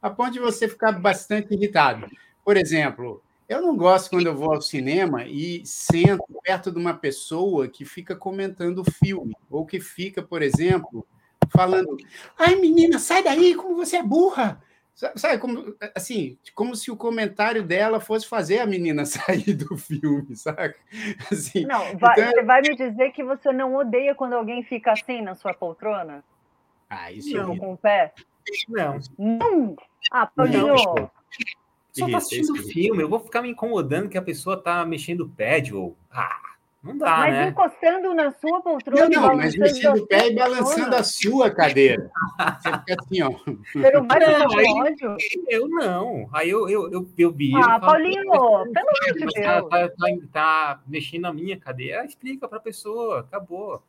a 0.00 0.10
ponto 0.10 0.32
de 0.32 0.38
você 0.38 0.68
ficar 0.68 0.92
bastante 0.92 1.54
irritado. 1.54 2.06
Por 2.44 2.56
exemplo, 2.56 3.20
eu 3.48 3.60
não 3.60 3.76
gosto 3.76 4.10
quando 4.10 4.26
eu 4.26 4.36
vou 4.36 4.54
ao 4.54 4.62
cinema 4.62 5.24
e 5.24 5.66
sento 5.66 6.24
perto 6.42 6.70
de 6.70 6.78
uma 6.78 6.94
pessoa 6.94 7.66
que 7.66 7.84
fica 7.84 8.14
comentando 8.14 8.78
o 8.78 8.90
filme, 8.90 9.36
ou 9.50 9.66
que 9.66 9.80
fica, 9.80 10.22
por 10.22 10.40
exemplo, 10.40 11.04
falando: 11.50 11.96
ai, 12.38 12.54
menina, 12.54 13.00
sai 13.00 13.24
daí, 13.24 13.56
como 13.56 13.74
você 13.74 13.96
é 13.96 14.02
burra! 14.02 14.62
Sabe, 14.94 15.38
como, 15.38 15.74
assim, 15.94 16.38
como 16.54 16.76
se 16.76 16.90
o 16.90 16.96
comentário 16.96 17.62
dela 17.62 17.98
fosse 17.98 18.28
fazer 18.28 18.58
a 18.58 18.66
menina 18.66 19.04
sair 19.06 19.54
do 19.54 19.76
filme, 19.76 20.36
sabe? 20.36 20.74
Assim, 21.30 21.64
não, 21.64 21.96
vai, 21.98 22.12
então... 22.12 22.30
você 22.30 22.42
vai 22.42 22.60
me 22.60 22.76
dizer 22.76 23.10
que 23.12 23.24
você 23.24 23.52
não 23.52 23.74
odeia 23.74 24.14
quando 24.14 24.34
alguém 24.34 24.62
fica 24.62 24.92
assim 24.92 25.22
na 25.22 25.34
sua 25.34 25.54
poltrona? 25.54 26.22
Ah, 26.88 27.10
isso 27.10 27.34
não. 27.36 27.56
Com 27.56 27.72
o 27.72 27.76
pé? 27.76 28.12
Não. 28.68 28.98
Não! 29.18 29.76
Ah, 30.10 30.26
Paulinho! 30.26 30.66
Não, 30.66 31.10
só 31.92 32.10
tá 32.10 32.18
assistindo 32.18 32.56
filme, 32.62 33.02
eu 33.02 33.08
vou 33.08 33.20
ficar 33.20 33.42
me 33.42 33.50
incomodando 33.50 34.08
que 34.08 34.18
a 34.18 34.22
pessoa 34.22 34.60
tá 34.60 34.84
mexendo 34.84 35.22
o 35.22 35.28
pé, 35.28 35.62
Joe. 35.64 35.94
Ah! 36.10 36.51
Não 36.82 36.98
dá, 36.98 37.18
mas 37.18 37.32
né? 37.34 37.48
encostando 37.48 38.12
na 38.12 38.32
sua 38.32 38.60
poltrona. 38.60 39.08
Não, 39.08 39.28
não, 39.28 39.36
mas 39.36 39.56
mexendo 39.56 39.98
o 39.98 40.06
pé 40.06 40.28
e 40.28 40.34
balançando 40.34 40.96
a 40.96 41.04
sua 41.04 41.48
cadeira. 41.48 42.10
Você 42.58 42.72
fica 42.72 42.96
assim, 43.00 43.22
ó. 43.22 43.30
Não 43.30 44.08
vai 44.08 44.20
não? 45.00 45.16
Eu 45.48 45.68
não. 45.68 46.28
Aí 46.32 46.50
eu, 46.50 46.68
eu, 46.68 46.90
eu, 46.90 47.08
eu 47.16 47.30
vi. 47.30 47.52
Ah, 47.54 47.78
Paulinho, 47.78 48.24
pelo 48.24 48.34
amor 48.34 49.12
de 49.12 49.20
Deus. 49.20 49.32
Tá, 49.34 49.62
tá, 49.62 49.88
tá, 49.88 49.94
tá, 50.32 50.80
mexendo 50.84 51.22
na 51.22 51.32
minha 51.32 51.56
cadeira. 51.56 52.04
Explica 52.04 52.48
pra 52.48 52.58
pessoa, 52.58 53.20
acabou. 53.20 53.80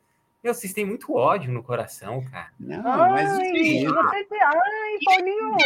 Meu, 0.44 0.54
vocês 0.54 0.74
têm 0.74 0.86
muito 0.86 1.16
ódio 1.16 1.52
no 1.52 1.64
coração, 1.64 2.24
cara. 2.30 2.52
Não, 2.60 2.86
ai, 2.86 3.12
mas 3.12 3.32
você... 3.32 3.88
Ai, 4.44 5.00
Paulinho! 5.06 5.58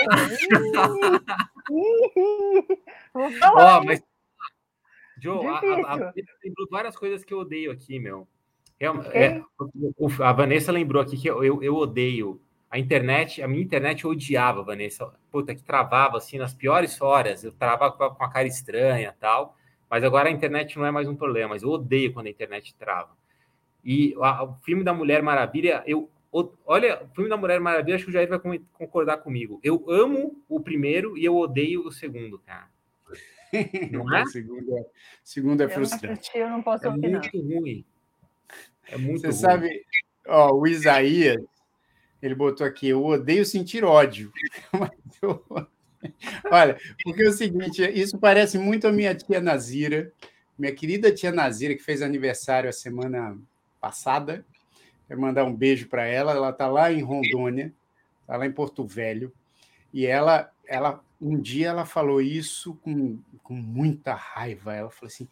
Ó, 3.54 3.80
oh, 3.80 3.84
mas 3.84 4.02
Joe, 5.22 5.46
a, 5.46 5.52
a, 5.52 5.94
a, 5.94 6.14
lembrou 6.44 6.68
várias 6.70 6.96
coisas 6.96 7.24
que 7.24 7.34
eu 7.34 7.40
odeio 7.40 7.72
aqui, 7.72 8.00
meu. 8.00 8.28
É, 8.80 8.86
é, 8.86 9.44
a 10.24 10.32
Vanessa 10.34 10.72
lembrou 10.72 11.02
aqui 11.02 11.18
que 11.18 11.28
eu, 11.28 11.44
eu, 11.44 11.64
eu, 11.64 11.76
odeio 11.76 12.40
a 12.70 12.78
internet, 12.78 13.42
a 13.42 13.48
minha 13.48 13.64
internet 13.64 14.04
eu 14.04 14.12
odiava, 14.12 14.62
Vanessa. 14.62 15.12
Puta, 15.32 15.56
que 15.56 15.64
travava 15.64 16.18
assim 16.18 16.38
nas 16.38 16.54
piores 16.54 17.02
horas, 17.02 17.44
eu 17.44 17.52
travava 17.52 17.92
com 17.92 18.24
a 18.24 18.30
cara 18.30 18.48
estranha 18.48 19.16
tal. 19.20 19.56
Mas 19.90 20.04
agora 20.04 20.30
a 20.30 20.32
internet 20.32 20.78
não 20.78 20.86
é 20.86 20.92
mais 20.92 21.08
um 21.08 21.16
problema, 21.16 21.50
mas 21.50 21.64
eu 21.64 21.70
odeio 21.70 22.14
quando 22.14 22.28
a 22.28 22.30
internet 22.30 22.76
trava. 22.76 23.10
E 23.84 24.14
a, 24.22 24.44
o 24.44 24.56
filme 24.58 24.84
da 24.84 24.94
Mulher 24.94 25.24
Maravilha, 25.24 25.82
eu 25.88 26.10
olha, 26.66 27.04
o 27.04 27.16
filme 27.16 27.30
da 27.30 27.38
Mulher 27.38 27.60
Maravilha, 27.60 27.96
acho 27.96 28.06
que 28.06 28.12
o 28.12 28.14
Jair 28.14 28.30
vai 28.30 28.40
concordar 28.74 29.18
comigo. 29.18 29.60
Eu 29.64 29.86
amo 29.90 30.44
o 30.48 30.60
primeiro 30.60 31.18
e 31.18 31.26
eu 31.26 31.36
odeio 31.36 31.88
o 31.88 31.92
segundo, 31.92 32.38
cara. 32.40 32.68
Não 33.92 34.16
é? 34.16 34.26
segunda, 34.26 34.86
segunda 35.24 35.64
é 35.66 35.70
frustrante. 35.70 36.32
Eu 36.36 36.50
não, 36.50 36.62
posso 36.62 36.88
é 36.88 36.90
muito 36.90 37.30
ruim. 37.40 37.86
É 38.90 38.98
muito 38.98 39.22
Você 39.22 39.28
ruim. 39.28 39.38
sabe, 39.38 39.86
ó, 40.28 40.54
o 40.54 40.68
Isaías, 40.68 41.42
ele 42.22 42.36
botou 42.36 42.66
aqui, 42.66 42.90
eu 42.90 43.06
odeio 43.06 43.46
sentir 43.46 43.84
ódio. 43.84 44.32
Olha, 46.52 46.78
porque 47.04 47.24
é 47.24 47.30
o 47.30 47.34
seguinte, 47.34 47.84
isso 47.84 48.18
parece 48.18 48.58
muito 48.58 48.88
a 48.88 48.92
minha 48.92 49.16
tia 49.16 49.42
Nazira, 49.42 50.12
minha 50.58 50.74
querida 50.74 51.12
tia 51.12 51.32
Nazira, 51.32 51.76
que 51.76 51.84
fez 51.84 52.02
aniversário 52.02 52.70
a 52.70 52.74
semana 52.74 53.38
passada. 53.80 54.46
Quero 55.08 55.22
mandar 55.22 55.46
um 55.46 55.56
beijo 55.56 55.88
para 55.88 56.06
ela. 56.06 56.34
Ela 56.34 56.50
está 56.50 56.68
lá 56.68 56.92
em 56.92 57.02
Rondônia, 57.02 57.74
está 58.22 58.38
lá 58.38 58.46
em 58.46 58.52
Porto 58.52 58.86
Velho, 58.86 59.32
e 59.94 60.06
ela, 60.06 60.52
ela 60.68 61.04
um 61.20 61.40
dia 61.40 61.70
ela 61.70 61.86
falou 61.86 62.22
isso 62.22 62.76
com, 62.76 63.20
com 63.44 63.54
muita 63.54 64.14
raiva. 64.14 64.74
Ela 64.74 64.90
falou 64.90 65.08
assim: 65.08 65.28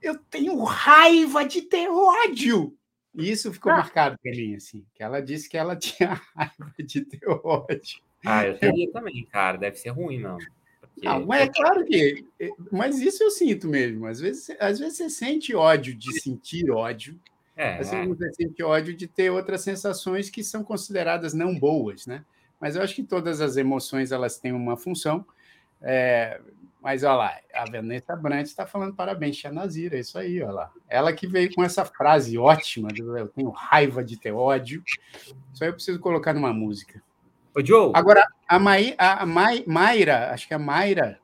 Eu 0.00 0.18
tenho 0.18 0.62
raiva 0.62 1.44
de 1.44 1.62
ter 1.62 1.88
ódio. 1.88 2.76
E 3.14 3.30
isso 3.30 3.52
ficou 3.52 3.72
ah. 3.72 3.76
marcado 3.76 4.18
para 4.22 4.32
mim, 4.32 4.54
assim, 4.54 4.84
que 4.94 5.02
ela 5.02 5.20
disse 5.20 5.48
que 5.48 5.56
ela 5.56 5.76
tinha 5.76 6.20
raiva 6.34 6.72
de 6.78 7.02
ter 7.02 7.28
ódio. 7.28 8.00
Ah, 8.24 8.46
eu 8.46 8.58
teria 8.58 8.90
também, 8.90 9.24
cara. 9.26 9.58
Deve 9.58 9.76
ser 9.76 9.90
ruim, 9.90 10.20
não. 10.20 10.38
Porque... 10.80 11.06
Não, 11.06 11.26
mas 11.26 11.42
é 11.42 11.48
claro 11.48 11.84
que. 11.84 12.24
Mas 12.70 13.00
isso 13.00 13.22
eu 13.22 13.30
sinto 13.30 13.68
mesmo. 13.68 14.06
Às 14.06 14.20
vezes, 14.20 14.54
às 14.60 14.78
vezes 14.78 14.98
você 14.98 15.10
sente 15.10 15.54
ódio 15.54 15.94
de 15.94 16.20
sentir 16.20 16.70
ódio. 16.70 17.18
É, 17.56 17.78
às 17.78 17.90
vezes 17.90 17.94
é. 17.94 18.06
você 18.06 18.32
sente 18.32 18.62
ódio 18.62 18.94
de 18.94 19.06
ter 19.06 19.30
outras 19.30 19.60
sensações 19.62 20.30
que 20.30 20.42
são 20.42 20.64
consideradas 20.64 21.34
não 21.34 21.58
boas, 21.58 22.06
né? 22.06 22.24
Mas 22.62 22.76
eu 22.76 22.82
acho 22.82 22.94
que 22.94 23.02
todas 23.02 23.40
as 23.40 23.56
emoções 23.56 24.12
elas 24.12 24.38
têm 24.38 24.52
uma 24.52 24.76
função. 24.76 25.26
É, 25.80 26.40
mas 26.80 27.02
olha 27.02 27.14
lá, 27.14 27.36
a 27.52 27.68
Vanessa 27.68 28.14
Brandt 28.14 28.48
está 28.48 28.64
falando 28.64 28.94
parabéns, 28.94 29.36
Tia 29.36 29.50
Nazira, 29.50 29.96
é 29.96 30.00
isso 30.00 30.16
aí, 30.16 30.40
olha 30.40 30.52
lá. 30.52 30.72
Ela 30.88 31.12
que 31.12 31.26
veio 31.26 31.52
com 31.52 31.64
essa 31.64 31.84
frase 31.84 32.38
ótima, 32.38 32.88
eu 32.96 33.26
tenho 33.26 33.50
raiva 33.50 34.04
de 34.04 34.16
ter 34.16 34.30
ódio. 34.30 34.80
Isso 35.52 35.64
aí 35.64 35.70
eu 35.70 35.74
preciso 35.74 35.98
colocar 35.98 36.32
numa 36.32 36.52
música. 36.52 37.02
Ô, 37.52 37.66
Joe. 37.66 37.90
Agora, 37.96 38.24
a, 38.46 38.60
Mai, 38.60 38.94
a 38.96 39.26
Mai, 39.26 39.64
Mayra, 39.66 40.30
acho 40.32 40.46
que 40.46 40.54
é 40.54 40.56
a 40.56 40.60
Mayra 40.60 41.18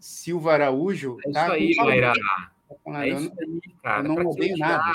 Silva 0.00 0.54
Araújo. 0.54 1.16
É 1.28 1.30
tá 1.30 1.56
isso 1.56 1.80
aí, 1.80 1.86
Mayra. 1.86 2.12
É 2.88 3.08
isso 3.08 3.32
aí, 3.38 3.60
cara. 3.80 4.08
Eu 4.08 4.14
não 4.14 4.26
odeio 4.26 4.58
nada. 4.58 4.92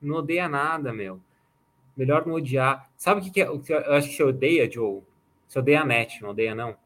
Não 0.00 0.16
odeia 0.16 0.48
nada, 0.48 0.92
meu. 0.92 1.20
Melhor 1.98 2.24
não 2.24 2.34
odiar. 2.34 2.88
Sabe 2.96 3.20
o 3.20 3.24
que, 3.24 3.30
que, 3.32 3.40
é, 3.40 3.50
o 3.50 3.58
que 3.58 3.72
eu 3.72 3.94
acho 3.94 4.08
que 4.08 4.14
você 4.14 4.22
odeia, 4.22 4.70
Joe? 4.70 5.02
Você 5.48 5.58
odeia 5.58 5.80
a 5.80 5.84
net, 5.84 6.22
não 6.22 6.30
odeia, 6.30 6.54
não? 6.54 6.76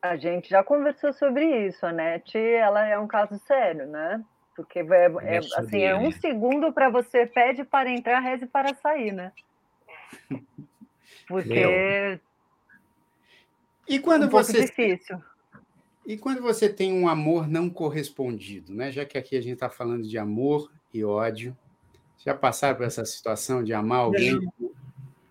A 0.00 0.16
gente 0.16 0.48
já 0.48 0.64
conversou 0.64 1.12
sobre 1.12 1.44
isso. 1.66 1.84
A 1.84 1.92
net, 1.92 2.38
ela 2.38 2.86
é 2.86 2.98
um 2.98 3.06
caso 3.06 3.38
sério, 3.46 3.86
né? 3.86 4.24
Porque 4.56 4.78
é, 4.78 4.84
é 5.22 5.38
assim, 5.38 5.82
é 5.82 5.94
um 5.94 6.10
segundo 6.10 6.72
para 6.72 6.88
você 6.88 7.26
pede 7.26 7.64
para 7.64 7.90
entrar, 7.90 8.18
reze 8.20 8.46
para 8.46 8.74
sair, 8.76 9.12
né? 9.12 9.30
Porque 11.28 12.18
e 13.86 13.98
quando 13.98 14.24
um 14.24 14.30
você 14.30 14.62
difícil. 14.62 15.22
E 16.06 16.16
quando 16.16 16.40
você 16.40 16.68
tem 16.68 16.92
um 16.92 17.06
amor 17.06 17.46
não 17.46 17.68
correspondido, 17.68 18.72
né? 18.74 18.90
Já 18.90 19.04
que 19.04 19.18
aqui 19.18 19.36
a 19.36 19.40
gente 19.42 19.54
está 19.54 19.68
falando 19.68 20.08
de 20.08 20.16
amor 20.16 20.72
e 20.92 21.04
ódio, 21.04 21.54
já 22.18 22.34
passaram 22.34 22.76
por 22.76 22.86
essa 22.86 23.04
situação 23.04 23.62
de 23.62 23.72
amar 23.72 24.00
alguém 24.00 24.38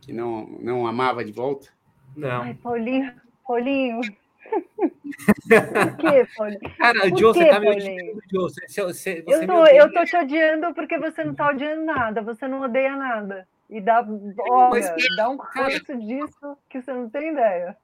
que 0.02 0.14
não, 0.14 0.46
não 0.60 0.88
amava 0.88 1.24
de 1.24 1.32
volta? 1.32 1.70
Não. 2.16 2.42
Ai, 2.42 2.54
Paulinho, 2.56 3.14
Paulinho. 3.46 4.00
Por 4.48 5.98
quê, 5.98 6.28
Paulinho? 6.36 6.60
Cara, 6.78 7.10
Joe, 7.10 7.34
você 7.34 7.46
tá 7.50 7.60
me 7.60 7.70
odiando, 7.70 8.22
Joe. 8.32 8.50
Você, 8.50 8.66
você, 8.68 9.22
você 9.22 9.44
Eu 9.44 9.48
tô, 9.48 9.66
eu 9.66 9.94
tô 9.94 10.06
te 10.06 10.16
odiando 10.16 10.74
porque 10.74 10.98
você 10.98 11.24
não 11.24 11.36
tá 11.36 11.50
odiando 11.50 11.84
nada, 11.86 12.22
você 12.22 12.48
não 12.48 12.62
odeia 12.62 12.96
nada. 12.96 13.48
E 13.70 13.82
dá, 13.82 14.06
olha, 14.50 14.96
dá 15.18 15.30
um 15.30 15.38
ranço 15.38 15.98
disso 15.98 16.58
que 16.70 16.82
você 16.82 16.94
não 16.94 17.10
tem 17.10 17.34
ideia. 17.34 17.76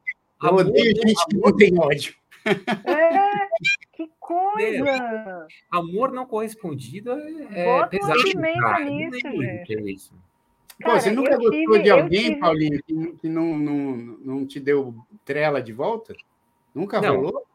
Eu 0.41 0.56
odeio 0.56 0.95
gente 0.95 1.26
que 1.28 1.38
não 1.38 1.56
tem 1.56 1.78
ódio. 1.78 2.16
É, 2.46 3.48
que 3.94 4.10
coisa! 4.20 5.48
Amor 5.72 6.12
não 6.12 6.26
correspondido 6.26 7.12
é, 7.12 7.62
é 7.62 7.66
Bota 7.66 7.98
uma 7.98 8.14
pesado. 8.14 8.24
pimenta 8.24 8.60
cara. 8.62 8.82
Eu 8.84 8.91
nisso, 8.91 9.20
gente. 9.20 9.74
é 9.78 9.82
isso. 9.91 10.14
Pô, 10.82 10.88
Cara, 10.89 11.00
você 11.00 11.12
nunca 11.12 11.36
gostou 11.38 11.52
tive- 11.52 11.80
de 11.84 11.89
alguém, 11.89 12.24
tive- 12.24 12.39
Paulinho, 12.39 12.84
que, 12.84 13.14
que 13.22 13.30
não, 13.30 13.58
não, 13.58 13.96
não 13.96 14.46
te 14.46 14.60
deu 14.60 14.94
trela 15.24 15.62
de 15.62 15.72
volta? 15.72 16.14
Nunca 16.74 17.00
Não. 17.00 17.16
rolou? 17.16 17.46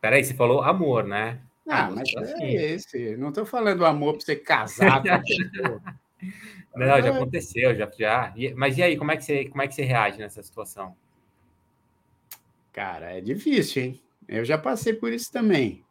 Peraí, 0.00 0.24
você 0.24 0.32
falou 0.34 0.62
amor, 0.62 1.04
né? 1.04 1.40
Ah, 1.68 1.86
Ah, 1.86 1.90
mas 1.90 2.08
é 2.14 2.18
assim. 2.20 2.54
esse. 2.56 3.16
Não 3.16 3.28
estou 3.28 3.44
falando 3.44 3.84
amor 3.84 4.14
para 4.14 4.24
você 4.24 4.36
casar 4.36 5.02
com 5.02 5.08
a 5.10 5.18
pessoa. 5.22 5.82
Não, 6.74 6.86
já 6.86 7.10
Ah. 7.10 7.14
aconteceu, 7.16 7.74
já. 7.74 7.90
já. 7.98 8.32
Mas 8.56 8.78
e 8.78 8.82
aí, 8.82 8.96
como 8.96 9.10
é, 9.12 9.16
que 9.16 9.24
você, 9.24 9.44
como 9.46 9.60
é 9.62 9.68
que 9.68 9.74
você 9.74 9.82
reage 9.82 10.18
nessa 10.18 10.42
situação? 10.42 10.96
Cara, 12.72 13.12
é 13.18 13.20
difícil, 13.20 13.82
hein? 13.82 14.00
Eu 14.28 14.44
já 14.44 14.56
passei 14.58 14.92
por 14.94 15.12
isso 15.12 15.30
também. 15.32 15.84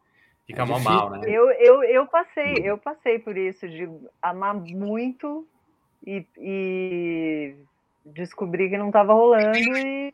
Fica 0.46 0.62
É 0.62 0.64
mal 0.64 0.80
mal, 0.80 1.10
né? 1.10 1.20
Eu, 1.26 1.50
eu, 1.52 1.82
eu 1.84 2.06
passei, 2.06 2.54
eu 2.64 2.76
passei 2.76 3.18
por 3.18 3.36
isso 3.36 3.68
de 3.68 3.88
amar 4.20 4.54
muito 4.54 5.46
e, 6.06 6.26
e 6.38 7.54
descobrir 8.04 8.68
que 8.68 8.76
não 8.76 8.88
estava 8.88 9.12
rolando 9.12 9.56
e 9.58 10.12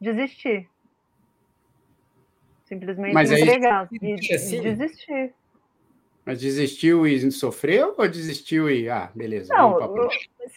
desistir. 0.00 0.68
Simplesmente 2.64 3.14
Mas 3.14 3.30
me 3.30 3.36
aí- 3.36 3.42
entregar 3.42 3.88
e, 4.00 4.34
assim? 4.34 4.56
e 4.56 4.60
desistir. 4.60 5.34
Mas 6.26 6.40
desistiu 6.40 7.06
e 7.06 7.30
sofreu 7.30 7.94
ou 7.96 8.08
desistiu 8.08 8.68
e. 8.68 8.90
Ah, 8.90 9.08
beleza. 9.14 9.54
Não, 9.54 9.78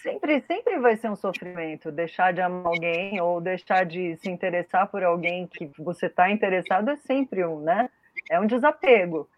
sempre, 0.02 0.42
sempre 0.42 0.80
vai 0.80 0.98
ser 0.98 1.12
um 1.12 1.16
sofrimento 1.16 1.92
deixar 1.92 2.34
de 2.34 2.42
amar 2.42 2.66
alguém 2.66 3.22
ou 3.22 3.40
deixar 3.40 3.86
de 3.86 4.18
se 4.18 4.32
interessar 4.32 4.88
por 4.88 5.04
alguém 5.04 5.46
que 5.46 5.70
você 5.78 6.08
está 6.08 6.32
interessado 6.32 6.90
é 6.90 6.96
sempre 6.98 7.46
um, 7.46 7.60
né? 7.60 7.88
É 8.32 8.40
um 8.40 8.48
desapego. 8.48 9.30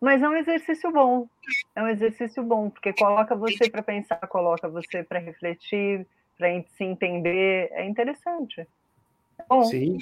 Mas 0.00 0.22
é 0.22 0.28
um 0.28 0.36
exercício 0.36 0.92
bom. 0.92 1.26
É 1.74 1.82
um 1.82 1.88
exercício 1.88 2.42
bom, 2.44 2.70
porque 2.70 2.92
coloca 2.92 3.34
você 3.34 3.68
para 3.68 3.82
pensar, 3.82 4.16
coloca 4.28 4.68
você 4.68 5.02
para 5.02 5.18
refletir, 5.18 6.06
para 6.38 6.48
se 6.76 6.84
entender. 6.84 7.68
É 7.72 7.84
interessante. 7.84 8.60
É 8.60 9.44
bom. 9.48 9.64
Sim, 9.64 9.98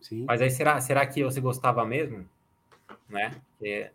sim. 0.00 0.24
Mas 0.26 0.42
aí, 0.42 0.50
será, 0.50 0.80
será 0.80 1.06
que 1.06 1.22
você 1.22 1.40
gostava 1.40 1.84
mesmo? 1.84 2.24
Né? 3.08 3.30
Porque- 3.58 3.90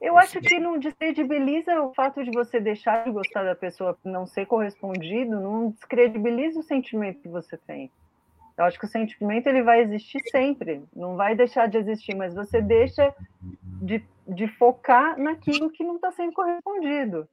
Eu 0.00 0.18
acho 0.18 0.40
que 0.40 0.58
não 0.58 0.78
descredibiliza 0.78 1.80
o 1.80 1.94
fato 1.94 2.22
de 2.22 2.30
você 2.30 2.60
deixar 2.60 3.04
de 3.04 3.10
gostar 3.10 3.44
da 3.44 3.54
pessoa 3.54 3.94
por 3.94 4.10
não 4.10 4.26
ser 4.26 4.46
correspondido, 4.46 5.40
não 5.40 5.70
descredibiliza 5.70 6.60
o 6.60 6.62
sentimento 6.62 7.20
que 7.20 7.28
você 7.28 7.56
tem. 7.56 7.90
Eu 8.58 8.64
acho 8.64 8.78
que 8.78 8.84
o 8.84 8.88
sentimento 8.88 9.46
ele 9.46 9.62
vai 9.62 9.80
existir 9.80 10.20
sempre, 10.30 10.82
não 10.94 11.16
vai 11.16 11.34
deixar 11.34 11.66
de 11.68 11.78
existir, 11.78 12.14
mas 12.14 12.34
você 12.34 12.60
deixa 12.60 13.14
de, 13.82 14.02
de 14.26 14.48
focar 14.48 15.18
naquilo 15.18 15.70
que 15.70 15.84
não 15.84 15.96
está 15.96 16.10
sendo 16.12 16.32
correspondido, 16.32 17.28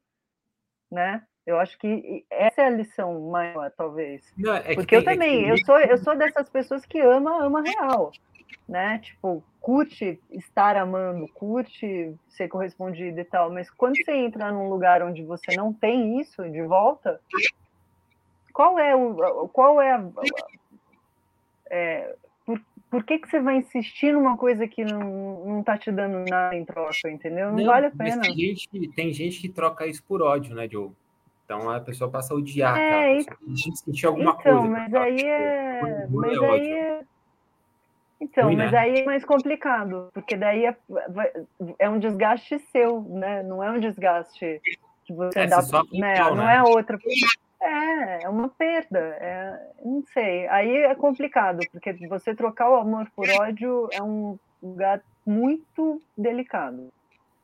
né? 0.91 1.23
Eu 1.45 1.59
acho 1.59 1.77
que 1.77 2.25
essa 2.29 2.61
é 2.61 2.65
a 2.67 2.69
lição 2.69 3.29
maior, 3.29 3.69
talvez. 3.71 4.23
Não, 4.37 4.53
é 4.55 4.61
que 4.61 4.75
Porque 4.75 4.95
eu 4.95 5.03
tem- 5.03 5.13
é 5.13 5.17
que 5.17 5.19
também, 5.19 5.47
eu 5.49 5.57
sou, 5.65 5.77
eu 5.79 5.97
sou 5.97 6.15
dessas 6.15 6.49
pessoas 6.49 6.85
que 6.85 6.99
ama, 7.01 7.43
ama 7.43 7.61
real, 7.61 8.11
né? 8.67 8.99
Tipo, 8.99 9.43
curte 9.63 10.19
estar 10.29 10.75
amando, 10.75 11.25
curte 11.29 12.13
ser 12.27 12.49
correspondido 12.49 13.17
e 13.17 13.23
tal, 13.23 13.49
mas 13.49 13.71
quando 13.71 13.95
você 13.95 14.11
entra 14.11 14.51
num 14.51 14.67
lugar 14.67 15.01
onde 15.01 15.23
você 15.23 15.55
não 15.55 15.71
tem 15.71 16.19
isso 16.19 16.43
de 16.49 16.61
volta, 16.63 17.17
qual 18.51 18.77
é 18.77 18.93
o, 18.93 19.47
qual 19.47 19.81
é 19.81 19.93
a, 19.93 20.05
é, 21.69 22.13
por, 22.45 22.61
por 22.91 23.05
que 23.05 23.19
que 23.19 23.29
você 23.29 23.39
vai 23.39 23.55
insistir 23.55 24.11
numa 24.11 24.35
coisa 24.35 24.67
que 24.67 24.83
não, 24.83 25.45
não 25.45 25.63
tá 25.63 25.77
te 25.77 25.89
dando 25.93 26.29
nada 26.29 26.53
em 26.53 26.65
troca, 26.65 27.09
entendeu? 27.09 27.53
Não, 27.53 27.63
vale 27.63 27.85
a 27.85 27.91
pena. 27.91 28.21
Tem 28.21 28.35
gente, 28.35 28.69
tem 28.93 29.13
gente 29.13 29.39
que 29.39 29.47
troca 29.47 29.87
isso 29.87 30.03
por 30.03 30.21
ódio, 30.21 30.53
né, 30.53 30.67
Joe? 30.69 30.91
Então 31.45 31.69
a 31.69 31.79
pessoa 31.79 32.09
passa 32.11 32.33
a 32.33 32.37
odiar. 32.37 32.77
É, 32.77 33.17
que 33.23 33.77
sentir 33.77 34.07
alguma 34.07 34.35
Então, 34.39 34.59
coisa. 34.59 34.67
mas 34.67 34.93
aí 34.93 35.15
Tipo, 35.15 35.29
é. 35.29 36.07
Mas 36.09 36.37
é 36.37 36.49
aí 36.49 36.71
é. 36.71 36.82
Então, 38.23 38.45
Ruim, 38.45 38.55
mas 38.55 38.71
né? 38.71 38.77
aí 38.77 38.99
é 39.01 39.03
mais 39.05 39.25
complicado, 39.25 40.07
porque 40.13 40.35
daí 40.37 40.65
é, 40.65 40.75
é 41.77 41.89
um 41.89 41.99
desgaste 41.99 42.57
seu, 42.71 43.01
né? 43.01 43.43
Não 43.43 43.61
é 43.61 43.69
um 43.71 43.79
desgaste 43.79 44.61
que 45.05 45.13
você 45.13 45.39
É, 45.39 45.47
dá. 45.47 45.61
você 45.61 45.99
né? 45.99 46.17
Não 46.19 46.35
né? 46.37 46.53
é 46.55 46.57
a 46.57 46.63
outra. 46.63 46.97
É, 47.61 48.23
é 48.23 48.29
uma 48.29 48.47
perda. 48.49 48.99
É, 48.99 49.59
não 49.83 50.01
sei. 50.13 50.47
Aí 50.47 50.69
é 50.77 50.95
complicado, 50.95 51.59
porque 51.71 51.93
você 52.07 52.33
trocar 52.33 52.69
o 52.69 52.75
amor 52.75 53.07
por 53.15 53.29
ódio 53.29 53.89
é 53.91 54.01
um 54.01 54.37
lugar 54.61 55.01
muito 55.25 56.01
delicado. 56.17 56.87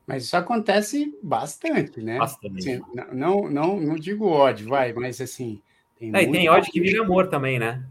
Mas 0.06 0.24
isso 0.24 0.36
acontece 0.36 1.16
bastante, 1.22 2.02
né? 2.02 2.18
Bastante. 2.18 2.58
Assim, 2.70 2.82
não, 3.12 3.42
não, 3.50 3.78
não 3.78 3.94
digo 3.96 4.26
ódio, 4.26 4.68
vai, 4.68 4.92
mas 4.94 5.20
assim. 5.20 5.60
Tem, 5.98 6.08
É, 6.14 6.22
e 6.22 6.30
tem 6.30 6.30
muito- 6.30 6.50
ódio 6.50 6.72
que 6.72 6.80
vira 6.80 7.02
amor 7.02 7.28
também, 7.28 7.58
né? 7.58 7.82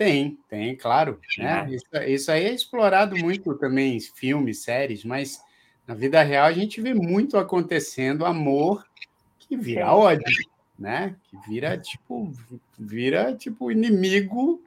Tem, 0.00 0.38
tem, 0.48 0.74
claro. 0.74 1.20
Né? 1.36 1.68
Isso, 1.72 1.84
isso 2.06 2.32
aí 2.32 2.46
é 2.46 2.54
explorado 2.54 3.18
muito 3.18 3.54
também 3.58 3.98
em 3.98 4.00
filmes, 4.00 4.62
séries, 4.62 5.04
mas 5.04 5.44
na 5.86 5.92
vida 5.92 6.22
real 6.22 6.46
a 6.46 6.52
gente 6.52 6.80
vê 6.80 6.94
muito 6.94 7.36
acontecendo 7.36 8.24
amor 8.24 8.82
que 9.38 9.58
vira 9.58 9.84
Sim. 9.84 9.90
ódio, 9.90 10.24
né? 10.78 11.16
Que 11.24 11.36
vira 11.46 11.76
tipo, 11.76 12.32
vira 12.78 13.36
tipo 13.36 13.70
inimigo 13.70 14.64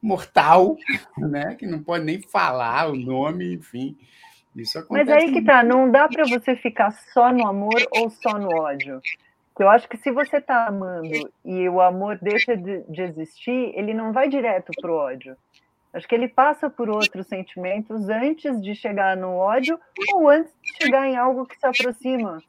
mortal, 0.00 0.78
né? 1.18 1.54
Que 1.54 1.66
não 1.66 1.82
pode 1.82 2.06
nem 2.06 2.22
falar 2.22 2.88
o 2.88 2.96
nome, 2.96 3.52
enfim. 3.52 3.94
Isso 4.56 4.78
acontece. 4.78 5.10
Mas 5.10 5.22
aí 5.22 5.32
que 5.34 5.42
tá, 5.42 5.62
não 5.62 5.90
dá 5.90 6.08
para 6.08 6.24
você 6.24 6.56
ficar 6.56 6.92
só 7.12 7.30
no 7.30 7.46
amor 7.46 7.86
ou 7.90 8.08
só 8.08 8.38
no 8.38 8.48
ódio. 8.48 9.02
Que 9.54 9.62
eu 9.62 9.68
acho 9.68 9.88
que 9.88 9.96
se 9.96 10.10
você 10.10 10.40
tá 10.40 10.66
amando 10.66 11.30
e 11.44 11.68
o 11.68 11.80
amor 11.80 12.18
deixa 12.20 12.56
de, 12.56 12.82
de 12.82 13.02
existir, 13.02 13.72
ele 13.74 13.92
não 13.92 14.12
vai 14.12 14.28
direto 14.28 14.70
pro 14.80 14.94
ódio. 14.94 15.36
Acho 15.92 16.08
que 16.08 16.14
ele 16.14 16.28
passa 16.28 16.70
por 16.70 16.88
outros 16.88 17.26
sentimentos 17.26 18.08
antes 18.08 18.62
de 18.62 18.74
chegar 18.74 19.14
no 19.16 19.36
ódio 19.36 19.78
ou 20.14 20.28
antes 20.28 20.52
de 20.62 20.84
chegar 20.84 21.06
em 21.06 21.16
algo 21.16 21.44
que 21.44 21.58
se 21.58 21.66
aproxima 21.66 22.42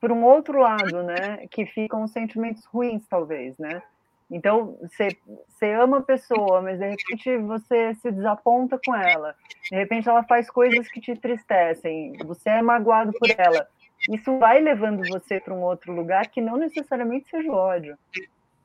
por 0.00 0.10
um 0.10 0.24
outro 0.24 0.58
lado, 0.58 1.02
né? 1.02 1.46
Que 1.50 1.66
ficam 1.66 2.02
os 2.02 2.10
sentimentos 2.10 2.64
ruins, 2.64 3.06
talvez, 3.06 3.58
né? 3.58 3.82
Então, 4.30 4.78
você, 4.80 5.08
você 5.46 5.72
ama 5.74 5.98
a 5.98 6.02
pessoa, 6.02 6.62
mas 6.62 6.78
de 6.78 6.88
repente 6.88 7.36
você 7.38 7.94
se 7.96 8.10
desaponta 8.10 8.80
com 8.84 8.96
ela. 8.96 9.36
De 9.70 9.76
repente 9.76 10.08
ela 10.08 10.24
faz 10.24 10.50
coisas 10.50 10.88
que 10.88 11.00
te 11.00 11.10
entristecem, 11.10 12.16
você 12.24 12.48
é 12.48 12.62
magoado 12.62 13.12
por 13.12 13.28
ela. 13.36 13.68
Isso 14.10 14.38
vai 14.38 14.60
levando 14.60 15.02
você 15.08 15.40
para 15.40 15.54
um 15.54 15.62
outro 15.62 15.92
lugar 15.92 16.28
que 16.28 16.40
não 16.40 16.56
necessariamente 16.56 17.28
seja 17.30 17.48
o 17.50 17.54
ódio, 17.54 17.96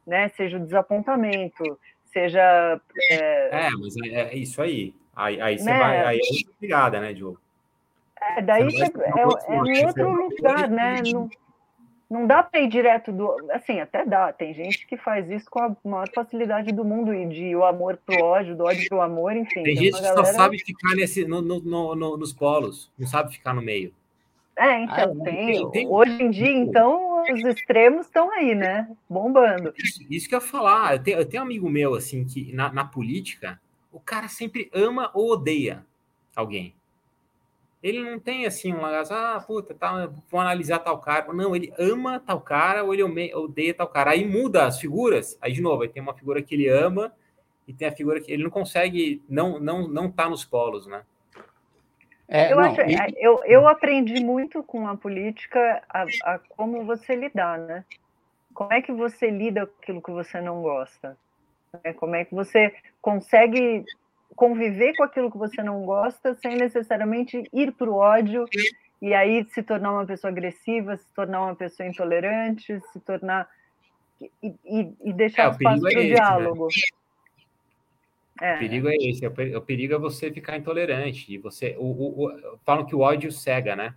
né? 0.06 0.30
Seja 0.30 0.58
o 0.58 0.60
desapontamento, 0.60 1.80
seja 2.12 2.80
é, 3.12 3.68
É, 3.68 3.70
mas 3.72 3.96
é, 3.98 4.08
é 4.34 4.36
isso 4.38 4.62
aí. 4.62 4.94
Aí, 5.16 5.40
aí 5.42 5.58
você 5.60 5.66
Né? 5.66 5.78
vai. 5.80 6.06
Aí 6.06 6.18
é 6.18 6.34
outra 6.34 6.54
pegada, 6.60 7.00
né, 7.02 7.14
Diogo? 7.14 7.40
é, 8.20 8.42
daí 8.42 8.64
Você 8.64 8.78
você, 8.88 9.04
é, 9.04 9.28
outro 9.28 10.02
é 10.02 10.06
um 10.06 10.24
outro 10.24 10.38
lugar, 10.38 10.70
né? 10.70 11.02
Não, 11.14 11.30
não 12.10 12.26
dá 12.26 12.42
para 12.42 12.62
ir 12.62 12.68
direto 12.68 13.12
do, 13.12 13.36
assim, 13.52 13.80
até 13.80 14.06
dá. 14.06 14.32
Tem 14.32 14.54
gente 14.54 14.88
que 14.88 14.96
faz 14.98 15.30
isso 15.30 15.50
com 15.50 15.60
a 15.60 15.76
maior 15.84 16.08
facilidade 16.16 16.72
do 16.72 16.84
mundo 16.86 17.14
e 17.14 17.28
de 17.28 17.56
o 17.56 17.66
amor 17.66 17.98
pro 18.06 18.24
ódio, 18.24 18.56
do 18.56 18.64
ódio 18.64 18.88
pro 18.88 19.02
amor, 19.02 19.36
enfim. 19.36 19.62
Tem 19.64 19.76
gente 19.76 19.94
uma 19.94 20.00
que 20.02 20.08
só 20.08 20.14
galera- 20.16 20.34
sabe 20.38 20.58
ficar 20.60 20.96
nesse, 20.96 21.26
no- 21.28 21.42
no- 21.42 21.96
no- 21.96 22.18
nos 22.18 22.32
polos, 22.34 22.92
não 22.98 23.06
sabe 23.08 23.34
ficar 23.34 23.54
no 23.54 23.62
meio. 23.62 23.94
É, 24.58 24.80
então, 24.84 24.96
Ah, 25.22 25.24
tem, 25.24 25.46
tem- 25.46 25.72
tem- 25.72 25.88
Hoje 25.88 26.12
em 26.24 26.32
dia, 26.32 26.50
então, 26.52 27.22
os 27.32 27.40
extremos 27.46 28.08
estão 28.08 28.32
aí, 28.32 28.56
né? 28.56 28.90
Bombando. 29.08 29.72
Isso, 29.78 30.04
isso 30.10 30.28
que 30.28 30.34
eu 30.34 30.40
ia 30.40 30.46
falar. 30.46 30.94
Eu 30.96 31.04
tenho, 31.04 31.20
eu 31.20 31.26
tenho 31.26 31.44
um 31.44 31.46
amigo 31.46 31.70
meu, 31.70 31.94
assim, 31.94 32.26
que 32.26 32.52
na, 32.54 32.74
na 32.74 32.84
política, 32.84 33.62
o 33.92 34.00
cara 34.00 34.28
sempre 34.28 34.70
ama 34.74 35.12
ou 35.14 35.32
odeia 35.34 35.86
alguém. 36.36 36.74
Ele 37.84 38.04
não 38.04 38.20
tem, 38.20 38.46
assim, 38.48 38.74
um 38.74 38.78
negócio, 38.86 39.16
ah, 39.16 39.40
puta, 39.46 39.74
tá, 39.76 40.12
vou 40.30 40.40
analisar 40.42 40.80
tal 40.80 40.98
cara. 40.98 41.32
Não, 41.32 41.56
ele 41.56 41.72
ama 41.78 42.20
tal 42.20 42.42
cara 42.42 42.84
ou 42.84 42.94
ele 42.94 43.04
odeia 43.36 43.74
tal 43.74 43.88
cara. 43.88 44.12
Aí 44.12 44.26
muda 44.28 44.66
as 44.66 44.80
figuras. 44.80 45.38
Aí, 45.40 45.54
de 45.54 45.62
novo, 45.62 45.84
aí 45.84 45.90
tem 45.90 46.02
uma 46.02 46.16
figura 46.16 46.42
que 46.42 46.56
ele 46.56 46.68
ama 46.68 47.14
e 47.68 47.74
tem 47.74 47.88
a 47.88 47.92
figura 47.96 48.20
que 48.20 48.32
ele 48.32 48.44
não 48.44 48.50
consegue, 48.50 49.22
não 49.30 49.60
não 49.60 49.88
não 49.88 50.10
tá 50.12 50.28
nos 50.28 50.44
polos, 50.44 50.88
né? 50.88 51.04
É, 52.28 52.52
Eu, 52.52 52.58
não, 52.58 52.66
acho, 52.66 52.82
e- 52.82 53.14
eu, 53.18 53.42
eu 53.46 53.68
aprendi 53.68 54.20
muito 54.20 54.62
com 54.64 54.88
a 54.88 54.98
política 54.98 55.82
a, 55.90 56.06
a 56.24 56.40
como 56.50 56.84
você 56.86 57.16
lidar, 57.16 57.58
né? 57.58 57.86
Como 58.54 58.74
é 58.74 58.82
que 58.82 58.92
você 58.92 59.30
lida 59.30 59.66
com 59.66 59.74
aquilo 59.82 60.02
que 60.02 60.12
você 60.12 60.42
não 60.42 60.62
gosta? 60.62 61.18
né? 61.84 61.94
Como 61.94 62.16
é 62.16 62.26
que 62.26 62.34
você 62.34 62.74
consegue 63.02 63.86
conviver 64.36 64.96
com 64.96 65.04
aquilo 65.04 65.32
que 65.32 65.38
você 65.38 65.64
não 65.64 65.84
gosta 65.84 66.36
sem 66.36 66.56
necessariamente 66.56 67.44
ir 67.54 67.72
para 67.72 67.90
o 67.90 67.96
ódio 67.96 68.46
e 69.02 69.14
aí 69.14 69.46
se 69.50 69.64
tornar 69.64 69.92
uma 69.94 70.06
pessoa 70.06 70.32
agressiva, 70.32 70.98
se 70.98 71.14
tornar 71.14 71.42
uma 71.44 71.56
pessoa 71.56 71.88
intolerante, 71.88 72.80
se 72.92 73.00
tornar 73.00 73.48
e, 74.22 74.54
e, 74.66 74.94
e 75.06 75.14
deixar 75.14 75.48
é, 75.48 75.52
espaço 75.52 75.82
para 75.82 75.90
o 75.90 76.02
é 76.02 76.06
diálogo. 76.06 76.66
Né? 76.66 76.98
É. 78.42 78.56
O 78.56 78.60
perigo 78.60 78.88
é 78.88 78.96
esse, 78.96 79.26
o 79.26 79.62
perigo 79.62 79.94
é 79.96 79.98
você 79.98 80.32
ficar 80.32 80.58
intolerante. 80.58 81.34
E 81.34 81.38
você, 81.38 81.76
o, 81.78 81.86
o, 81.86 82.26
o 82.28 82.60
falam 82.66 82.86
que 82.86 82.96
o 82.96 83.00
ódio 83.00 83.32
cega, 83.32 83.76
né? 83.76 83.96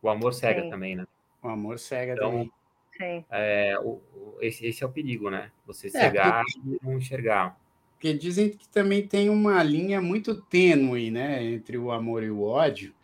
O 0.00 0.08
amor 0.08 0.34
cega 0.34 0.62
Sim. 0.62 0.70
também, 0.70 0.96
né? 0.96 1.06
O 1.42 1.48
amor 1.48 1.78
cega 1.78 2.12
então, 2.12 2.30
também. 2.30 2.52
Sim. 2.96 3.24
É, 3.30 3.78
o, 3.80 4.00
esse, 4.40 4.66
esse, 4.66 4.82
é 4.82 4.86
o 4.86 4.90
perigo, 4.90 5.30
né? 5.30 5.50
Você 5.66 5.88
é, 5.88 5.90
cegar 5.90 6.44
porque, 6.44 6.58
e 6.68 6.78
não 6.82 6.98
enxergar. 6.98 7.58
Porque 7.94 8.12
dizem 8.14 8.50
que 8.50 8.68
também 8.68 9.06
tem 9.06 9.28
uma 9.28 9.62
linha 9.62 10.00
muito 10.00 10.40
tênue, 10.42 11.10
né? 11.10 11.42
Entre 11.44 11.76
o 11.76 11.90
amor 11.90 12.22
e 12.22 12.30
o 12.30 12.42
ódio. 12.42 12.94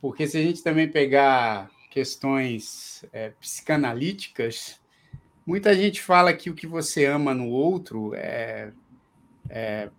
Porque 0.00 0.26
se 0.26 0.38
a 0.38 0.42
gente 0.42 0.62
também 0.62 0.88
pegar 0.88 1.70
questões 1.90 3.04
é, 3.12 3.30
psicanalíticas, 3.30 4.80
muita 5.44 5.74
gente 5.74 6.00
fala 6.00 6.32
que 6.32 6.48
o 6.48 6.54
que 6.54 6.66
você 6.66 7.04
ama 7.04 7.34
no 7.34 7.48
outro 7.48 8.14
é, 8.14 8.72
é 9.48 9.90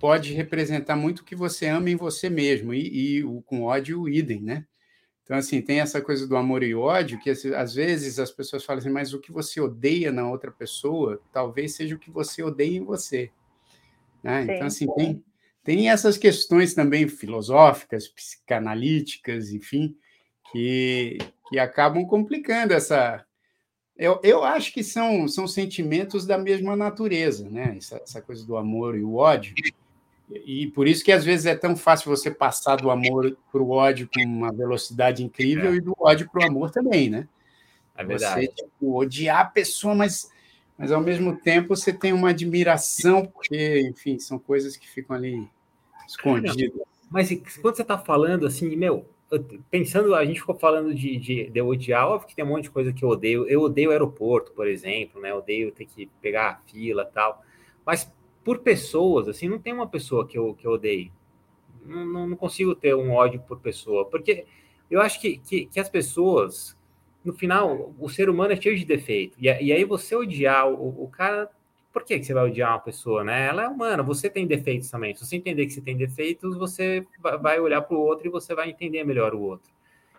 pode 0.00 0.32
representar 0.32 0.96
muito 0.96 1.20
o 1.20 1.24
que 1.24 1.36
você 1.36 1.66
ama 1.66 1.90
em 1.90 1.96
você 1.96 2.30
mesmo, 2.30 2.72
e, 2.72 3.18
e 3.18 3.24
o, 3.24 3.42
com 3.42 3.62
ódio, 3.64 4.00
o 4.02 4.08
idem, 4.08 4.40
né? 4.40 4.66
Então, 5.22 5.36
assim, 5.36 5.62
tem 5.62 5.78
essa 5.78 6.00
coisa 6.00 6.26
do 6.26 6.36
amor 6.36 6.64
e 6.64 6.74
ódio, 6.74 7.20
que 7.20 7.30
às 7.30 7.72
vezes 7.72 8.18
as 8.18 8.32
pessoas 8.32 8.64
falam 8.64 8.80
assim, 8.80 8.90
mas 8.90 9.14
o 9.14 9.20
que 9.20 9.30
você 9.30 9.60
odeia 9.60 10.10
na 10.10 10.28
outra 10.28 10.50
pessoa, 10.50 11.20
talvez 11.32 11.76
seja 11.76 11.94
o 11.94 11.98
que 11.98 12.10
você 12.10 12.42
odeia 12.42 12.78
em 12.78 12.82
você. 12.82 13.30
Né? 14.24 14.42
Então, 14.42 14.66
assim, 14.66 14.92
tem, 14.94 15.24
tem 15.62 15.90
essas 15.90 16.18
questões 16.18 16.74
também 16.74 17.06
filosóficas, 17.06 18.08
psicanalíticas, 18.08 19.52
enfim, 19.52 19.96
que, 20.50 21.18
que 21.48 21.60
acabam 21.60 22.04
complicando 22.06 22.72
essa. 22.72 23.24
Eu, 23.96 24.18
eu 24.24 24.42
acho 24.42 24.72
que 24.72 24.82
são, 24.82 25.28
são 25.28 25.46
sentimentos 25.46 26.26
da 26.26 26.38
mesma 26.38 26.74
natureza, 26.74 27.48
né? 27.48 27.76
Essa, 27.76 27.98
essa 27.98 28.20
coisa 28.20 28.44
do 28.44 28.56
amor 28.56 28.96
e 28.96 29.04
o 29.04 29.14
ódio. 29.14 29.54
E 30.32 30.68
por 30.68 30.86
isso 30.86 31.04
que 31.04 31.10
às 31.10 31.24
vezes 31.24 31.46
é 31.46 31.54
tão 31.54 31.76
fácil 31.76 32.08
você 32.08 32.30
passar 32.30 32.76
do 32.76 32.90
amor 32.90 33.36
para 33.50 33.60
o 33.60 33.70
ódio 33.70 34.08
com 34.12 34.22
uma 34.22 34.52
velocidade 34.52 35.24
incrível 35.24 35.72
é. 35.72 35.76
e 35.76 35.80
do 35.80 35.94
ódio 35.98 36.28
para 36.30 36.44
o 36.44 36.46
amor 36.48 36.70
também, 36.70 37.10
né? 37.10 37.26
É 37.96 38.04
verdade. 38.04 38.46
Você 38.46 38.52
tipo, 38.64 38.96
odiar 38.96 39.40
a 39.40 39.44
pessoa, 39.44 39.94
mas 39.94 40.30
mas 40.80 40.90
ao 40.90 41.00
mesmo 41.02 41.36
tempo 41.36 41.76
você 41.76 41.92
tem 41.92 42.10
uma 42.10 42.30
admiração, 42.30 43.26
porque, 43.26 43.82
enfim, 43.86 44.18
são 44.18 44.38
coisas 44.38 44.78
que 44.78 44.88
ficam 44.88 45.14
ali 45.14 45.46
escondidas. 46.08 46.72
Mas 47.10 47.28
quando 47.60 47.76
você 47.76 47.82
está 47.82 47.98
falando 47.98 48.46
assim, 48.46 48.74
meu, 48.76 49.04
pensando, 49.70 50.14
a 50.14 50.24
gente 50.24 50.40
ficou 50.40 50.58
falando 50.58 50.94
de, 50.94 51.18
de, 51.18 51.50
de 51.50 51.60
odiar, 51.60 52.08
óbvio 52.08 52.28
que 52.28 52.34
tem 52.34 52.42
um 52.42 52.48
monte 52.48 52.62
de 52.62 52.70
coisa 52.70 52.94
que 52.94 53.04
eu 53.04 53.10
odeio. 53.10 53.46
Eu 53.46 53.60
odeio 53.60 53.90
o 53.90 53.92
aeroporto, 53.92 54.52
por 54.52 54.66
exemplo, 54.66 55.20
né? 55.20 55.32
Eu 55.32 55.36
odeio 55.36 55.70
ter 55.70 55.84
que 55.84 56.06
pegar 56.22 56.48
a 56.48 56.56
fila 56.70 57.04
tal. 57.04 57.44
Mas 57.84 58.10
por 58.50 58.58
pessoas, 58.58 59.28
assim, 59.28 59.48
não 59.48 59.60
tem 59.60 59.72
uma 59.72 59.86
pessoa 59.86 60.26
que 60.26 60.36
eu, 60.36 60.56
que 60.56 60.66
eu 60.66 60.72
odeio. 60.72 61.12
Não, 61.86 62.04
não, 62.04 62.26
não 62.30 62.36
consigo 62.36 62.74
ter 62.74 62.96
um 62.96 63.12
ódio 63.12 63.40
por 63.46 63.60
pessoa, 63.60 64.04
porque 64.06 64.44
eu 64.90 65.00
acho 65.00 65.20
que, 65.20 65.38
que, 65.38 65.66
que 65.66 65.78
as 65.78 65.88
pessoas 65.88 66.76
no 67.24 67.32
final, 67.32 67.94
o 67.96 68.08
ser 68.08 68.28
humano 68.28 68.52
é 68.52 68.60
cheio 68.60 68.76
de 68.76 68.84
defeito. 68.84 69.36
E, 69.38 69.44
e 69.44 69.72
aí 69.72 69.84
você 69.84 70.16
odiar 70.16 70.68
o, 70.68 71.04
o, 71.04 71.06
cara, 71.06 71.48
por 71.92 72.02
que, 72.02 72.18
que 72.18 72.24
você 72.24 72.34
vai 72.34 72.50
odiar 72.50 72.72
uma 72.72 72.80
pessoa, 72.80 73.22
né? 73.22 73.46
Ela 73.46 73.62
é 73.62 73.68
humana, 73.68 74.02
você 74.02 74.28
tem 74.28 74.48
defeitos 74.48 74.90
também. 74.90 75.14
Se 75.14 75.24
você 75.24 75.36
entender 75.36 75.64
que 75.66 75.72
você 75.72 75.80
tem 75.80 75.96
defeitos, 75.96 76.56
você 76.56 77.06
vai 77.40 77.60
olhar 77.60 77.82
para 77.82 77.96
o 77.96 78.00
outro 78.00 78.26
e 78.26 78.30
você 78.30 78.52
vai 78.52 78.68
entender 78.68 79.04
melhor 79.04 79.32
o 79.32 79.42
outro. 79.42 79.70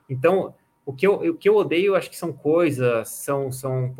Então, 0.10 0.56
o 0.86 0.94
que 0.94 1.06
eu, 1.06 1.16
o 1.16 1.36
que 1.36 1.50
eu 1.50 1.56
odeio, 1.58 1.96
acho 1.96 2.10
que 2.10 2.18
são 2.18 2.32
coisas, 2.32 3.10
são, 3.10 3.52
são 3.52 3.94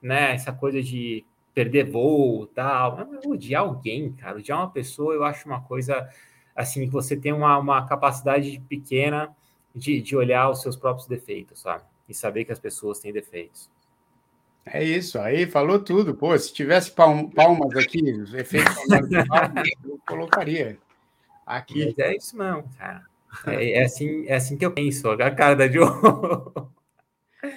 né, 0.00 0.32
essa 0.32 0.54
coisa 0.54 0.82
de 0.82 1.22
perder 1.58 1.90
voo 1.90 2.46
tal. 2.46 3.08
Odiar 3.26 3.62
alguém, 3.62 4.12
cara, 4.12 4.38
odiar 4.38 4.58
uma 4.58 4.70
pessoa, 4.70 5.14
eu 5.14 5.24
acho 5.24 5.48
uma 5.48 5.60
coisa 5.60 6.08
assim, 6.54 6.86
que 6.86 6.92
você 6.92 7.16
tem 7.16 7.32
uma, 7.32 7.58
uma 7.58 7.86
capacidade 7.86 8.60
pequena 8.68 9.34
de, 9.74 10.00
de 10.00 10.16
olhar 10.16 10.50
os 10.50 10.60
seus 10.62 10.76
próprios 10.76 11.06
defeitos, 11.06 11.60
sabe? 11.60 11.84
e 12.08 12.14
saber 12.14 12.44
que 12.44 12.52
as 12.52 12.58
pessoas 12.58 12.98
têm 12.98 13.12
defeitos. 13.12 13.70
É 14.64 14.82
isso, 14.82 15.18
aí 15.18 15.46
falou 15.46 15.78
tudo. 15.78 16.14
Pô, 16.14 16.36
se 16.38 16.52
tivesse 16.52 16.90
palmas 16.90 17.76
aqui, 17.76 18.12
os 18.12 18.34
efeitos 18.34 18.74
palmas, 19.28 19.68
eu 19.84 19.98
colocaria 20.06 20.78
aqui. 21.46 21.86
Mas 21.86 21.98
é 21.98 22.16
isso 22.16 22.36
não, 22.36 22.62
cara. 22.78 23.02
É, 23.46 23.72
é, 23.72 23.84
assim, 23.84 24.26
é 24.26 24.36
assim 24.36 24.56
que 24.56 24.64
eu 24.64 24.72
penso. 24.72 25.10
A 25.10 25.30
cara 25.30 25.54
da 25.54 25.68
Jo. 25.68 25.84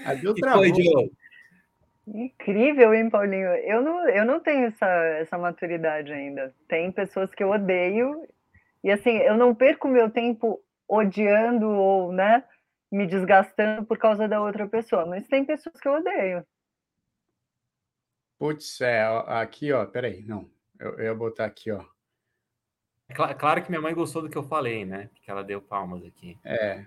A 0.06 0.16
Jo 0.16 0.34
travou. 0.40 0.60
Foi, 0.64 0.72
jo? 0.72 1.12
Incrível, 2.14 2.94
hein, 2.94 3.10
Paulinho? 3.10 3.48
Eu 3.48 3.82
não, 3.82 4.10
eu 4.10 4.26
não 4.26 4.40
tenho 4.40 4.68
essa, 4.68 4.86
essa 4.86 5.38
maturidade 5.38 6.12
ainda. 6.12 6.54
Tem 6.68 6.92
pessoas 6.92 7.34
que 7.34 7.42
eu 7.42 7.52
odeio, 7.52 8.28
e 8.84 8.92
assim, 8.92 9.18
eu 9.18 9.38
não 9.38 9.56
perco 9.56 9.88
meu 9.88 10.10
tempo 10.10 10.62
odiando 10.88 11.70
ou, 11.70 12.12
né, 12.12 12.44
me 12.92 13.08
desgastando 13.08 13.86
por 13.86 13.98
causa 13.98 14.28
da 14.28 14.42
outra 14.42 14.68
pessoa, 14.68 15.06
mas 15.06 15.28
tem 15.28 15.46
pessoas 15.46 15.80
que 15.80 15.88
eu 15.88 15.94
odeio. 15.94 16.46
Putz, 18.38 18.82
é, 18.82 19.04
aqui, 19.28 19.72
ó, 19.72 19.86
peraí, 19.86 20.24
não, 20.24 20.50
eu, 20.78 20.98
eu 20.98 21.06
ia 21.06 21.16
botar 21.16 21.46
aqui, 21.46 21.72
ó. 21.72 21.86
É 23.08 23.34
claro 23.34 23.62
que 23.62 23.70
minha 23.70 23.82
mãe 23.82 23.94
gostou 23.94 24.22
do 24.22 24.30
que 24.30 24.38
eu 24.38 24.44
falei, 24.44 24.86
né? 24.86 25.10
Porque 25.14 25.30
ela 25.30 25.44
deu 25.44 25.62
palmas 25.62 26.04
aqui. 26.04 26.40
É, 26.46 26.86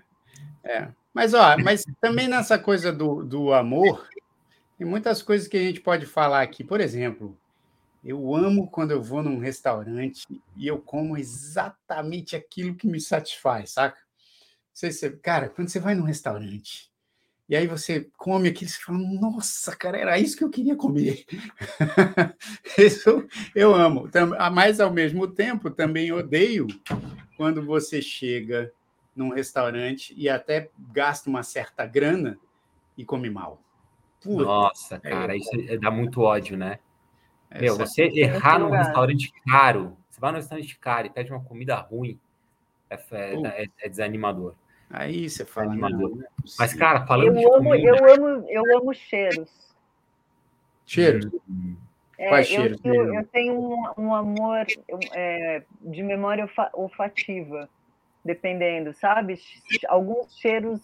é. 0.63 0.91
Mas, 1.13 1.33
ó, 1.33 1.55
mas 1.57 1.85
também 2.01 2.27
nessa 2.27 2.57
coisa 2.59 2.91
do, 2.91 3.23
do 3.23 3.53
amor, 3.53 4.07
tem 4.77 4.87
muitas 4.87 5.21
coisas 5.21 5.47
que 5.47 5.57
a 5.57 5.61
gente 5.61 5.81
pode 5.81 6.05
falar 6.05 6.41
aqui. 6.41 6.63
Por 6.63 6.81
exemplo, 6.81 7.37
eu 8.03 8.35
amo 8.35 8.69
quando 8.69 8.91
eu 8.91 9.01
vou 9.01 9.23
num 9.23 9.39
restaurante 9.39 10.25
e 10.55 10.67
eu 10.67 10.79
como 10.79 11.17
exatamente 11.17 12.35
aquilo 12.35 12.75
que 12.75 12.87
me 12.87 12.99
satisfaz, 12.99 13.71
saca? 13.71 13.99
Você, 14.73 14.91
você, 14.91 15.09
cara, 15.11 15.49
quando 15.49 15.69
você 15.69 15.79
vai 15.79 15.95
num 15.95 16.03
restaurante 16.03 16.91
e 17.47 17.55
aí 17.55 17.67
você 17.67 18.09
come 18.17 18.49
aquilo, 18.49 18.69
você 18.69 18.79
fala, 18.79 18.97
nossa, 18.97 19.75
cara, 19.75 19.97
era 19.97 20.19
isso 20.19 20.35
que 20.35 20.43
eu 20.43 20.49
queria 20.49 20.75
comer. 20.75 21.25
isso 22.77 23.27
eu 23.53 23.73
amo. 23.73 24.09
Ah, 24.37 24.49
mas, 24.49 24.79
ao 24.79 24.91
mesmo 24.91 25.27
tempo, 25.27 25.69
também 25.69 26.11
odeio 26.11 26.65
quando 27.37 27.63
você 27.63 28.01
chega 28.01 28.73
num 29.15 29.29
restaurante 29.29 30.13
e 30.17 30.27
até 30.27 30.71
gasta 30.91 31.29
uma 31.29 31.43
certa 31.43 31.85
grana 31.85 32.37
e 32.97 33.05
come 33.05 33.29
mal. 33.29 33.61
Puta, 34.25 34.43
nossa, 34.43 34.99
cara, 34.99 35.35
é, 35.35 35.37
isso 35.37 35.51
dá 35.79 35.91
muito 35.91 36.19
ódio, 36.21 36.57
né? 36.57 36.79
Meu, 37.61 37.77
você 37.77 38.05
errar 38.05 38.57
num 38.57 38.71
restaurante 38.71 39.31
caro, 39.47 39.95
você 40.09 40.19
vai 40.19 40.31
num 40.31 40.37
restaurante 40.37 40.79
caro 40.79 41.05
e 41.05 41.09
pede 41.11 41.31
uma 41.31 41.43
comida 41.43 41.75
ruim, 41.75 42.19
é, 42.89 42.95
é, 42.95 43.69
é 43.83 43.87
desanimador. 43.87 44.55
Aí 44.89 45.29
você 45.29 45.45
fala, 45.45 45.75
não, 45.75 45.89
não 45.89 46.21
é 46.23 46.27
Mas, 46.57 46.73
cara, 46.73 47.05
falando 47.05 47.37
eu 47.39 47.53
amo, 47.53 47.69
comida... 47.69 47.87
eu 47.87 48.13
amo, 48.13 48.49
eu 48.49 48.77
amo 48.77 48.93
cheiros. 48.93 49.75
Cheiros? 50.87 51.31
É, 52.17 52.29
Quais 52.29 52.47
cheiros? 52.47 52.79
Eu, 52.83 53.13
eu 53.13 53.27
tenho 53.27 53.59
um, 53.59 53.93
um 53.97 54.15
amor 54.15 54.65
é, 55.13 55.63
de 55.81 56.01
memória 56.01 56.49
olfativa, 56.73 57.69
dependendo, 58.23 58.91
sabe? 58.93 59.39
Alguns 59.87 60.35
cheiros 60.39 60.81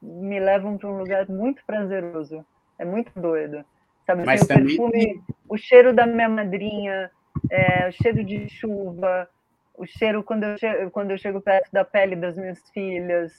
me 0.00 0.38
levam 0.38 0.78
para 0.78 0.88
um 0.88 0.98
lugar 0.98 1.28
muito 1.28 1.64
prazeroso. 1.64 2.44
É 2.78 2.84
muito 2.84 3.12
doido. 3.18 3.64
Sabe, 4.06 4.24
Mas 4.24 4.42
assim, 4.42 4.48
também... 4.48 4.64
o 4.64 4.66
perfume, 4.66 5.22
o 5.48 5.56
cheiro 5.56 5.94
da 5.94 6.06
minha 6.06 6.28
madrinha, 6.28 7.10
é, 7.50 7.88
o 7.88 7.92
cheiro 7.92 8.22
de 8.22 8.48
chuva, 8.48 9.28
o 9.76 9.86
cheiro 9.86 10.22
quando 10.22 10.44
eu, 10.44 10.58
chego, 10.58 10.90
quando 10.90 11.10
eu 11.10 11.18
chego 11.18 11.40
perto 11.40 11.70
da 11.72 11.84
pele 11.84 12.14
das 12.14 12.36
minhas 12.36 12.60
filhas, 12.70 13.32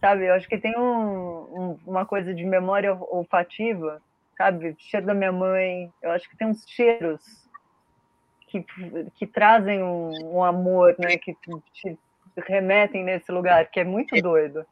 sabe? 0.00 0.26
Eu 0.26 0.34
acho 0.34 0.48
que 0.48 0.58
tem 0.58 0.76
um, 0.76 0.82
um, 0.82 1.78
uma 1.86 2.06
coisa 2.06 2.34
de 2.34 2.44
memória 2.44 2.94
olfativa, 2.94 4.00
sabe? 4.36 4.70
O 4.70 4.76
cheiro 4.78 5.06
da 5.06 5.14
minha 5.14 5.32
mãe. 5.32 5.92
Eu 6.02 6.10
acho 6.12 6.28
que 6.28 6.36
tem 6.36 6.48
uns 6.48 6.64
cheiros 6.66 7.22
que, 8.48 8.64
que 9.14 9.26
trazem 9.26 9.82
um, 9.82 10.36
um 10.36 10.42
amor, 10.42 10.96
né? 10.98 11.16
Que 11.18 11.36
te 11.72 11.98
remetem 12.36 13.04
nesse 13.04 13.30
lugar, 13.30 13.66
que 13.66 13.80
é 13.80 13.84
muito 13.84 14.20
doido. 14.20 14.64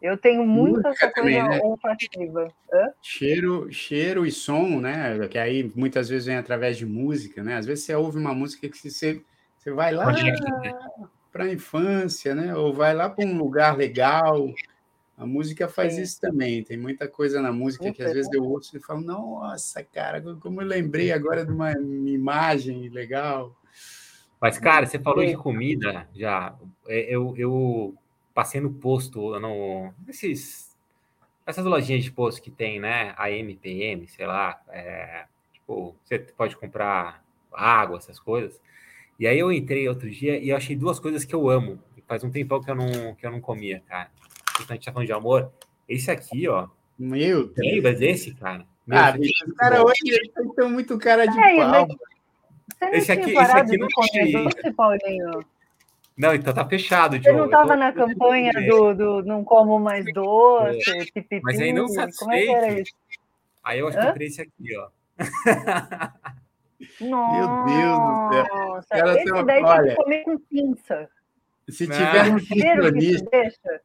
Eu 0.00 0.16
tenho 0.16 0.46
muita 0.46 0.88
essa 0.90 1.10
coisa 1.10 1.14
também, 1.14 1.42
né? 1.42 1.60
olfativa. 1.62 2.52
Hã? 2.72 2.88
Cheiro, 3.02 3.72
cheiro 3.72 4.26
e 4.26 4.30
som, 4.30 4.80
né? 4.80 5.26
Que 5.28 5.38
aí 5.38 5.70
muitas 5.74 6.08
vezes 6.08 6.26
vem 6.26 6.36
através 6.36 6.76
de 6.76 6.86
música, 6.86 7.42
né? 7.42 7.56
Às 7.56 7.66
vezes 7.66 7.84
você 7.84 7.94
ouve 7.94 8.18
uma 8.18 8.34
música 8.34 8.68
que 8.68 8.76
você 8.76 9.22
você 9.56 9.72
vai 9.72 9.92
lá 9.92 10.06
para 11.32 11.44
a 11.44 11.52
infância, 11.52 12.34
né? 12.34 12.54
Ou 12.54 12.72
vai 12.72 12.94
lá 12.94 13.10
para 13.10 13.24
um 13.24 13.36
lugar 13.36 13.76
legal. 13.76 14.48
A 15.16 15.26
música 15.26 15.68
faz 15.68 15.94
Sim. 15.94 16.02
isso 16.02 16.20
também. 16.20 16.62
Tem 16.62 16.76
muita 16.76 17.08
coisa 17.08 17.42
na 17.42 17.52
música 17.52 17.92
que 17.92 18.02
às 18.02 18.12
vezes 18.12 18.32
eu 18.32 18.44
ouço 18.44 18.76
e 18.76 18.80
falo, 18.80 19.00
nossa, 19.00 19.82
cara, 19.82 20.22
como 20.40 20.62
eu 20.62 20.66
lembrei 20.66 21.10
agora 21.10 21.44
de 21.44 21.52
uma 21.52 21.72
imagem 21.72 22.88
legal. 22.88 23.54
Mas, 24.40 24.58
cara, 24.58 24.86
você 24.86 24.98
falou 24.98 25.26
de 25.26 25.36
comida 25.36 26.08
já. 26.14 26.56
É, 26.86 27.12
eu, 27.12 27.34
eu 27.36 27.94
passei 28.38 28.60
no 28.60 28.72
posto, 28.72 29.36
no, 29.40 29.92
nesses, 30.06 30.72
essas 31.44 31.64
lojinhas 31.64 32.04
de 32.04 32.12
posto 32.12 32.40
que 32.40 32.52
tem, 32.52 32.78
né? 32.78 33.12
A 33.16 33.32
MPM, 33.32 34.06
sei 34.06 34.28
lá. 34.28 34.62
É, 34.68 35.24
tipo, 35.52 35.96
você 36.04 36.20
pode 36.20 36.56
comprar 36.56 37.20
água, 37.52 37.98
essas 37.98 38.20
coisas. 38.20 38.60
E 39.18 39.26
aí 39.26 39.36
eu 39.36 39.50
entrei 39.50 39.88
outro 39.88 40.08
dia 40.08 40.38
e 40.38 40.50
eu 40.50 40.56
achei 40.56 40.76
duas 40.76 41.00
coisas 41.00 41.24
que 41.24 41.34
eu 41.34 41.50
amo. 41.50 41.82
Faz 42.06 42.22
um 42.22 42.30
tempão 42.30 42.62
que 42.62 42.70
eu 42.70 42.76
não, 42.76 43.12
que 43.16 43.26
eu 43.26 43.32
não 43.32 43.40
comia, 43.40 43.82
cara. 43.88 44.08
A 44.54 44.72
gente 44.72 44.84
tá 44.84 44.92
falando 44.92 45.08
de 45.08 45.12
amor. 45.12 45.50
Esse 45.88 46.08
aqui, 46.08 46.46
ó. 46.46 46.68
Meu 46.96 47.48
Deus. 47.48 47.74
Lembra 47.74 47.92
desse, 47.92 48.36
cara? 48.36 48.64
Meu 48.86 48.98
ah, 49.00 49.10
bicho, 49.10 49.48
os 49.48 49.54
caras 49.54 49.80
hoje 49.80 50.30
estão 50.36 50.70
muito 50.70 50.96
cara 50.96 51.26
de 51.26 51.36
é, 51.36 51.56
pau. 51.56 51.88
Esse 52.92 53.10
aqui, 53.10 53.32
esse 53.32 53.52
aqui 53.52 53.76
não. 53.76 53.88
Paulinho. 54.76 55.44
Não, 56.18 56.34
então 56.34 56.52
tá 56.52 56.68
fechado, 56.68 57.16
Você 57.16 57.32
não 57.32 57.44
estava 57.44 57.76
na 57.76 57.92
campanha 57.92 58.50
do, 58.68 58.92
do 58.92 59.22
Não 59.22 59.44
Como 59.44 59.78
Mais 59.78 60.04
Doce, 60.12 60.90
é. 60.90 61.04
pipipi, 61.04 61.40
Mas 61.44 61.60
aí 61.60 61.72
não 61.72 61.86
satisfeito. 61.86 62.18
Como 62.18 62.32
é 62.32 62.42
que 62.42 62.50
era 62.50 62.80
isso? 62.80 62.92
Aí 63.62 63.78
eu 63.78 63.86
acho 63.86 63.98
Hã? 63.98 64.12
que 64.12 64.22
eu 64.22 64.26
esse 64.26 64.42
aqui, 64.42 64.76
ó. 64.76 64.88
Nossa, 67.00 67.36
Meu 67.36 67.64
Deus 67.64 67.98
do 67.98 68.82
céu. 68.82 68.98
Cara, 68.98 69.22
esse 69.22 69.44
daí 69.44 69.62
olha, 69.62 69.82
tem 69.82 69.90
que 69.90 70.02
comer 70.02 70.24
com 70.24 70.38
pinça. 70.38 71.08
Se 71.68 71.86
tiver 71.86 72.24
um 72.24 72.32
nutricionista... 72.32 73.80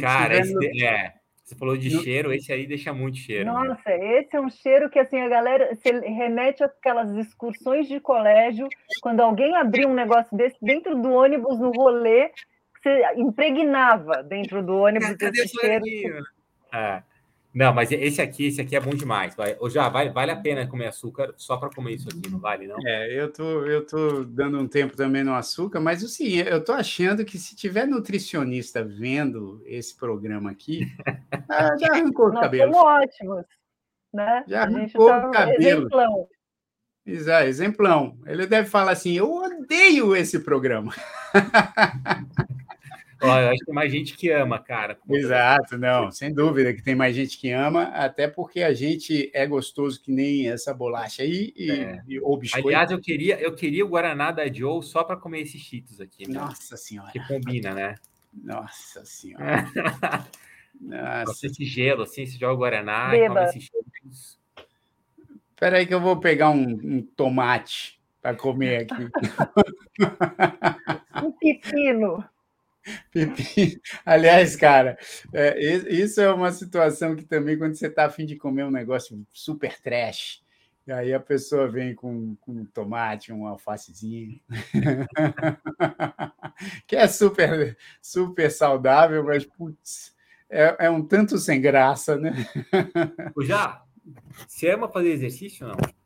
Cara, 0.00 0.38
esse, 0.38 0.84
é, 0.84 1.14
você 1.50 1.56
falou 1.56 1.76
de 1.76 1.92
no... 1.92 2.02
cheiro, 2.02 2.32
esse 2.32 2.52
aí 2.52 2.64
deixa 2.64 2.92
muito 2.94 3.18
cheiro. 3.18 3.44
Né? 3.44 3.52
Nossa, 3.52 3.90
né? 3.90 4.20
esse 4.20 4.36
é 4.36 4.40
um 4.40 4.48
cheiro 4.48 4.88
que 4.88 5.00
assim 5.00 5.20
a 5.20 5.28
galera 5.28 5.74
se 5.74 5.90
remete 5.90 6.62
àquelas 6.62 7.10
excursões 7.16 7.88
de 7.88 7.98
colégio, 7.98 8.68
quando 9.02 9.20
alguém 9.20 9.56
abria 9.56 9.88
um 9.88 9.94
negócio 9.94 10.36
desse 10.36 10.56
dentro 10.62 10.94
do 10.96 11.10
ônibus 11.10 11.58
no 11.58 11.72
rolê, 11.72 12.30
você 12.80 13.02
impregnava 13.16 14.22
dentro 14.22 14.62
do 14.62 14.76
ônibus 14.76 15.16
Cadê 15.16 15.42
esse 15.42 15.58
cheiro. 15.58 15.84
É. 16.72 17.02
Não, 17.52 17.74
mas 17.74 17.90
esse 17.90 18.22
aqui, 18.22 18.46
esse 18.46 18.60
aqui 18.60 18.76
é 18.76 18.80
bom 18.80 18.90
demais. 18.90 19.34
Vai, 19.34 19.56
já 19.70 19.88
vale, 19.88 20.10
vale 20.10 20.30
a 20.30 20.36
pena 20.36 20.66
comer 20.66 20.86
açúcar 20.86 21.34
só 21.36 21.56
para 21.56 21.70
comer 21.70 21.94
isso 21.94 22.08
aqui, 22.08 22.30
não 22.30 22.38
vale, 22.38 22.66
não? 22.66 22.76
É, 22.86 23.12
eu 23.12 23.32
tô, 23.32 23.64
eu 23.66 23.84
tô 23.84 24.24
dando 24.24 24.58
um 24.58 24.68
tempo 24.68 24.96
também 24.96 25.24
no 25.24 25.34
açúcar, 25.34 25.80
mas 25.80 26.04
assim, 26.04 26.36
eu 26.36 26.64
tô 26.64 26.72
achando 26.72 27.24
que 27.24 27.38
se 27.38 27.56
tiver 27.56 27.86
nutricionista 27.86 28.84
vendo 28.84 29.60
esse 29.66 29.96
programa 29.96 30.50
aqui, 30.50 30.86
ah, 31.50 31.76
já 31.76 31.88
arrancou 31.92 32.28
o 32.28 32.34
cabelo. 32.34 32.70
Nós 32.70 33.02
ótimos, 33.02 33.44
né? 34.12 34.44
Já 34.46 34.62
arrancou 34.62 35.08
tá 35.08 35.26
o 35.26 35.30
cabelo. 35.32 35.80
Exemplão. 35.82 36.28
Exato, 37.04 37.48
exemplão. 37.48 38.18
Ele 38.26 38.46
deve 38.46 38.68
falar 38.68 38.92
assim: 38.92 39.14
eu 39.14 39.32
odeio 39.32 40.14
esse 40.14 40.38
programa. 40.38 40.94
Ó, 43.22 43.40
eu 43.40 43.48
acho 43.50 43.58
que 43.58 43.66
tem 43.66 43.74
mais 43.74 43.92
gente 43.92 44.16
que 44.16 44.30
ama, 44.30 44.58
cara. 44.58 44.98
Exato, 45.10 45.76
não, 45.76 46.10
sem 46.10 46.32
dúvida 46.32 46.72
que 46.72 46.82
tem 46.82 46.94
mais 46.94 47.14
gente 47.14 47.36
que 47.38 47.50
ama, 47.50 47.84
até 47.84 48.26
porque 48.26 48.62
a 48.62 48.72
gente 48.72 49.30
é 49.34 49.46
gostoso 49.46 50.00
que 50.00 50.10
nem 50.10 50.48
essa 50.48 50.72
bolacha 50.72 51.22
aí 51.22 51.52
e, 51.54 51.70
é. 51.70 52.02
e 52.08 52.20
ou 52.20 52.38
biscoito. 52.38 52.68
Aliás, 52.68 52.90
eu 52.90 53.00
queria, 53.00 53.38
eu 53.40 53.54
queria 53.54 53.84
o 53.84 53.88
Guaraná 53.88 54.30
da 54.30 54.50
Joe 54.50 54.82
só 54.82 55.04
para 55.04 55.16
comer 55.16 55.42
esses 55.42 55.60
cheetos 55.60 56.00
aqui. 56.00 56.26
Né? 56.26 56.40
Nossa 56.40 56.76
senhora. 56.76 57.10
Que 57.10 57.20
combina, 57.26 57.74
né? 57.74 57.94
Nossa 58.32 59.04
senhora. 59.04 59.66
Nossa. 60.80 61.46
Esse 61.46 61.64
gelo, 61.64 62.04
assim, 62.04 62.24
você 62.24 62.38
joga 62.38 62.54
o 62.54 62.58
Guaraná 62.58 63.10
Beba. 63.10 63.24
e 63.24 63.28
come 63.28 63.44
esses 63.44 63.64
cheetos. 63.64 64.40
Espera 65.50 65.76
aí 65.76 65.86
que 65.86 65.92
eu 65.92 66.00
vou 66.00 66.18
pegar 66.18 66.48
um, 66.48 66.70
um 66.82 67.02
tomate 67.02 68.00
para 68.22 68.34
comer 68.34 68.88
aqui. 68.90 69.10
um 71.22 71.32
pepino. 71.32 72.24
Aliás, 74.04 74.56
cara, 74.56 74.98
é, 75.32 75.58
isso 75.88 76.20
é 76.20 76.32
uma 76.32 76.52
situação 76.52 77.14
que 77.14 77.24
também, 77.24 77.58
quando 77.58 77.74
você 77.74 77.86
está 77.86 78.06
afim 78.06 78.24
de 78.24 78.36
comer 78.36 78.64
um 78.64 78.70
negócio 78.70 79.24
super 79.32 79.78
trash, 79.80 80.42
e 80.86 80.92
aí 80.92 81.14
a 81.14 81.20
pessoa 81.20 81.68
vem 81.68 81.94
com, 81.94 82.34
com 82.40 82.52
um 82.52 82.64
tomate, 82.64 83.32
um 83.32 83.46
alfacezinho, 83.46 84.40
que 86.86 86.96
é 86.96 87.06
super, 87.06 87.76
super 88.00 88.50
saudável, 88.50 89.22
mas, 89.24 89.44
putz, 89.44 90.14
é, 90.48 90.86
é 90.86 90.90
um 90.90 91.04
tanto 91.04 91.38
sem 91.38 91.60
graça, 91.60 92.16
né? 92.16 92.32
Já, 93.42 93.84
você 94.48 94.70
ama 94.70 94.88
fazer 94.88 95.10
exercício 95.10 95.68
ou 95.68 95.74
não? 95.74 95.99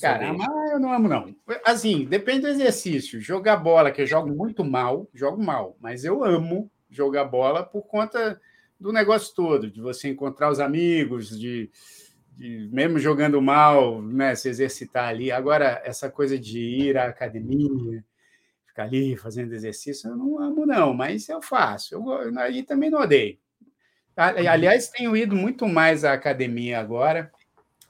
Cara, 0.00 0.30
amar 0.30 0.48
eu 0.70 0.78
não 0.78 0.92
amo, 0.92 1.08
não. 1.08 1.34
Assim, 1.64 2.04
depende 2.04 2.42
do 2.42 2.48
exercício. 2.48 3.20
Jogar 3.20 3.56
bola, 3.56 3.90
que 3.90 4.02
eu 4.02 4.06
jogo 4.06 4.34
muito 4.34 4.64
mal, 4.64 5.08
jogo 5.12 5.42
mal, 5.42 5.76
mas 5.80 6.04
eu 6.04 6.24
amo 6.24 6.70
jogar 6.90 7.24
bola 7.24 7.62
por 7.62 7.82
conta 7.82 8.40
do 8.78 8.92
negócio 8.92 9.34
todo, 9.34 9.70
de 9.70 9.80
você 9.80 10.08
encontrar 10.08 10.50
os 10.50 10.60
amigos, 10.60 11.38
de, 11.38 11.70
de 12.36 12.68
mesmo 12.72 12.98
jogando 12.98 13.40
mal, 13.40 14.02
né, 14.02 14.34
se 14.34 14.48
exercitar 14.48 15.08
ali. 15.08 15.30
Agora, 15.30 15.80
essa 15.84 16.10
coisa 16.10 16.38
de 16.38 16.58
ir 16.58 16.98
à 16.98 17.06
academia, 17.06 18.04
ficar 18.66 18.84
ali 18.84 19.16
fazendo 19.16 19.52
exercício, 19.54 20.10
eu 20.10 20.16
não 20.16 20.38
amo, 20.40 20.66
não, 20.66 20.92
mas 20.92 21.28
eu 21.28 21.40
faço. 21.40 21.94
Eu, 21.94 22.38
aí 22.38 22.62
também 22.62 22.90
não 22.90 23.00
odeio. 23.00 23.38
Aliás, 24.16 24.88
tenho 24.88 25.16
ido 25.16 25.34
muito 25.34 25.66
mais 25.66 26.04
à 26.04 26.12
academia 26.12 26.80
agora 26.80 27.32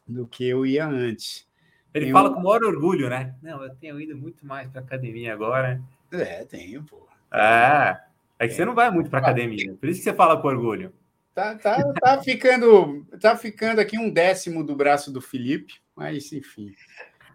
do 0.07 0.27
que 0.27 0.47
eu 0.47 0.65
ia 0.65 0.87
antes. 0.87 1.47
Ele 1.95 2.11
fala 2.11 2.33
com 2.33 2.41
o 2.41 2.43
maior 2.43 2.65
orgulho, 2.65 3.09
né? 3.11 3.35
Não, 3.43 3.63
eu 3.63 3.75
tenho 3.77 4.01
ido 4.01 4.17
muito 4.17 4.47
mais 4.47 4.69
para 4.69 4.81
academia 4.81 5.33
agora. 5.33 5.81
É, 6.11 6.45
tenho, 6.45 6.83
pô. 6.85 7.07
É. 7.33 8.01
É 8.39 8.49
que 8.49 8.55
você 8.55 8.65
não 8.65 8.75
vai 8.75 8.91
muito 8.91 9.11
para 9.11 9.21
academia. 9.21 9.75
Por 9.75 9.89
isso 9.89 10.01
que 10.01 10.05
você 10.05 10.15
fala 10.15 10.41
com 10.41 10.49
orgulho. 10.49 10.93
Tá, 11.35 11.55
tá, 11.55 11.93
tá 11.95 12.23
ficando, 12.23 13.07
tá 13.19 13.37
ficando 13.37 13.81
aqui 13.81 13.99
um 13.99 14.11
décimo 14.11 14.63
do 14.63 14.77
braço 14.77 15.11
do 15.11 15.21
Felipe, 15.21 15.75
mas 15.97 16.31
enfim. 16.33 16.75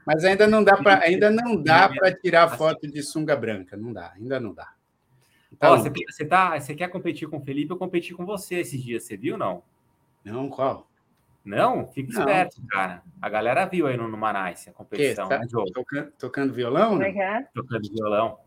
Mas 0.05 0.24
ainda 0.24 0.45
não 0.45 0.64
dá 0.64 0.78
para, 0.78 1.03
ainda 1.03 1.32
não 1.32 1.62
dá 1.62 1.89
para 1.89 2.14
tirar 2.14 2.55
foto 2.58 2.88
de 2.88 3.01
sunga 3.01 3.36
branca, 3.36 3.76
não 3.76 3.91
dá, 3.91 4.14
ainda 4.16 4.39
não 4.39 4.53
dá. 4.53 4.72
Tá 5.58 5.72
Ó, 5.72 5.78
você, 5.78 5.89
você, 5.89 6.26
tá, 6.26 6.60
você 6.60 6.76
quer 6.76 6.89
competir 6.89 7.28
com 7.28 7.38
o 7.38 7.43
Felipe? 7.43 7.72
Eu 7.72 7.78
competi 7.78 8.14
com 8.14 8.26
você 8.26 8.55
esses 8.55 8.82
dias, 8.82 9.03
você 9.03 9.18
viu 9.18 9.38
não? 9.38 9.64
Não, 10.24 10.49
qual? 10.49 10.88
Não, 11.48 11.88
fica 11.88 12.12
não. 12.12 12.20
esperto, 12.20 12.62
cara. 12.68 13.02
A 13.22 13.30
galera 13.30 13.66
viu 13.66 13.88
aí 13.88 13.95
no, 13.95 14.10
no 14.10 14.18
Manaus 14.18 14.68
a 14.68 14.74
competição. 14.74 15.30
Tá, 15.30 15.39
né, 15.39 15.48
tocando, 15.50 16.12
tocando, 16.20 16.54
violão? 16.54 16.89
Como 16.89 17.04
é 17.04 17.18
é? 17.18 17.48
Tocando 17.54 17.89
violão. 17.89 18.38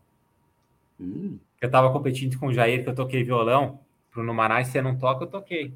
Hum. 0.99 1.39
Eu 1.59 1.71
tava 1.71 1.91
competindo 1.91 2.37
com 2.37 2.45
o 2.47 2.53
Jair, 2.53 2.83
que 2.83 2.89
eu 2.89 2.95
toquei 2.95 3.23
violão. 3.23 3.79
Pro 4.11 4.23
Numanais, 4.23 4.67
você 4.67 4.83
não 4.83 4.95
toca, 4.95 5.23
eu 5.23 5.29
toquei. 5.29 5.73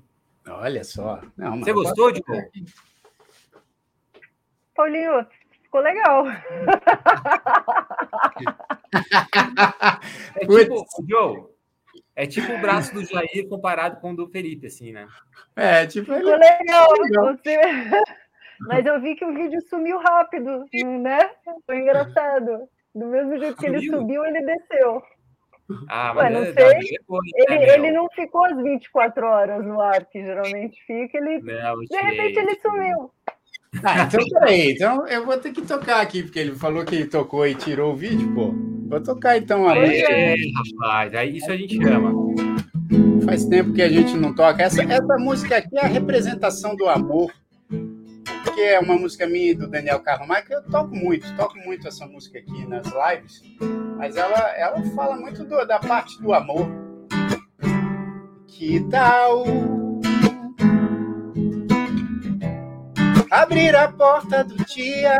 Olha 0.47 0.83
só. 0.83 1.19
Não, 1.35 1.57
você 1.57 1.73
gostou, 1.73 2.11
de 2.11 2.21
Paulinho, 4.75 5.25
ficou 5.63 5.81
legal. 5.81 6.27
é 10.35 10.45
tipo, 10.45 10.85
Joe, 11.07 11.45
é 12.15 12.25
tipo 12.25 12.51
o 12.51 12.61
braço 12.61 12.93
do 12.93 13.03
Jair 13.03 13.47
comparado 13.49 13.99
com 13.99 14.11
o 14.11 14.15
do 14.15 14.27
Felipe, 14.27 14.67
assim, 14.67 14.91
né? 14.91 15.07
É, 15.55 15.85
tipo. 15.85 16.13
Ele... 16.13 16.35
legal, 16.35 16.87
você... 16.87 17.57
Mas 18.61 18.85
eu 18.85 19.01
vi 19.01 19.15
que 19.15 19.25
o 19.25 19.33
vídeo 19.33 19.61
sumiu 19.69 19.99
rápido, 19.99 20.65
né? 21.01 21.29
Foi 21.65 21.77
engraçado. 21.77 22.69
Do 22.93 23.07
mesmo 23.07 23.37
jeito 23.37 23.57
que 23.57 23.65
ele 23.65 23.85
subiu, 23.85 24.25
ele 24.25 24.41
desceu. 24.45 25.03
Ah, 25.89 26.13
mas 26.13 26.25
Ué, 26.25 26.29
não 26.29 26.43
é, 26.43 26.53
sei. 26.53 26.97
ele, 27.49 27.65
né, 27.65 27.73
ele 27.73 27.91
não 27.91 28.07
ficou 28.11 28.45
as 28.45 28.55
24 28.55 29.25
horas 29.25 29.65
no 29.65 29.81
ar, 29.81 30.05
que 30.05 30.23
geralmente 30.23 30.81
fica. 30.85 31.17
Ele, 31.17 31.39
não, 31.41 31.79
de 31.79 31.97
repente 31.97 32.39
ele 32.39 32.55
sumiu. 32.61 33.11
Ah, 33.83 34.03
então 34.03 34.23
peraí. 34.29 34.71
Então 34.71 35.07
eu 35.07 35.25
vou 35.25 35.37
ter 35.37 35.51
que 35.51 35.61
tocar 35.61 36.01
aqui, 36.01 36.23
porque 36.23 36.39
ele 36.39 36.55
falou 36.55 36.83
que 36.85 36.95
ele 36.95 37.05
tocou 37.05 37.45
e 37.45 37.55
tirou 37.55 37.93
o 37.93 37.95
vídeo, 37.95 38.33
pô. 38.33 38.53
Vou 38.87 39.01
tocar 39.01 39.37
então 39.37 39.67
a 39.67 39.77
É, 39.77 40.35
rapaz, 40.55 41.13
aí 41.15 41.37
isso 41.37 41.51
a 41.51 41.57
gente 41.57 41.83
ama. 41.83 42.13
Faz 43.25 43.45
tempo 43.45 43.73
que 43.73 43.81
a 43.81 43.89
gente 43.89 44.15
não 44.15 44.33
toca. 44.33 44.61
Essa, 44.61 44.83
essa 44.83 45.17
música 45.17 45.57
aqui 45.57 45.77
é 45.77 45.85
a 45.85 45.87
representação 45.87 46.75
do 46.75 46.87
amor. 46.87 47.31
Que 48.53 48.61
é 48.61 48.79
uma 48.79 48.95
música 48.95 49.27
minha 49.27 49.51
e 49.51 49.55
do 49.55 49.67
Daniel 49.67 49.99
Carromac, 49.99 50.47
que 50.47 50.53
eu 50.53 50.63
toco 50.63 50.95
muito, 50.95 51.35
toco 51.35 51.57
muito 51.57 51.87
essa 51.87 52.05
música 52.07 52.39
aqui 52.39 52.65
nas 52.65 52.85
lives, 52.85 53.41
mas 53.97 54.15
ela, 54.15 54.55
ela 54.55 54.81
fala 54.95 55.17
muito 55.17 55.43
do, 55.43 55.65
da 55.65 55.77
parte 55.77 56.21
do 56.21 56.33
amor. 56.33 56.65
Que 58.47 58.79
tal 58.89 59.43
abrir 63.41 63.75
a 63.75 63.91
porta 63.91 64.43
do 64.43 64.55
dia 64.65 65.17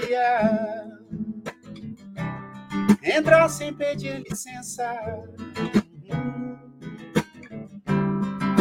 dia? 0.00 0.92
Entrar 3.02 3.48
sem 3.48 3.72
pedir 3.74 4.22
licença 4.28 4.92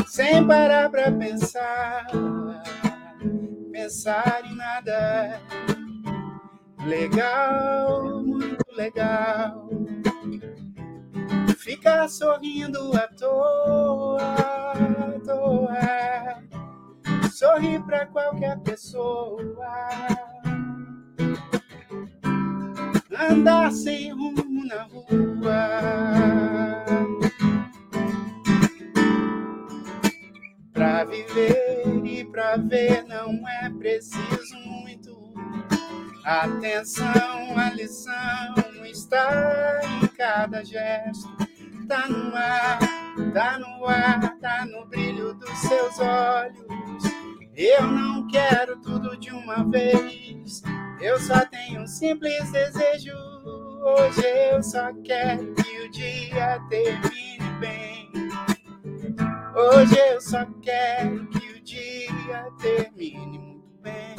sem 0.08 0.46
parar 0.46 0.90
pra 0.90 1.10
pensar, 1.10 2.06
pensar 3.72 4.42
em 4.46 4.56
nada. 4.56 5.40
Legal, 6.86 8.22
muito 8.22 8.66
legal. 8.76 9.70
Ficar 11.58 12.10
sorrindo 12.10 12.92
à 12.98 13.08
toa, 13.08 14.20
à 14.20 15.20
toa. 15.26 16.61
Sorrir 17.32 17.82
pra 17.84 18.06
qualquer 18.06 18.60
pessoa. 18.60 19.42
Andar 23.30 23.72
sem 23.72 24.12
rumo 24.12 24.66
na 24.66 24.84
rua. 24.84 25.70
Pra 30.74 31.04
viver 31.06 32.06
e 32.06 32.26
pra 32.26 32.58
ver 32.58 33.04
não 33.08 33.48
é 33.48 33.70
preciso 33.70 34.58
muito 34.66 35.22
Atenção, 36.24 37.58
a 37.58 37.72
lição 37.74 38.54
está 38.86 39.80
em 39.84 40.08
cada 40.08 40.64
gesto. 40.64 41.28
Tá 41.88 42.08
no 42.08 42.36
ar, 42.36 42.80
tá 43.34 43.58
no 43.58 43.86
ar, 43.86 44.38
tá 44.40 44.66
no 44.66 44.86
brilho 44.86 45.34
dos 45.34 45.50
seus 45.58 46.00
olhos. 46.00 46.71
Eu 47.64 47.84
não 47.84 48.28
quero 48.28 48.76
tudo 48.82 49.16
de 49.18 49.30
uma 49.30 49.64
vez. 49.70 50.64
Eu 51.00 51.20
só 51.20 51.46
tenho 51.46 51.84
um 51.84 51.86
simples 51.86 52.52
desejo. 52.52 53.14
Hoje 53.84 54.26
eu 54.52 54.64
só 54.64 54.92
quero 55.04 55.54
que 55.54 55.80
o 55.82 55.92
dia 55.92 56.60
termine 56.72 57.60
bem. 57.60 58.10
Hoje 59.56 59.96
eu 59.96 60.20
só 60.20 60.44
quero 60.64 61.28
que 61.28 61.52
o 61.52 61.64
dia 61.64 62.48
termine 62.60 63.38
muito 63.38 63.78
bem. 63.84 64.16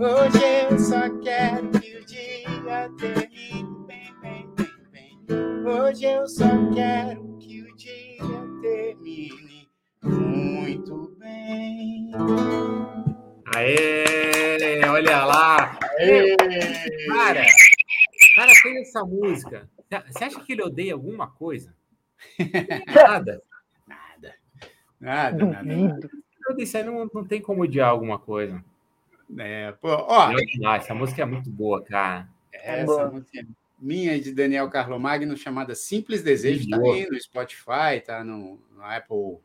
Hoje 0.00 0.44
eu 0.70 0.78
só 0.78 1.10
quero 1.18 1.70
que 1.72 1.96
o 1.96 2.06
dia 2.06 2.88
termine 2.98 3.76
bem, 3.88 4.14
bem, 4.22 4.48
bem, 4.54 5.18
bem. 5.26 5.66
Hoje 5.66 6.04
eu 6.04 6.28
só 6.28 6.48
quero 6.72 7.36
que 7.40 7.62
o 7.62 7.74
dia 7.74 8.60
termine 8.62 9.47
muito 10.68 11.16
bem. 11.18 12.10
Aê, 13.54 14.84
olha 14.86 15.24
lá. 15.24 15.78
Aê. 15.98 16.36
Cara, 17.06 17.44
cara 18.36 18.52
fez 18.62 18.88
essa 18.88 19.04
música. 19.04 19.68
Você 20.10 20.24
acha 20.24 20.40
que 20.40 20.52
ele 20.52 20.62
odeia 20.62 20.92
alguma 20.92 21.28
coisa? 21.28 21.74
Nada. 22.94 23.42
Nada. 23.86 24.34
Nada, 25.00 25.46
nada. 25.46 25.62
nada. 25.62 26.10
Eu 26.46 26.56
disse, 26.56 26.82
não, 26.82 27.08
não 27.12 27.24
tem 27.24 27.40
como 27.40 27.62
odiar 27.62 27.88
alguma 27.88 28.18
coisa. 28.18 28.62
É, 29.38 29.72
pô, 29.72 29.88
ó, 29.90 30.30
essa 30.74 30.94
música 30.94 31.22
é 31.22 31.26
muito 31.26 31.50
boa, 31.50 31.82
cara. 31.82 32.28
Essa 32.52 32.84
boa. 32.84 33.10
música 33.10 33.40
é 33.40 33.44
minha 33.78 34.20
de 34.20 34.32
Daniel 34.32 34.68
Carlomagno, 34.68 35.36
chamada 35.36 35.74
Simples 35.74 36.22
Desejo, 36.22 36.64
está 36.64 36.76
aí 36.76 37.08
no 37.08 37.20
Spotify, 37.20 38.00
tá 38.04 38.24
no, 38.24 38.58
no, 38.74 38.82
Apple, 38.82 39.38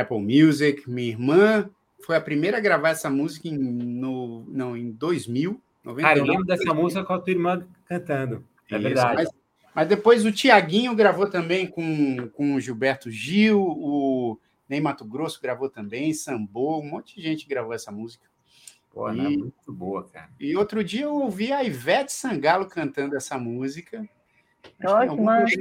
Apple 0.00 0.18
Music. 0.18 0.88
Minha 0.88 1.08
irmã 1.08 1.70
foi 2.04 2.16
a 2.16 2.20
primeira 2.20 2.58
a 2.58 2.60
gravar 2.60 2.90
essa 2.90 3.10
música 3.10 3.48
em, 3.48 3.56
no, 3.56 4.44
não, 4.48 4.76
em 4.76 4.90
2000. 4.90 5.60
99, 5.84 6.02
cara, 6.02 6.18
eu 6.18 6.24
lembro 6.24 6.44
dessa 6.44 6.74
música 6.74 7.04
com 7.04 7.12
a 7.12 7.18
tua 7.18 7.30
irmã 7.30 7.66
cantando. 7.86 8.44
É 8.70 8.74
Isso, 8.74 8.82
verdade. 8.82 9.14
Mas, 9.16 9.28
mas, 9.74 9.88
depois 9.88 10.24
o 10.24 10.32
Tiaguinho 10.32 10.94
gravou 10.94 11.28
também 11.28 11.66
com, 11.66 12.28
com 12.28 12.54
o 12.54 12.60
Gilberto 12.60 13.10
Gil, 13.10 13.60
o 13.60 14.38
Ney 14.68 14.80
Mato 14.80 15.04
Grosso 15.04 15.40
gravou 15.40 15.68
também, 15.68 16.12
Sambô, 16.12 16.78
um 16.78 16.90
monte 16.90 17.16
de 17.16 17.22
gente 17.22 17.48
gravou 17.48 17.72
essa 17.72 17.90
música. 17.90 18.24
Pô, 18.92 19.10
e, 19.10 19.18
é 19.18 19.22
muito 19.22 19.72
boa, 19.72 20.08
cara. 20.08 20.30
E 20.38 20.56
outro 20.56 20.82
dia 20.82 21.04
eu 21.04 21.14
ouvi 21.14 21.52
a 21.52 21.62
Ivete 21.62 22.12
Sangalo 22.12 22.66
cantando 22.66 23.16
essa 23.16 23.38
música. 23.38 24.06
Olha 24.84 25.08
que 25.08 25.20
massa. 25.20 25.56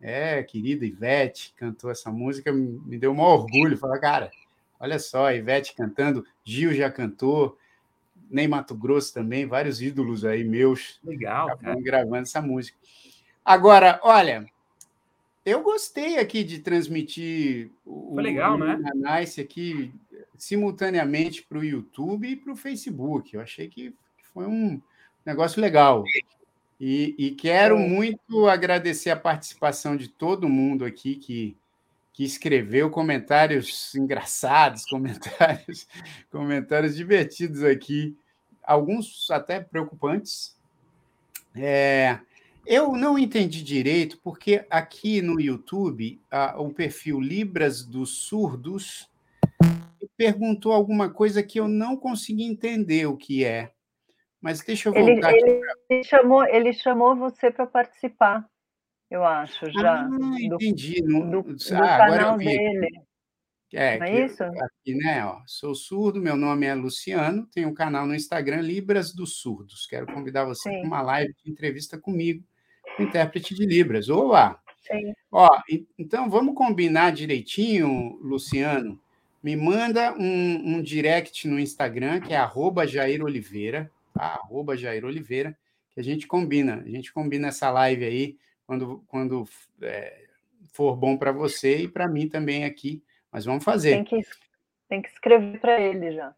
É, 0.00 0.42
querida 0.42 0.84
Ivete 0.84 1.54
cantou 1.56 1.90
essa 1.90 2.10
música, 2.10 2.52
me 2.52 2.98
deu 2.98 3.12
um 3.12 3.20
orgulho. 3.20 3.78
Falar, 3.78 3.98
cara, 3.98 4.30
olha 4.78 4.98
só, 4.98 5.32
Ivete 5.32 5.74
cantando, 5.74 6.24
Gil 6.44 6.74
já 6.74 6.90
cantou, 6.90 7.56
nem 8.30 8.46
Mato 8.46 8.74
Grosso 8.74 9.14
também, 9.14 9.46
vários 9.46 9.80
ídolos 9.80 10.24
aí 10.24 10.44
meus. 10.44 11.00
Legal, 11.04 11.56
cara. 11.58 11.80
gravando 11.80 12.22
essa 12.22 12.42
música. 12.42 12.76
Agora, 13.44 14.00
olha, 14.02 14.46
eu 15.44 15.62
gostei 15.62 16.18
aqui 16.18 16.42
de 16.42 16.58
transmitir 16.58 17.70
o, 17.84 18.16
legal, 18.16 18.54
o 18.54 18.58
né? 18.58 18.78
Nice 18.94 19.40
aqui 19.40 19.94
simultaneamente 20.36 21.42
para 21.42 21.58
o 21.58 21.64
YouTube 21.64 22.28
e 22.28 22.36
para 22.36 22.52
o 22.52 22.56
Facebook. 22.56 23.34
Eu 23.34 23.40
achei 23.40 23.68
que 23.68 23.94
foi 24.34 24.46
um 24.46 24.82
negócio 25.24 25.60
legal. 25.60 26.04
E, 26.78 27.14
e 27.18 27.30
quero 27.30 27.78
muito 27.78 28.48
agradecer 28.48 29.10
a 29.10 29.16
participação 29.16 29.96
de 29.96 30.08
todo 30.08 30.48
mundo 30.48 30.84
aqui 30.84 31.16
que, 31.16 31.56
que 32.12 32.24
escreveu 32.24 32.90
comentários 32.90 33.94
engraçados, 33.94 34.84
comentários, 34.90 35.88
comentários 36.30 36.94
divertidos 36.94 37.62
aqui, 37.64 38.16
alguns 38.62 39.30
até 39.30 39.60
preocupantes. 39.60 40.54
É, 41.54 42.18
eu 42.66 42.92
não 42.94 43.18
entendi 43.18 43.62
direito, 43.62 44.18
porque 44.22 44.66
aqui 44.68 45.22
no 45.22 45.40
YouTube, 45.40 46.20
a, 46.30 46.60
o 46.60 46.74
perfil 46.74 47.20
Libras 47.20 47.82
dos 47.82 48.10
Surdos 48.10 49.08
perguntou 50.16 50.72
alguma 50.72 51.10
coisa 51.10 51.42
que 51.42 51.60
eu 51.60 51.68
não 51.68 51.96
consegui 51.96 52.44
entender 52.44 53.06
o 53.06 53.16
que 53.16 53.44
é. 53.44 53.72
Mas 54.40 54.60
deixa 54.60 54.88
eu 54.88 54.92
voltar 54.92 55.32
ele, 55.32 55.50
ele, 55.50 55.60
ele 55.88 56.04
chamou, 56.04 56.44
ele 56.44 56.72
chamou 56.72 57.16
você 57.16 57.50
para 57.50 57.66
participar, 57.66 58.46
eu 59.10 59.24
acho, 59.24 59.70
já. 59.70 60.02
Ah, 60.02 60.36
entendi. 60.40 61.00
Do, 61.02 61.08
no, 61.08 61.42
do, 61.42 61.54
do 61.54 61.74
ah, 61.74 61.98
canal 61.98 62.36
dele. 62.36 62.88
É, 63.72 63.98
é 63.98 64.24
isso? 64.24 64.42
Aqui, 64.44 64.94
né, 64.94 65.24
ó, 65.24 65.40
sou 65.46 65.74
surdo, 65.74 66.20
meu 66.20 66.36
nome 66.36 66.66
é 66.66 66.74
Luciano, 66.74 67.46
tenho 67.52 67.68
um 67.68 67.74
canal 67.74 68.06
no 68.06 68.14
Instagram 68.14 68.60
Libras 68.60 69.12
dos 69.12 69.40
Surdos. 69.40 69.86
Quero 69.86 70.06
convidar 70.06 70.44
você 70.44 70.70
para 70.70 70.86
uma 70.86 71.02
live 71.02 71.34
de 71.44 71.50
entrevista 71.50 71.98
comigo, 71.98 72.44
intérprete 72.98 73.54
de 73.54 73.66
Libras. 73.66 74.08
Olá! 74.08 74.60
Sim. 74.86 75.12
Ó, 75.32 75.48
então 75.98 76.30
vamos 76.30 76.54
combinar 76.54 77.10
direitinho, 77.10 78.18
Luciano, 78.22 79.00
me 79.42 79.56
manda 79.56 80.14
um, 80.14 80.76
um 80.76 80.82
direct 80.82 81.46
no 81.48 81.58
Instagram, 81.58 82.20
que 82.20 82.32
é 82.32 82.36
arroba 82.36 82.86
Jair 82.86 83.22
Oliveira? 83.22 83.90
Arroba 84.18 84.76
Jair 84.76 85.04
Oliveira, 85.04 85.56
que 85.90 86.00
a 86.00 86.02
gente 86.02 86.26
combina. 86.26 86.82
A 86.82 86.88
gente 86.88 87.12
combina 87.12 87.48
essa 87.48 87.70
live 87.70 88.04
aí 88.04 88.38
quando, 88.66 89.04
quando 89.06 89.44
é, 89.82 90.26
for 90.72 90.96
bom 90.96 91.16
para 91.16 91.32
você 91.32 91.82
e 91.82 91.88
para 91.88 92.08
mim 92.08 92.28
também 92.28 92.64
aqui. 92.64 93.02
Mas 93.30 93.44
vamos 93.44 93.64
fazer. 93.64 93.92
Tem 93.92 94.04
que, 94.04 94.28
tem 94.88 95.02
que 95.02 95.08
escrever 95.08 95.60
para 95.60 95.80
ele 95.80 96.12
já. 96.12 96.34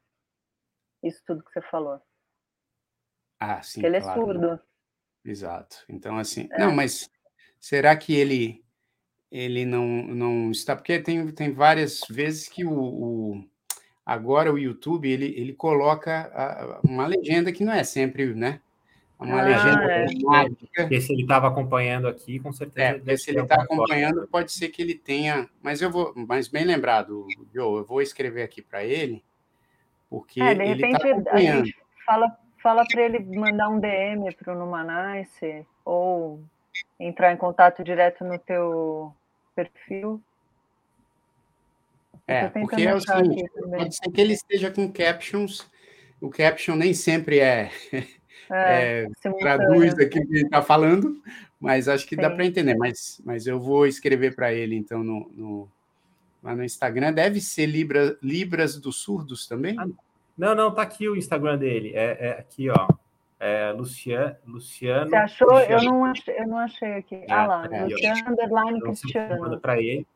Isso 1.02 1.22
tudo 1.26 1.44
que 1.44 1.52
você 1.52 1.62
falou. 1.62 2.00
Ah, 3.38 3.62
sim. 3.62 3.80
Porque 3.80 3.86
ele 3.86 3.96
é 3.96 4.00
claro. 4.00 4.20
é 4.20 4.24
surdo. 4.24 4.60
Exato. 5.24 5.84
Então, 5.88 6.18
assim. 6.18 6.48
É. 6.52 6.58
Não, 6.58 6.74
mas 6.74 7.08
será 7.60 7.96
que 7.96 8.14
ele 8.14 8.64
ele 9.30 9.64
não, 9.64 9.86
não 9.86 10.50
está. 10.50 10.74
Porque 10.74 10.98
tem, 10.98 11.30
tem 11.32 11.52
várias 11.52 12.00
vezes 12.08 12.48
que 12.48 12.64
o, 12.64 12.72
o 12.72 13.44
agora 14.08 14.50
o 14.50 14.58
YouTube 14.58 15.06
ele, 15.06 15.34
ele 15.36 15.52
coloca 15.52 16.32
a, 16.34 16.80
uma 16.82 17.06
legenda 17.06 17.52
que 17.52 17.62
não 17.62 17.74
é 17.74 17.84
sempre, 17.84 18.32
né? 18.32 18.58
Uma 19.20 19.40
ah, 19.40 19.42
legenda 19.42 19.92
é. 19.92 20.06
Porque 20.76 21.00
se 21.00 21.12
ele 21.12 21.22
estava 21.22 21.48
acompanhando 21.48 22.08
aqui, 22.08 22.38
com 22.38 22.50
certeza. 22.50 23.02
É, 23.06 23.16
se 23.16 23.30
ele 23.30 23.42
está 23.42 23.56
acompanhando, 23.56 24.26
pode 24.28 24.52
ser 24.52 24.68
que 24.68 24.80
ele 24.80 24.94
tenha. 24.94 25.46
Mas 25.60 25.82
eu 25.82 25.90
vou, 25.90 26.14
mas 26.16 26.48
bem 26.48 26.64
lembrado, 26.64 27.26
Joe, 27.52 27.78
eu 27.78 27.84
vou 27.84 28.00
escrever 28.00 28.42
aqui 28.42 28.62
para 28.62 28.82
ele, 28.82 29.22
porque 30.08 30.40
é, 30.40 30.54
de 30.54 30.62
ele 30.62 30.86
está 30.86 31.08
acompanhando. 31.08 31.68
fala, 32.06 32.38
fala 32.62 32.84
para 32.86 33.02
ele 33.02 33.18
mandar 33.36 33.68
um 33.68 33.78
DM 33.78 34.34
para 34.36 34.54
o 34.54 34.58
Numanice 34.58 35.66
ou 35.84 36.40
entrar 36.98 37.32
em 37.32 37.36
contato 37.36 37.84
direto 37.84 38.24
no 38.24 38.38
teu 38.38 39.12
perfil. 39.54 40.22
É, 42.28 42.46
porque 42.48 42.82
é 42.82 42.94
o 42.94 43.00
seguinte, 43.00 43.50
pode 43.70 43.96
ser 43.96 44.10
que 44.10 44.20
ele 44.20 44.34
esteja 44.34 44.70
com 44.70 44.92
captions, 44.92 45.66
o 46.20 46.28
caption 46.28 46.76
nem 46.76 46.92
sempre 46.92 47.38
é, 47.38 47.70
é, 48.52 49.06
é 49.06 49.30
traduz 49.38 49.94
aquilo 49.94 50.26
que 50.26 50.34
ele 50.34 50.44
está 50.44 50.60
falando, 50.60 51.22
mas 51.58 51.88
acho 51.88 52.06
que 52.06 52.14
Sim. 52.14 52.20
dá 52.20 52.28
para 52.28 52.44
entender. 52.44 52.76
Mas, 52.76 53.22
mas 53.24 53.46
eu 53.46 53.58
vou 53.58 53.86
escrever 53.86 54.34
para 54.34 54.52
ele, 54.52 54.76
então, 54.76 55.02
no, 55.02 55.30
no, 55.34 55.68
lá 56.42 56.54
no 56.54 56.62
Instagram. 56.62 57.14
Deve 57.14 57.40
ser 57.40 57.64
Libra, 57.64 58.18
Libras 58.22 58.78
dos 58.78 58.96
Surdos 58.96 59.46
também? 59.46 59.74
Ah, 59.78 59.86
não, 60.36 60.54
não, 60.54 60.74
tá 60.74 60.82
aqui 60.82 61.08
o 61.08 61.16
Instagram 61.16 61.56
dele. 61.56 61.92
É, 61.94 62.26
é 62.26 62.30
aqui, 62.32 62.68
ó. 62.68 62.88
É, 63.40 63.72
Luciano, 63.72 64.36
Luciano. 64.46 65.08
Você 65.08 65.16
achou? 65.16 65.60
Eu, 65.60 65.82
não 65.82 66.04
achei, 66.04 66.38
eu 66.38 66.46
não 66.46 66.58
achei 66.58 66.92
aqui. 66.92 67.14
É, 67.14 67.32
ah 67.32 67.46
lá, 67.46 67.68
é, 67.70 67.84
Luciano 67.84 68.32
Underline 68.32 68.80
Cristiano. 68.82 69.60
Para 69.60 69.80
ele. 69.80 70.06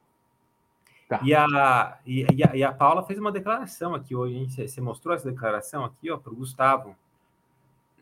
Tá. 1.13 1.21
E, 1.23 1.35
a, 1.35 1.99
e, 2.07 2.27
e, 2.33 2.43
a, 2.43 2.57
e 2.57 2.65
a 2.65 2.73
Paula 2.73 3.03
fez 3.03 3.19
uma 3.19 3.31
declaração 3.31 3.95
aqui 3.95 4.17
hoje, 4.17 4.35
hein? 4.35 4.49
Você, 4.49 4.81
mostrou 4.81 5.15
essa 5.15 5.31
declaração 5.31 5.85
aqui, 5.85 6.11
ó, 6.11 6.17
para 6.17 6.33
o 6.33 6.37
Gustavo. 6.37 6.97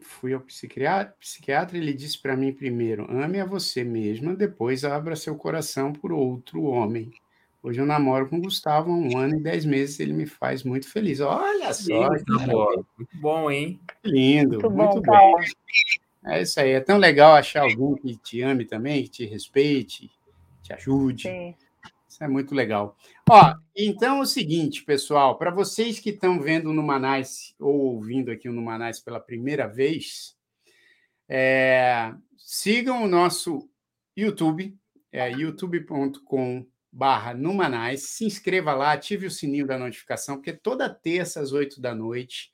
fui 0.00 0.32
ao 0.32 0.38
psiquiatra, 0.38 1.12
psiquiatra 1.18 1.76
ele 1.76 1.92
disse 1.92 2.22
para 2.22 2.36
mim 2.36 2.52
primeiro: 2.52 3.10
ame 3.10 3.40
a 3.40 3.44
você 3.44 3.82
mesma, 3.82 4.32
depois 4.32 4.84
abra 4.84 5.16
seu 5.16 5.34
coração 5.34 5.92
por 5.92 6.12
outro 6.12 6.62
homem. 6.62 7.12
Hoje 7.60 7.80
eu 7.80 7.84
namoro 7.84 8.28
com 8.28 8.36
o 8.36 8.42
Gustavo 8.42 8.92
há 8.92 8.94
um 8.94 9.18
ano 9.18 9.38
e 9.38 9.42
dez 9.42 9.64
meses, 9.64 9.98
ele 9.98 10.12
me 10.12 10.26
faz 10.26 10.62
muito 10.62 10.88
feliz. 10.88 11.18
Olha 11.18 11.74
só, 11.74 12.12
Lindo, 12.12 12.38
muito 12.96 13.16
bom, 13.16 13.50
hein? 13.50 13.80
Lindo, 14.04 14.60
muito, 14.60 14.70
muito 14.70 15.02
bom. 15.02 15.32
bom. 15.32 15.36
É 16.26 16.42
isso 16.42 16.60
aí, 16.60 16.70
é 16.70 16.80
tão 16.80 16.96
legal 16.96 17.34
achar 17.34 17.62
alguém 17.62 17.96
que 17.96 18.14
te 18.14 18.40
ame 18.40 18.64
também, 18.64 19.02
que 19.02 19.10
te 19.10 19.26
respeite, 19.26 20.08
te 20.62 20.72
ajude. 20.72 21.22
Sim. 21.24 21.56
É 22.20 22.28
muito 22.28 22.54
legal. 22.54 22.98
Ó, 23.28 23.54
então 23.74 24.18
é 24.18 24.20
o 24.20 24.26
seguinte, 24.26 24.84
pessoal, 24.84 25.38
para 25.38 25.50
vocês 25.50 25.98
que 25.98 26.10
estão 26.10 26.38
vendo 26.38 26.72
no 26.72 26.82
Manais 26.82 27.54
ou 27.58 27.94
ouvindo 27.94 28.30
aqui 28.30 28.46
no 28.48 28.60
Manais 28.60 29.00
pela 29.00 29.18
primeira 29.18 29.66
vez, 29.66 30.36
é, 31.26 32.12
sigam 32.36 33.02
o 33.02 33.08
nosso 33.08 33.70
YouTube, 34.14 34.76
é 35.10 35.30
youtube.com 35.30 36.66
barra 36.92 37.32
Numanais, 37.32 38.02
se 38.02 38.24
inscreva 38.24 38.74
lá, 38.74 38.92
ative 38.92 39.26
o 39.26 39.30
sininho 39.30 39.66
da 39.66 39.78
notificação, 39.78 40.36
porque 40.36 40.52
toda 40.52 40.92
terça 40.92 41.40
às 41.40 41.52
oito 41.52 41.80
da 41.80 41.94
noite 41.94 42.52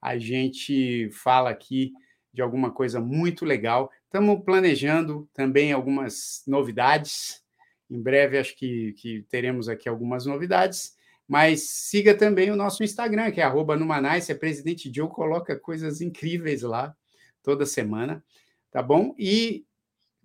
a 0.00 0.16
gente 0.18 1.10
fala 1.10 1.50
aqui 1.50 1.92
de 2.32 2.42
alguma 2.42 2.70
coisa 2.70 3.00
muito 3.00 3.44
legal. 3.44 3.90
Estamos 4.04 4.44
planejando 4.44 5.28
também 5.34 5.72
algumas 5.72 6.42
novidades. 6.46 7.42
Em 7.90 8.00
breve, 8.00 8.38
acho 8.38 8.56
que, 8.56 8.92
que 8.94 9.22
teremos 9.28 9.68
aqui 9.68 9.88
algumas 9.88 10.26
novidades. 10.26 10.96
Mas 11.26 11.62
siga 11.62 12.14
também 12.14 12.50
o 12.50 12.56
nosso 12.56 12.82
Instagram, 12.82 13.30
que 13.30 13.40
é 13.40 13.44
arroba 13.44 13.76
Numanais. 13.76 14.30
É 14.30 14.34
Presidente 14.34 14.90
Joe, 14.94 15.08
coloca 15.08 15.58
coisas 15.58 16.00
incríveis 16.00 16.62
lá 16.62 16.96
toda 17.42 17.66
semana, 17.66 18.24
tá 18.70 18.82
bom? 18.82 19.14
E 19.18 19.64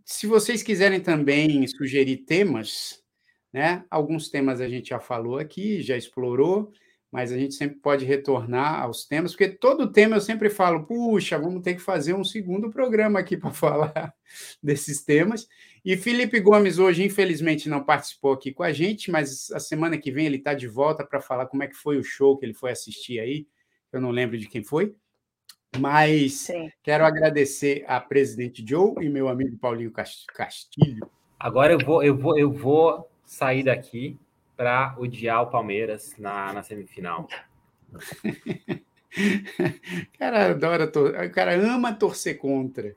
se 0.05 0.27
vocês 0.27 0.63
quiserem 0.63 0.99
também 0.99 1.65
sugerir 1.67 2.17
temas, 2.17 3.01
né? 3.51 3.85
Alguns 3.89 4.29
temas 4.29 4.59
a 4.59 4.67
gente 4.67 4.89
já 4.89 4.99
falou 4.99 5.37
aqui, 5.37 5.81
já 5.81 5.95
explorou, 5.95 6.71
mas 7.11 7.31
a 7.31 7.37
gente 7.37 7.53
sempre 7.53 7.77
pode 7.77 8.03
retornar 8.05 8.81
aos 8.81 9.05
temas, 9.05 9.31
porque 9.33 9.49
todo 9.49 9.91
tema 9.91 10.15
eu 10.15 10.21
sempre 10.21 10.49
falo, 10.49 10.85
puxa, 10.85 11.37
vamos 11.37 11.61
ter 11.61 11.75
que 11.75 11.81
fazer 11.81 12.13
um 12.15 12.23
segundo 12.23 12.71
programa 12.71 13.19
aqui 13.19 13.37
para 13.37 13.51
falar 13.53 14.13
desses 14.61 15.03
temas. 15.03 15.47
E 15.85 15.97
Felipe 15.97 16.39
Gomes 16.39 16.79
hoje, 16.79 17.03
infelizmente, 17.03 17.67
não 17.67 17.83
participou 17.83 18.31
aqui 18.31 18.53
com 18.53 18.63
a 18.63 18.71
gente, 18.71 19.11
mas 19.11 19.51
a 19.51 19.59
semana 19.59 19.97
que 19.97 20.11
vem 20.11 20.25
ele 20.25 20.37
está 20.37 20.53
de 20.53 20.67
volta 20.67 21.05
para 21.05 21.19
falar 21.19 21.45
como 21.47 21.61
é 21.63 21.67
que 21.67 21.75
foi 21.75 21.97
o 21.97 22.03
show 22.03 22.37
que 22.37 22.45
ele 22.45 22.53
foi 22.53 22.71
assistir 22.71 23.19
aí. 23.19 23.45
Eu 23.91 23.99
não 23.99 24.09
lembro 24.09 24.37
de 24.37 24.47
quem 24.47 24.63
foi. 24.63 24.95
Mas 25.77 26.33
Sim. 26.33 26.71
quero 26.81 27.03
agradecer 27.03 27.83
a 27.87 27.99
presidente 27.99 28.63
Joe 28.65 28.93
e 29.03 29.09
meu 29.09 29.27
amigo 29.27 29.57
Paulinho 29.57 29.91
Castilho. 29.91 31.09
Agora 31.37 31.73
eu 31.73 31.79
vou, 31.79 32.01
eu 32.03 32.15
vou, 32.17 32.37
eu 32.37 32.51
vou 32.51 33.09
sair 33.25 33.63
daqui 33.63 34.17
para 34.55 34.95
odiar 34.97 35.41
o 35.41 35.47
Palmeiras 35.47 36.15
na, 36.17 36.53
na 36.53 36.63
semifinal. 36.63 37.27
cara 40.17 40.51
adora, 40.51 40.85
o 40.85 41.31
cara 41.31 41.53
ama 41.55 41.93
torcer 41.93 42.37
contra. 42.37 42.95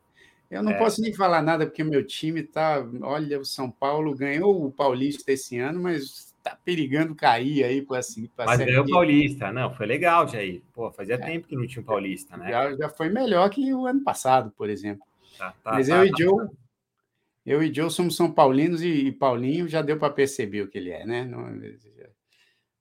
Eu 0.50 0.62
não 0.62 0.72
é. 0.72 0.78
posso 0.78 1.00
nem 1.00 1.12
falar 1.12 1.42
nada 1.42 1.66
porque 1.66 1.82
meu 1.82 2.06
time 2.06 2.42
tá, 2.42 2.86
olha, 3.02 3.40
o 3.40 3.44
São 3.44 3.70
Paulo 3.70 4.14
ganhou 4.14 4.64
o 4.64 4.70
Paulista 4.70 5.32
esse 5.32 5.58
ano, 5.58 5.82
mas 5.82 6.34
tá 6.42 6.56
perigando 6.64 7.14
cair 7.14 7.64
aí 7.64 7.82
para 7.82 7.98
assim, 7.98 8.30
Mas 8.36 8.58
ganhou 8.58 8.84
o 8.84 8.90
Paulista, 8.90 9.52
não, 9.52 9.74
foi 9.74 9.86
legal, 9.86 10.28
Jair. 10.28 10.62
Pô, 10.72 10.92
fazia 10.92 11.16
é. 11.16 11.18
tempo 11.18 11.48
que 11.48 11.56
não 11.56 11.66
tinha 11.66 11.82
um 11.82 11.86
Paulista, 11.86 12.36
né? 12.36 12.50
Já, 12.50 12.76
já 12.76 12.88
foi 12.88 13.08
melhor 13.08 13.50
que 13.50 13.74
o 13.74 13.86
ano 13.86 14.04
passado, 14.04 14.52
por 14.56 14.70
exemplo. 14.70 15.04
Tá, 15.36 15.52
tá, 15.62 15.72
mas 15.72 15.88
tá, 15.88 15.96
eu 15.96 16.06
e 16.06 16.10
tá. 16.10 16.16
Joe 16.18 16.48
eu 17.46 17.62
e 17.62 17.72
Joe 17.72 17.88
somos 17.88 18.16
São 18.16 18.30
Paulinos 18.30 18.82
e, 18.82 19.12
Paulinho 19.12 19.68
já 19.68 19.80
deu 19.80 19.96
para 19.96 20.12
perceber 20.12 20.62
o 20.62 20.68
que 20.68 20.78
ele 20.78 20.90
é, 20.90 21.06
né? 21.06 21.30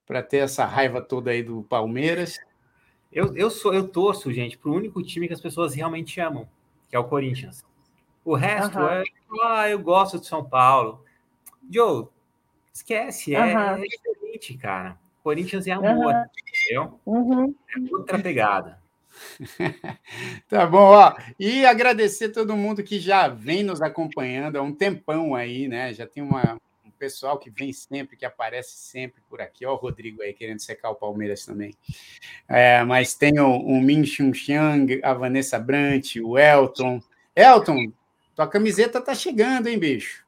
Para 0.08 0.24
ter 0.24 0.38
essa 0.38 0.66
raiva 0.66 1.00
toda 1.02 1.30
aí 1.30 1.44
do 1.44 1.62
Palmeiras. 1.64 2.40
Eu, 3.12 3.36
eu 3.38 3.52
sou, 3.52 3.76
eu 3.76 3.88
torço, 3.88 4.34
gente, 4.34 4.58
para 4.58 4.72
o 4.72 4.74
único 4.74 5.04
time 5.04 5.28
que 5.28 5.34
as 5.34 5.40
pessoas 5.40 5.76
realmente 5.76 6.20
amam, 6.20 6.50
que 6.90 6.96
é 6.96 7.00
o 7.00 7.04
Corinthians. 7.04 7.64
O 8.24 8.36
resto 8.36 8.80
uhum. 8.80 8.88
é, 8.88 9.04
ah, 9.44 9.70
eu 9.70 9.80
gosto 9.80 10.20
de 10.20 10.26
São 10.26 10.44
Paulo. 10.44 11.04
Joe, 11.70 12.08
esquece, 12.74 13.36
é, 13.36 13.40
uhum. 13.40 13.84
é 13.84 13.88
diferente, 13.88 14.58
cara. 14.58 14.98
Corinthians 15.24 15.66
é 15.68 15.72
amor, 15.72 16.14
uhum. 16.14 16.26
entendeu? 16.38 17.00
Uhum. 17.06 17.56
É 17.70 17.96
outra 17.96 18.20
pegada. 18.20 18.80
tá 20.50 20.66
bom, 20.66 20.92
ó. 20.92 21.16
E 21.40 21.66
agradecer 21.66 22.30
todo 22.30 22.56
mundo 22.56 22.84
que 22.84 23.00
já 23.00 23.28
vem 23.28 23.64
nos 23.64 23.82
acompanhando 23.82 24.58
há 24.58 24.62
um 24.62 24.74
tempão 24.74 25.34
aí, 25.34 25.68
né? 25.68 25.94
Já 25.94 26.06
tem 26.06 26.22
uma, 26.22 26.54
um 26.54 26.65
pessoal 26.96 27.38
que 27.38 27.50
vem 27.50 27.72
sempre, 27.72 28.18
que 28.18 28.26
aparece 28.26 28.76
sempre 28.78 29.22
por 29.30 29.42
aqui. 29.42 29.66
Ó, 29.66 29.74
o 29.74 29.78
Rodrigo 29.78 30.22
aí 30.22 30.34
querendo 30.34 30.60
secar 30.60 30.90
o 30.90 30.96
Palmeiras 30.96 31.46
também. 31.46 31.76
É, 32.48 32.84
mas 32.84 33.14
tem 33.14 33.40
o, 33.40 33.58
o 33.58 33.82
Min 33.82 34.06
Chun 34.06 34.34
Xiang, 34.34 35.00
a 35.04 35.14
Vanessa 35.14 35.60
Brant, 35.60 36.16
o 36.18 36.38
Elton. 36.38 37.02
Elton, 37.36 37.92
tua 38.36 38.48
camiseta 38.48 39.02
tá 39.02 39.14
chegando, 39.14 39.68
hein, 39.68 39.78
bicho? 39.78 40.26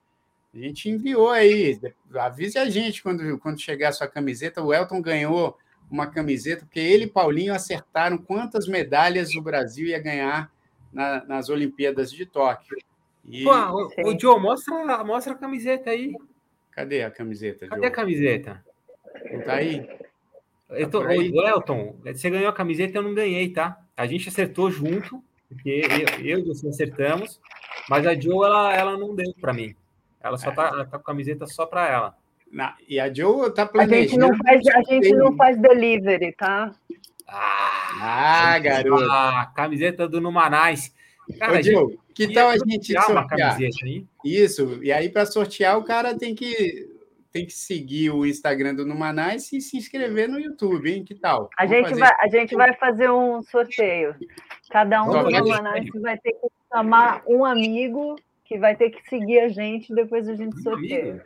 A 0.53 0.57
gente 0.57 0.89
enviou 0.89 1.29
aí. 1.29 1.79
Avise 2.15 2.57
a 2.57 2.69
gente 2.69 3.03
quando, 3.03 3.37
quando 3.39 3.61
chegar 3.61 3.89
a 3.89 3.93
sua 3.93 4.07
camiseta. 4.07 4.61
O 4.61 4.73
Elton 4.73 5.01
ganhou 5.01 5.57
uma 5.89 6.07
camiseta, 6.07 6.65
porque 6.65 6.79
ele 6.79 7.05
e 7.05 7.09
Paulinho 7.09 7.53
acertaram 7.53 8.17
quantas 8.17 8.67
medalhas 8.67 9.35
o 9.35 9.41
Brasil 9.41 9.87
ia 9.87 9.99
ganhar 9.99 10.51
na, 10.91 11.23
nas 11.25 11.49
Olimpíadas 11.49 12.11
de 12.11 12.25
Tóquio. 12.25 12.77
E... 13.25 13.43
Pô, 13.43 13.51
o, 13.51 14.09
o 14.09 14.19
Joe, 14.19 14.39
mostra, 14.39 15.03
mostra 15.03 15.33
a 15.33 15.37
camiseta 15.37 15.89
aí. 15.89 16.13
Cadê 16.77 17.01
a 17.01 17.09
camiseta, 17.09 17.67
Cadê 17.67 17.81
Joe? 17.81 17.87
a 17.87 17.91
camiseta? 17.91 18.63
Não 19.31 19.41
tá 19.41 19.55
aí? 19.55 19.89
Eu 20.69 20.87
tô, 20.87 21.01
tá 21.01 21.09
aí? 21.09 21.31
Elton, 21.35 21.95
você 22.05 22.29
ganhou 22.29 22.49
a 22.49 22.53
camiseta, 22.53 22.99
eu 22.99 23.01
não 23.01 23.15
ganhei, 23.15 23.49
tá? 23.49 23.79
A 23.97 24.05
gente 24.05 24.29
acertou 24.29 24.69
junto, 24.69 25.19
porque 25.49 25.81
eu, 26.19 26.23
eu 26.23 26.39
e 26.39 26.43
você 26.43 26.67
acertamos, 26.67 27.41
mas 27.89 28.05
a 28.05 28.13
Joe, 28.13 28.45
ela, 28.45 28.75
ela 28.75 28.95
não 28.95 29.15
deu 29.15 29.33
para 29.41 29.53
mim. 29.53 29.75
Ela 30.21 30.37
só 30.37 30.51
é. 30.51 30.53
tá, 30.53 30.67
ela 30.67 30.85
tá 30.85 30.99
com 30.99 31.03
a 31.03 31.03
camiseta 31.03 31.47
só 31.47 31.65
para 31.65 31.87
ela. 31.89 32.15
Na, 32.51 32.75
e 32.87 32.99
a 32.99 33.11
Joe 33.11 33.47
está 33.47 33.65
planejando. 33.65 33.95
A 33.95 34.07
gente 34.07 34.17
não 34.19 34.37
faz, 34.37 34.67
a 34.67 34.81
gente 34.83 35.15
não 35.15 35.35
faz 35.35 35.57
delivery, 35.57 36.31
tá? 36.33 36.75
Ah, 37.27 38.53
ah 38.53 38.59
garoto. 38.59 39.03
A 39.03 39.51
camiseta 39.55 40.07
do 40.07 40.21
Numanais. 40.21 40.93
Cara, 41.39 41.57
Ô, 41.57 41.63
Joe, 41.63 41.99
que 42.17 42.33
tal 42.33 42.49
a 42.49 42.57
gente 42.57 42.99
sortear? 42.99 43.59
Isso, 44.25 44.83
e 44.83 44.91
aí 44.91 45.07
para 45.07 45.25
sortear 45.27 45.77
o 45.77 45.83
cara 45.83 46.17
tem 46.17 46.33
que 46.33 46.89
tem 47.31 47.45
que 47.45 47.53
seguir 47.53 48.09
o 48.09 48.25
Instagram 48.25 48.73
do 48.73 48.85
Numanais 48.85 49.53
e 49.53 49.61
se 49.61 49.77
inscrever 49.77 50.27
no 50.27 50.39
YouTube, 50.39 50.91
hein? 50.91 51.03
Que 51.03 51.13
tal? 51.13 51.49
A 51.55 51.67
gente, 51.67 51.93
vai, 51.93 52.11
a 52.19 52.27
gente 52.27 52.55
vai 52.55 52.73
fazer 52.73 53.11
um 53.11 53.43
sorteio. 53.43 54.15
Cada 54.71 55.03
um 55.03 55.09
do 55.09 55.29
Numanais 55.29 55.87
vai 56.01 56.17
ter 56.17 56.31
que 56.31 56.47
chamar 56.73 57.21
um 57.27 57.45
amigo 57.45 58.15
que 58.43 58.57
vai 58.57 58.75
ter 58.75 58.89
que 58.89 59.07
seguir 59.07 59.39
a 59.39 59.49
gente, 59.49 59.93
depois 59.93 60.27
a 60.27 60.35
gente 60.35 60.59
sorteia. 60.63 61.23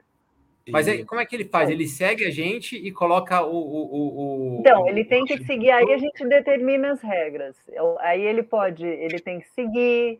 Mas 0.69 0.87
aí, 0.87 1.05
como 1.05 1.21
é 1.21 1.25
que 1.25 1.35
ele 1.35 1.45
faz? 1.45 1.69
Ele 1.69 1.87
segue 1.87 2.25
a 2.25 2.29
gente 2.29 2.75
e 2.75 2.91
coloca 2.91 3.41
o. 3.43 3.55
o, 3.55 4.57
o 4.57 4.59
então, 4.59 4.87
ele 4.87 5.05
tem 5.05 5.23
que 5.23 5.43
seguir, 5.45 5.71
aí 5.71 5.93
a 5.93 5.97
gente 5.97 6.27
determina 6.27 6.91
as 6.91 7.01
regras. 7.01 7.55
Aí 7.99 8.21
ele 8.21 8.43
pode, 8.43 8.85
ele 8.85 9.19
tem 9.19 9.39
que 9.39 9.47
seguir, 9.49 10.19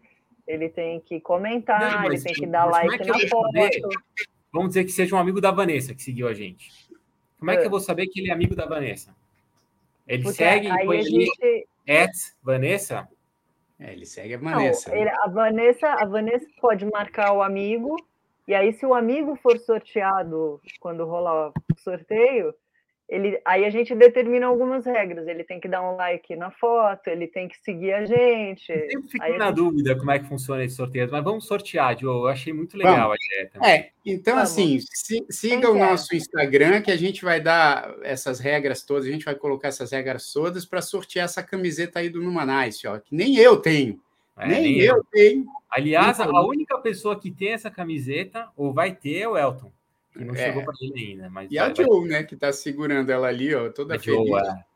ele 0.52 0.70
tem 0.70 1.00
que 1.00 1.20
comentar, 1.20 2.00
Não, 2.00 2.06
ele 2.06 2.22
tem 2.22 2.34
que 2.34 2.48
dar 2.48 2.66
like 2.66 2.96
é 2.96 2.98
que 2.98 3.08
na 3.08 3.20
foto. 3.30 3.90
Vamos 4.52 4.70
dizer 4.70 4.84
que 4.84 4.92
seja 4.92 5.16
um 5.16 5.20
amigo 5.20 5.40
da 5.40 5.52
Vanessa 5.52 5.96
que 5.96 6.04
seguiu 6.04 6.28
a 6.28 6.34
gente. 6.34 6.70
Como 7.40 7.50
é 7.50 7.56
que 7.56 7.64
eu 7.64 7.68
é. 7.68 7.70
vou 7.70 7.80
saber 7.80 8.08
que 8.08 8.20
ele 8.20 8.30
é 8.30 8.34
amigo 8.34 8.56
da 8.56 8.66
Vanessa? 8.66 9.16
Ele 10.08 10.24
Porque 10.24 10.38
segue 10.38 10.68
e 10.68 10.86
põe 10.86 11.02
gente... 11.04 11.68
at 11.88 12.12
Vanessa? 12.44 13.08
É, 13.80 13.94
ele 13.94 14.06
segue 14.06 14.34
a 14.34 14.38
Vanessa. 14.38 14.92
Não, 14.92 14.98
ele, 14.98 15.10
a 15.10 15.28
Vanessa. 15.28 15.88
A 15.88 16.06
Vanessa 16.06 16.46
pode 16.60 16.86
marcar 16.86 17.34
o 17.34 17.42
amigo 17.42 17.96
e 18.48 18.54
aí, 18.54 18.74
se 18.74 18.86
o 18.86 18.94
amigo 18.94 19.36
for 19.38 19.58
sorteado 19.60 20.60
quando 20.80 21.06
rolar 21.06 21.50
o 21.50 21.54
sorteio, 21.78 22.54
ele, 23.12 23.38
aí 23.44 23.66
a 23.66 23.70
gente 23.70 23.94
determina 23.94 24.46
algumas 24.46 24.86
regras. 24.86 25.28
Ele 25.28 25.44
tem 25.44 25.60
que 25.60 25.68
dar 25.68 25.84
um 25.84 25.98
like 25.98 26.34
na 26.38 26.50
foto, 26.50 27.10
ele 27.10 27.28
tem 27.28 27.50
que 27.50 27.58
seguir 27.58 27.92
a 27.92 28.06
gente. 28.06 28.72
Eu 28.72 28.90
sempre 28.90 29.10
fico 29.10 29.24
aí 29.26 29.38
na 29.38 29.48
gente... 29.48 29.56
dúvida 29.58 29.98
como 29.98 30.12
é 30.12 30.20
que 30.20 30.30
funciona 30.30 30.64
esse 30.64 30.78
sorteio, 30.78 31.10
mas 31.12 31.22
vamos 31.22 31.46
sortear, 31.46 32.00
Joe. 32.00 32.22
Eu 32.22 32.28
achei 32.28 32.54
muito 32.54 32.78
legal 32.78 33.10
vamos. 33.10 33.18
a 33.20 33.44
ideia. 33.44 33.52
É, 33.70 33.90
então 34.06 34.36
vamos. 34.36 34.50
assim, 34.50 34.80
se, 34.80 35.26
siga 35.30 35.70
o 35.70 35.78
nosso 35.78 36.16
Instagram 36.16 36.82
que 36.82 36.90
a 36.90 36.96
gente 36.96 37.26
vai 37.26 37.42
dar 37.42 37.94
essas 38.02 38.40
regras 38.40 38.82
todas, 38.82 39.06
a 39.06 39.12
gente 39.12 39.26
vai 39.26 39.36
colocar 39.36 39.68
essas 39.68 39.92
regras 39.92 40.32
todas 40.32 40.66
para 40.66 40.82
sortear 40.82 41.26
essa 41.26 41.44
camiseta 41.44 42.00
aí 42.00 42.08
do 42.08 42.22
Numanice, 42.22 42.88
ó, 42.88 42.98
que 42.98 43.14
nem 43.14 43.36
eu 43.36 43.58
tenho. 43.58 44.00
É, 44.38 44.48
nem, 44.48 44.62
nem, 44.62 44.80
eu, 44.80 44.96
eu 44.96 45.04
tenho. 45.12 45.46
Aliás, 45.70 46.18
a 46.22 46.46
única 46.46 46.78
pessoa 46.78 47.20
que 47.20 47.30
tem 47.30 47.50
essa 47.50 47.70
camiseta, 47.70 48.48
ou 48.56 48.72
vai 48.72 48.96
ter, 48.96 49.20
é 49.20 49.28
o 49.28 49.38
Elton, 49.38 49.70
que 50.12 50.24
não 50.24 50.34
é. 50.34 50.38
chegou 50.38 50.64
para 50.64 50.74
ele 50.82 51.12
ainda. 51.12 51.30
Mas 51.30 51.52
e 51.52 51.58
vai, 51.58 51.72
a 51.72 51.74
Joe, 51.74 52.00
vai... 52.00 52.10
né, 52.10 52.24
que 52.24 52.36
está 52.36 52.52
segurando 52.52 53.10
ela 53.10 53.28
ali, 53.28 53.54
ó, 53.54 53.70
toda 53.70 53.96
a 53.96 54.00
feliz. 54.00 54.28
Joe, 54.28 54.40
é. 54.40 54.72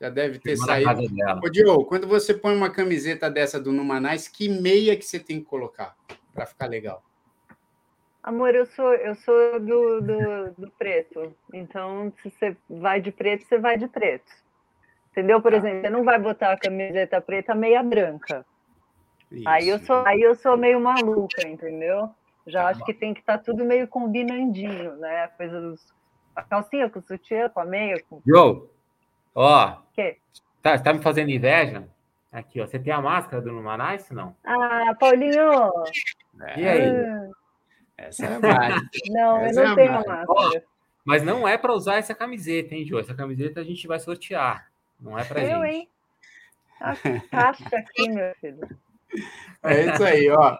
Já 0.00 0.08
deve 0.08 0.38
ter 0.38 0.56
saído. 0.56 1.02
Ô, 1.44 1.50
Diogo, 1.50 1.84
quando 1.84 2.06
você 2.06 2.32
põe 2.32 2.56
uma 2.56 2.70
camiseta 2.70 3.30
dessa 3.30 3.60
do 3.60 3.70
Numanais, 3.70 4.26
que 4.26 4.48
meia 4.48 4.96
que 4.96 5.04
você 5.04 5.18
tem 5.18 5.40
que 5.40 5.44
colocar 5.44 5.94
para 6.32 6.46
ficar 6.46 6.66
legal? 6.66 7.04
Amor, 8.22 8.54
eu 8.54 8.64
sou, 8.66 8.94
eu 8.94 9.14
sou 9.14 9.60
do, 9.60 10.00
do, 10.00 10.50
do, 10.56 10.70
preto. 10.78 11.34
Então, 11.52 12.12
se 12.22 12.30
você 12.30 12.56
vai 12.68 13.00
de 13.00 13.12
preto, 13.12 13.44
você 13.44 13.58
vai 13.58 13.76
de 13.76 13.88
preto. 13.88 14.30
Entendeu? 15.10 15.40
Por 15.42 15.52
ah. 15.52 15.56
exemplo, 15.56 15.80
você 15.82 15.90
não 15.90 16.04
vai 16.04 16.18
botar 16.18 16.52
a 16.52 16.58
camiseta 16.58 17.20
preta 17.20 17.54
meia 17.54 17.82
branca. 17.82 18.44
Isso. 19.30 19.48
Aí 19.48 19.68
eu 19.68 19.78
sou, 19.80 20.06
aí 20.06 20.20
eu 20.20 20.34
sou 20.34 20.56
meio 20.56 20.80
maluca, 20.80 21.46
entendeu? 21.46 22.10
Já 22.46 22.68
acho 22.68 22.84
que 22.84 22.94
tem 22.94 23.14
que 23.14 23.20
estar 23.20 23.38
tá 23.38 23.44
tudo 23.44 23.64
meio 23.64 23.86
combinandinho, 23.86 24.96
né? 24.96 25.24
A 25.24 25.28
coisa 25.28 25.60
dos. 25.60 25.92
A 26.34 26.42
calcinha 26.42 26.88
com 26.88 26.98
o 26.98 27.02
sutiã, 27.02 27.48
com 27.48 27.60
a 27.60 27.64
meia. 27.64 28.02
Com... 28.08 28.22
Joe, 28.26 28.62
ó. 29.34 29.76
Que? 29.92 30.16
Tá, 30.62 30.78
tá 30.78 30.92
me 30.92 31.02
fazendo 31.02 31.30
inveja? 31.30 31.88
Aqui, 32.32 32.60
ó. 32.60 32.66
Você 32.66 32.78
tem 32.78 32.92
a 32.92 33.00
máscara 33.00 33.42
do 33.42 33.52
Numanice, 33.52 34.14
não? 34.14 34.34
Ah, 34.44 34.94
Paulinho! 34.98 35.70
E 36.56 36.68
aí? 36.68 36.88
Ah. 36.88 37.28
Essa 37.98 38.26
é 38.26 38.34
a 38.34 38.40
máscara. 38.40 38.82
Não, 39.10 39.36
essa 39.38 39.60
eu 39.60 39.64
não 39.64 39.72
é 39.72 39.76
tenho 39.76 39.92
a 39.92 39.96
máscara. 39.96 40.24
Ó, 40.28 40.60
mas 41.04 41.22
não 41.22 41.48
é 41.48 41.58
para 41.58 41.72
usar 41.72 41.96
essa 41.96 42.14
camiseta, 42.14 42.74
hein, 42.74 42.86
Joe? 42.86 43.00
Essa 43.00 43.14
camiseta 43.14 43.60
a 43.60 43.64
gente 43.64 43.86
vai 43.86 43.98
sortear. 43.98 44.70
Não 44.98 45.18
é 45.18 45.24
para 45.24 45.40
gente. 45.40 45.52
Eu, 45.52 45.64
hein? 45.64 45.88
A 46.80 46.94
caixa 47.30 47.76
aqui, 47.76 48.08
meu 48.08 48.34
filho. 48.36 48.78
É 49.62 49.86
isso 49.86 50.04
aí, 50.04 50.30
ó. 50.30 50.58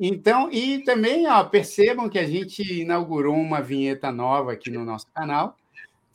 Então, 0.00 0.50
e 0.50 0.82
também 0.84 1.26
ó, 1.28 1.44
percebam 1.44 2.08
que 2.08 2.18
a 2.18 2.26
gente 2.26 2.62
inaugurou 2.80 3.34
uma 3.34 3.60
vinheta 3.60 4.10
nova 4.10 4.52
aqui 4.52 4.70
no 4.70 4.84
nosso 4.84 5.06
canal. 5.14 5.56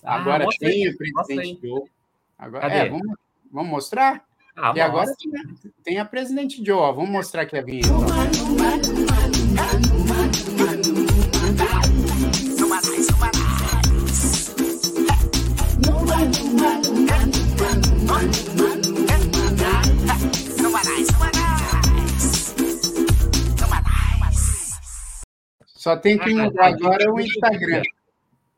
Ah, 0.03 0.15
agora 0.15 0.45
ah, 0.45 0.57
tem 0.59 0.89
o 0.89 0.97
presidente 0.97 1.59
Joe. 1.61 1.83
Agora, 2.37 2.73
é, 2.73 2.89
vamos, 2.89 3.15
vamos 3.51 3.69
mostrar? 3.69 4.25
Ah, 4.55 4.73
e 4.75 4.81
agora 4.81 5.13
tem, 5.15 5.71
tem, 5.83 5.99
a 5.99 6.05
presidente 6.05 6.63
Joe. 6.65 6.79
Ó, 6.79 6.91
vamos 6.91 7.11
mostrar 7.11 7.43
aqui 7.43 7.57
a 7.57 7.61
vinheta. 7.61 7.87
Só 25.81 25.97
tem 25.97 26.15
que 26.15 26.29
ah, 26.29 26.43
mudar 26.43 26.67
agora 26.67 27.11
o 27.11 27.19
Instagram. 27.19 27.81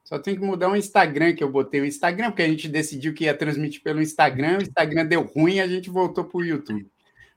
Só 0.04 0.20
tem 0.20 0.36
que 0.36 0.42
mudar 0.42 0.70
o 0.70 0.76
Instagram 0.76 1.34
que 1.34 1.42
eu 1.42 1.50
botei 1.50 1.80
o 1.80 1.86
Instagram, 1.86 2.32
porque 2.32 2.42
a 2.42 2.50
gente 2.50 2.68
decidiu 2.68 3.14
que 3.14 3.24
ia 3.24 3.34
transmitir 3.34 3.82
pelo 3.82 4.02
Instagram, 4.02 4.58
o 4.58 4.62
Instagram 4.62 5.06
deu 5.06 5.22
ruim 5.22 5.54
e 5.54 5.62
a 5.62 5.68
gente 5.68 5.90
voltou 5.90 6.26
para 6.26 6.38
o 6.38 6.44
YouTube. 6.44 6.86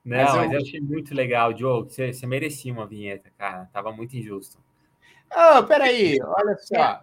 Não, 0.04 0.16
mas 0.16 0.34
eu... 0.34 0.40
mas 0.40 0.52
eu, 0.54 0.58
achei 0.58 0.80
muito 0.80 1.14
legal, 1.14 1.52
Diogo. 1.52 1.88
Você, 1.88 2.12
você 2.12 2.26
merecia 2.26 2.72
uma 2.72 2.84
vinheta, 2.84 3.30
cara. 3.38 3.68
Tava 3.72 3.92
muito 3.92 4.16
injusto. 4.16 4.58
Oh, 5.30 5.62
peraí, 5.62 6.18
olha 6.20 6.56
só. 6.56 7.00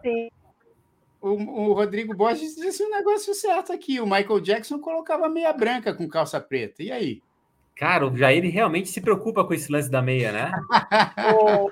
O, 1.22 1.30
o 1.30 1.74
Rodrigo 1.74 2.14
Borges 2.14 2.54
disse 2.54 2.84
um 2.84 2.90
negócio 2.90 3.34
certo 3.34 3.72
aqui. 3.72 4.02
O 4.02 4.06
Michael 4.06 4.42
Jackson 4.42 4.78
colocava 4.78 5.30
meia 5.30 5.54
branca 5.54 5.94
com 5.94 6.06
calça 6.10 6.38
preta. 6.42 6.84
E 6.84 6.92
aí? 6.92 7.22
Cara, 7.78 8.06
o 8.06 8.18
Jair 8.18 8.44
realmente 8.52 8.90
se 8.90 9.00
preocupa 9.00 9.46
com 9.46 9.54
esse 9.54 9.72
lance 9.72 9.90
da 9.90 10.02
meia, 10.02 10.34
né? 10.34 10.52
o, 11.34 11.70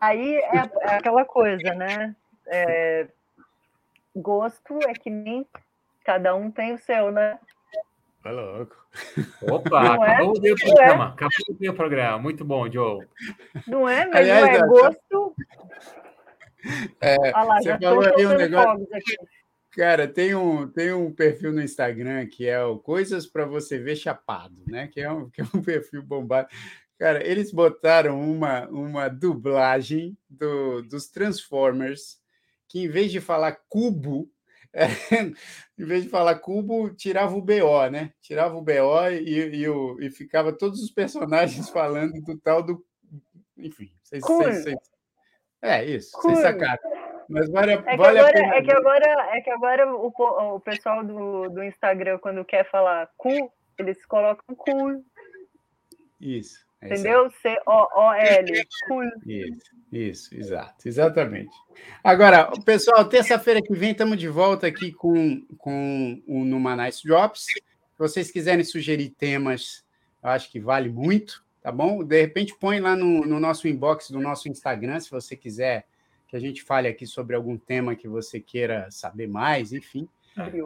Aí 0.00 0.36
é, 0.36 0.70
é 0.82 0.94
aquela 0.96 1.24
coisa, 1.24 1.74
né? 1.74 2.14
É, 2.46 3.06
gosto 4.14 4.78
é 4.88 4.92
que 4.92 5.10
nem 5.10 5.46
cada 6.04 6.34
um 6.34 6.50
tem 6.50 6.74
o 6.74 6.78
seu, 6.78 7.10
né? 7.10 7.38
Tá 8.22 8.30
louco. 8.30 8.76
Opa, 9.42 9.96
não 9.96 10.04
é? 10.04 10.14
acabou 10.14 10.34
é? 10.44 10.52
o 10.52 10.56
programa. 10.56 11.04
É? 11.04 11.08
Acabou 11.08 11.70
o 11.70 11.74
programa. 11.74 12.18
Muito 12.18 12.44
bom, 12.44 12.70
Joe. 12.70 13.06
Não 13.66 13.88
é, 13.88 14.06
mas 14.06 14.16
Aliás, 14.16 14.58
não 14.58 14.66
é 14.66 14.68
gosto. 14.68 15.34
É, 17.00 17.30
lá, 17.30 17.56
você 17.56 17.78
falou 17.78 18.04
aí 18.04 18.26
um 18.26 18.36
negócio. 18.36 18.88
Cara, 19.70 20.08
tem 20.08 20.34
um, 20.34 20.68
tem 20.68 20.92
um 20.92 21.12
perfil 21.12 21.52
no 21.52 21.62
Instagram 21.62 22.26
que 22.26 22.46
é 22.46 22.62
o 22.62 22.78
Coisas 22.78 23.26
para 23.26 23.46
você 23.46 23.78
ver 23.78 23.96
chapado, 23.96 24.56
né? 24.66 24.88
Que 24.88 25.00
é 25.00 25.10
um, 25.10 25.30
que 25.30 25.40
é 25.40 25.44
um 25.54 25.62
perfil 25.62 26.02
bombado. 26.02 26.48
Cara, 27.00 27.26
eles 27.26 27.50
botaram 27.50 28.20
uma, 28.20 28.68
uma 28.68 29.08
dublagem 29.08 30.18
do, 30.28 30.82
dos 30.82 31.08
Transformers, 31.08 32.18
que 32.68 32.84
em 32.84 32.88
vez 32.88 33.10
de 33.10 33.22
falar 33.22 33.56
cubo, 33.70 34.30
é, 34.70 34.84
em 35.78 35.84
vez 35.86 36.02
de 36.02 36.10
falar 36.10 36.38
cubo, 36.40 36.90
tirava 36.90 37.34
o 37.34 37.40
BO, 37.40 37.88
né? 37.90 38.12
Tirava 38.20 38.54
o 38.54 38.60
BO 38.60 39.08
e, 39.12 39.56
e, 39.56 39.66
o, 39.66 39.98
e 39.98 40.10
ficava 40.10 40.52
todos 40.52 40.82
os 40.82 40.90
personagens 40.90 41.70
falando 41.72 42.20
do 42.20 42.38
tal 42.38 42.62
do. 42.62 42.84
Enfim, 43.56 43.90
vocês. 44.02 44.20
vocês, 44.20 44.62
vocês 44.62 44.78
é 45.62 45.82
isso, 45.82 46.12
cool. 46.12 46.32
vocês 46.32 46.40
sacaram. 46.40 46.82
Mas 47.30 47.50
vale, 47.50 47.72
é, 47.72 47.96
vale 47.96 48.18
agora, 48.18 48.28
a 48.28 48.32
pena. 48.32 48.54
É 48.56 48.62
que 48.62 48.72
agora, 48.72 49.36
é 49.38 49.40
que 49.40 49.50
agora 49.50 49.90
o, 49.90 50.12
o 50.54 50.60
pessoal 50.60 51.02
do, 51.02 51.48
do 51.48 51.64
Instagram, 51.64 52.18
quando 52.18 52.44
quer 52.44 52.70
falar 52.70 53.08
cu, 53.16 53.50
eles 53.78 54.04
colocam 54.04 54.54
cool. 54.54 55.02
Isso. 56.20 56.68
É 56.82 56.86
Entendeu? 56.86 57.30
C-O-O-L. 57.42 58.66
Isso, 59.26 59.76
isso, 59.92 60.34
exato, 60.34 60.88
exatamente. 60.88 61.54
Agora, 62.02 62.50
pessoal, 62.64 63.04
terça-feira 63.04 63.60
que 63.60 63.74
vem 63.74 63.90
estamos 63.90 64.16
de 64.16 64.28
volta 64.28 64.66
aqui 64.66 64.90
com, 64.90 65.42
com 65.58 66.22
o 66.26 66.42
Numa 66.44 66.74
Nice 66.74 67.06
Drops. 67.06 67.44
Se 67.44 67.62
vocês 67.98 68.30
quiserem 68.30 68.64
sugerir 68.64 69.10
temas, 69.10 69.84
eu 70.22 70.30
acho 70.30 70.50
que 70.50 70.58
vale 70.58 70.88
muito, 70.88 71.44
tá 71.62 71.70
bom? 71.70 72.02
De 72.02 72.18
repente, 72.18 72.56
põe 72.58 72.80
lá 72.80 72.96
no, 72.96 73.26
no 73.26 73.38
nosso 73.38 73.68
inbox 73.68 74.10
do 74.10 74.20
nosso 74.20 74.48
Instagram, 74.48 75.00
se 75.00 75.10
você 75.10 75.36
quiser 75.36 75.86
que 76.28 76.36
a 76.36 76.40
gente 76.40 76.62
fale 76.62 76.88
aqui 76.88 77.06
sobre 77.06 77.36
algum 77.36 77.58
tema 77.58 77.94
que 77.94 78.08
você 78.08 78.40
queira 78.40 78.88
saber 78.90 79.26
mais, 79.26 79.72
enfim. 79.72 80.08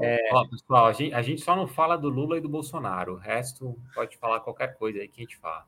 É... 0.03 0.29
Ó, 0.33 0.47
pessoal, 0.47 0.87
a 0.87 0.93
gente, 0.93 1.15
a 1.15 1.23
gente 1.23 1.41
só 1.41 1.57
não 1.57 1.67
fala 1.67 1.97
do 1.97 2.09
Lula 2.09 2.37
e 2.37 2.41
do 2.41 2.49
Bolsonaro. 2.49 3.15
O 3.15 3.19
resto 3.19 3.77
pode 3.95 4.17
falar 4.19 4.41
qualquer 4.41 4.77
coisa 4.77 5.01
aí 5.01 5.09
que 5.09 5.21
a 5.21 5.25
gente 5.25 5.37
fala. 5.39 5.65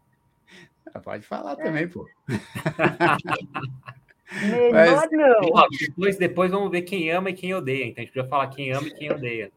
Ah, 0.94 1.00
pode 1.00 1.26
falar 1.26 1.52
é. 1.52 1.64
também, 1.64 1.88
pô. 1.88 2.06
Melhor 4.42 4.72
Mas, 4.72 5.10
não. 5.12 5.50
Ó, 5.52 5.66
depois, 5.78 6.16
depois 6.16 6.50
vamos 6.50 6.70
ver 6.70 6.82
quem 6.82 7.10
ama 7.10 7.30
e 7.30 7.34
quem 7.34 7.54
odeia. 7.54 7.86
Então 7.86 8.02
a 8.02 8.04
gente 8.04 8.12
precisa 8.12 8.28
falar 8.28 8.48
quem 8.48 8.72
ama 8.72 8.88
e 8.88 8.94
quem 8.94 9.12
odeia. 9.12 9.52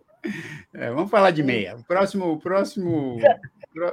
É, 0.73 0.91
vamos 0.91 1.09
falar 1.09 1.32
de 1.32 1.41
meia. 1.41 1.75
O 1.75 1.84
próximo, 1.84 2.32
o 2.32 2.39
próximo, 2.39 3.17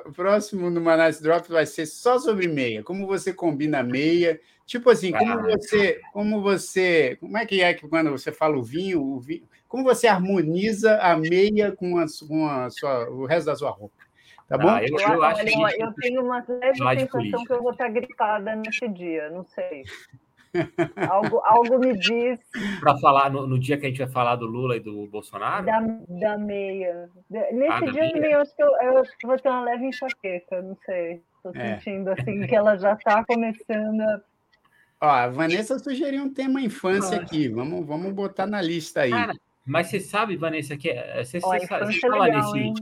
o 0.04 0.12
próximo 0.12 0.68
no 0.70 0.80
Manais 0.80 1.20
Drops 1.20 1.48
vai 1.48 1.64
ser 1.64 1.86
só 1.86 2.18
sobre 2.18 2.48
meia. 2.48 2.82
Como 2.82 3.06
você 3.06 3.32
combina 3.32 3.82
meia? 3.82 4.40
Tipo 4.66 4.90
assim, 4.90 5.12
como 5.12 5.32
ah. 5.32 5.42
você, 5.42 6.00
como 6.12 6.42
você, 6.42 7.16
como 7.20 7.38
é 7.38 7.46
que 7.46 7.62
é 7.62 7.72
que 7.72 7.86
quando 7.88 8.10
você 8.10 8.32
fala 8.32 8.58
o 8.58 8.62
vinho, 8.64 9.00
o 9.00 9.20
vinho, 9.20 9.44
como 9.68 9.84
você 9.84 10.08
harmoniza 10.08 10.96
a 10.98 11.16
meia 11.16 11.70
com, 11.70 11.98
a, 11.98 12.06
com 12.26 12.48
a 12.48 12.68
sua, 12.70 13.08
o 13.08 13.26
resto 13.26 13.46
da 13.46 13.56
sua 13.56 13.70
roupa? 13.70 14.05
Tá 14.48 14.56
bom? 14.56 14.68
Ah, 14.68 14.82
eu, 14.82 14.96
eu, 14.96 15.22
acho 15.24 15.44
que... 15.44 15.82
eu 15.82 15.92
tenho 15.94 16.22
uma 16.24 16.44
leve 16.48 16.78
sensação 16.78 17.44
que 17.44 17.52
eu 17.52 17.62
vou 17.62 17.72
estar 17.72 17.88
gripada 17.88 18.54
nesse 18.54 18.88
dia, 18.88 19.28
não 19.30 19.44
sei. 19.44 19.82
algo, 21.10 21.40
algo 21.44 21.78
me 21.78 21.96
diz. 21.96 22.38
Para 22.80 22.96
falar 22.98 23.30
no, 23.30 23.46
no, 23.46 23.58
dia 23.58 23.76
que 23.76 23.86
a 23.86 23.88
gente 23.88 23.98
vai 23.98 24.08
falar 24.08 24.36
do 24.36 24.46
Lula 24.46 24.76
e 24.76 24.80
do 24.80 25.06
Bolsonaro? 25.08 25.66
Da, 25.66 25.80
da 25.80 26.38
meia. 26.38 27.10
Nesse 27.28 27.72
ah, 27.72 27.90
dia 27.90 28.12
meia. 28.14 28.34
eu 28.34 28.40
acho, 28.40 28.54
que 28.54 28.62
eu, 28.62 28.68
eu 28.82 28.98
acho 28.98 29.18
que 29.18 29.26
vou 29.26 29.38
ter 29.38 29.48
uma 29.48 29.62
leve 29.62 29.86
enxaqueca, 29.86 30.62
não 30.62 30.76
sei. 30.86 31.22
Estou 31.36 31.52
é. 31.54 31.78
sentindo 31.78 32.10
assim 32.10 32.46
que 32.46 32.54
ela 32.54 32.76
já 32.76 32.92
está 32.92 33.24
começando 33.24 34.00
a. 34.00 34.20
Ó, 35.00 35.08
a 35.08 35.28
Vanessa 35.28 35.78
sugeriu 35.78 36.22
um 36.22 36.32
tema 36.32 36.60
infância 36.60 37.16
Nossa. 37.16 37.22
aqui. 37.22 37.48
Vamos, 37.48 37.86
vamos 37.86 38.12
botar 38.12 38.46
na 38.46 38.62
lista 38.62 39.02
aí. 39.02 39.10
Cara, 39.10 39.34
mas 39.64 39.88
você 39.88 40.00
sabe, 40.00 40.36
Vanessa, 40.36 40.76
que 40.76 40.88
é, 40.88 41.22
você, 41.22 41.38
Ó, 41.42 41.48
você, 41.48 41.66
você 41.66 42.00
fala 42.00 42.24
legal, 42.24 42.52
nesse. 42.52 42.58
Hein? 42.58 42.74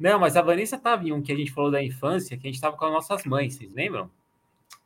Não, 0.00 0.18
mas 0.18 0.34
a 0.34 0.40
Vanessa 0.40 0.76
estava 0.76 1.06
em 1.06 1.12
um 1.12 1.20
que 1.20 1.30
a 1.30 1.36
gente 1.36 1.52
falou 1.52 1.70
da 1.70 1.82
infância, 1.82 2.36
que 2.38 2.46
a 2.46 2.48
gente 2.48 2.54
estava 2.54 2.74
com 2.74 2.86
as 2.86 2.92
nossas 2.92 3.24
mães, 3.24 3.54
vocês 3.54 3.70
lembram? 3.74 4.10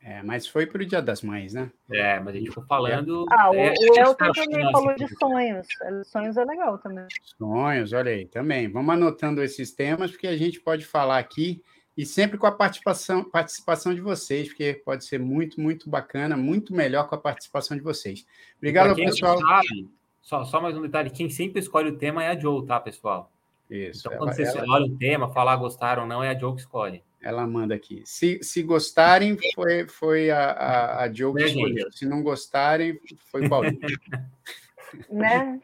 É, 0.01 0.21
mas 0.21 0.45
foi 0.45 0.67
para 0.67 0.83
o 0.83 0.85
Dia 0.85 1.01
das 1.01 1.23
Mães, 1.23 1.53
né? 1.53 1.71
É, 1.89 2.19
mas 2.19 2.35
a 2.35 2.37
gente 2.37 2.49
ficou 2.49 2.65
falando. 2.65 3.25
Ah, 3.31 3.49
o, 3.49 3.55
é, 3.55 3.73
o 3.73 3.99
Elton 3.99 4.31
também 4.33 4.71
falou 4.71 4.93
de 4.93 5.07
sonhos. 5.17 5.67
Sonhos 6.03 6.37
é 6.37 6.45
legal 6.45 6.77
também. 6.77 7.07
Sonhos, 7.39 7.91
olha 7.91 8.11
aí, 8.11 8.25
também. 8.27 8.69
Vamos 8.69 8.93
anotando 8.93 9.41
esses 9.41 9.71
temas, 9.71 10.11
porque 10.11 10.27
a 10.27 10.37
gente 10.37 10.59
pode 10.59 10.85
falar 10.85 11.17
aqui 11.17 11.63
e 11.97 12.05
sempre 12.05 12.37
com 12.37 12.45
a 12.45 12.51
participação, 12.51 13.23
participação 13.23 13.95
de 13.95 14.01
vocês, 14.01 14.49
porque 14.49 14.73
pode 14.85 15.05
ser 15.05 15.19
muito, 15.19 15.59
muito 15.59 15.89
bacana, 15.89 16.35
muito 16.35 16.71
melhor 16.71 17.07
com 17.07 17.15
a 17.15 17.19
participação 17.19 17.75
de 17.75 17.81
vocês. 17.81 18.27
Obrigado, 18.57 18.93
pessoal. 18.95 19.39
Sabe, 19.39 19.89
só, 20.21 20.43
só 20.43 20.61
mais 20.61 20.77
um 20.77 20.81
detalhe: 20.81 21.09
quem 21.09 21.29
sempre 21.29 21.59
escolhe 21.59 21.89
o 21.89 21.97
tema 21.97 22.23
é 22.23 22.27
a 22.27 22.37
Joe, 22.37 22.63
tá, 22.65 22.79
pessoal? 22.79 23.31
Isso. 23.69 24.07
Então, 24.07 24.17
quando 24.17 24.29
ela, 24.29 24.35
vocês 24.35 24.55
ela... 24.55 24.73
olham 24.73 24.87
o 24.87 24.97
tema, 24.97 25.29
falar 25.29 25.55
gostaram 25.55 26.03
ou 26.03 26.07
não, 26.07 26.23
é 26.23 26.29
a 26.29 26.37
Joe 26.37 26.53
que 26.53 26.61
escolhe. 26.61 27.03
Ela 27.21 27.47
manda 27.47 27.73
aqui. 27.73 28.03
Se, 28.05 28.39
se 28.43 28.61
gostarem, 28.61 29.37
foi, 29.55 29.87
foi 29.87 30.29
a, 30.29 30.51
a, 30.51 31.03
a 31.03 31.13
Joe 31.13 31.33
que 31.33 31.43
escolheu. 31.43 31.91
Se 31.91 32.05
não 32.05 32.21
gostarem, 32.21 32.99
foi 33.31 33.45
o 33.45 33.49
Paulinho. 33.49 33.79
né? 35.09 35.59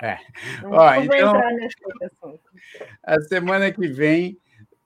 É. 0.00 0.18
Ó, 0.64 0.94
então, 0.94 1.32
a 3.02 3.20
semana 3.22 3.70
que 3.72 3.88
vem 3.88 4.38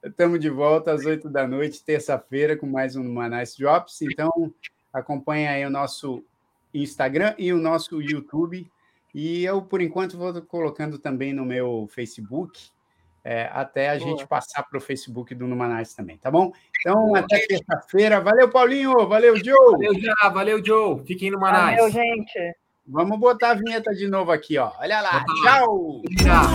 estamos 0.03 0.39
de 0.39 0.49
volta 0.49 0.91
às 0.91 1.05
oito 1.05 1.29
da 1.29 1.47
noite, 1.47 1.83
terça-feira, 1.83 2.57
com 2.57 2.65
mais 2.65 2.95
um 2.95 3.03
Manais 3.03 3.55
Drops. 3.55 4.01
Então, 4.01 4.53
acompanha 4.91 5.51
aí 5.51 5.65
o 5.65 5.69
nosso 5.69 6.25
Instagram 6.73 7.35
e 7.37 7.53
o 7.53 7.57
nosso 7.57 8.01
YouTube. 8.01 8.69
E 9.13 9.45
eu, 9.45 9.61
por 9.61 9.81
enquanto, 9.81 10.17
vou 10.17 10.41
colocando 10.41 10.97
também 10.97 11.33
no 11.33 11.45
meu 11.45 11.87
Facebook, 11.91 12.69
é, 13.23 13.49
até 13.53 13.89
a 13.89 13.97
Boa. 13.97 14.09
gente 14.09 14.27
passar 14.27 14.63
para 14.63 14.77
o 14.77 14.81
Facebook 14.81 15.33
do 15.35 15.47
Numanais 15.47 15.93
também, 15.93 16.17
tá 16.17 16.31
bom? 16.31 16.51
Então, 16.79 17.07
Boa. 17.07 17.19
até 17.19 17.45
terça-feira. 17.45 18.19
Valeu, 18.19 18.49
Paulinho! 18.49 19.07
Valeu, 19.07 19.37
Joe! 19.37 19.71
Valeu, 19.71 19.99
já! 19.99 20.29
Valeu, 20.29 20.65
Joe! 20.65 21.05
Fiquem 21.05 21.31
no 21.31 21.39
Manais. 21.39 21.77
Valeu, 21.77 21.91
gente! 21.91 22.55
Vamos 22.85 23.17
botar 23.17 23.51
a 23.51 23.53
vinheta 23.53 23.93
de 23.93 24.07
novo 24.07 24.31
aqui, 24.31 24.57
ó. 24.57 24.71
Olha 24.79 24.99
lá. 24.99 25.23
Tchau! 25.43 26.01
Tchau! 26.17 26.49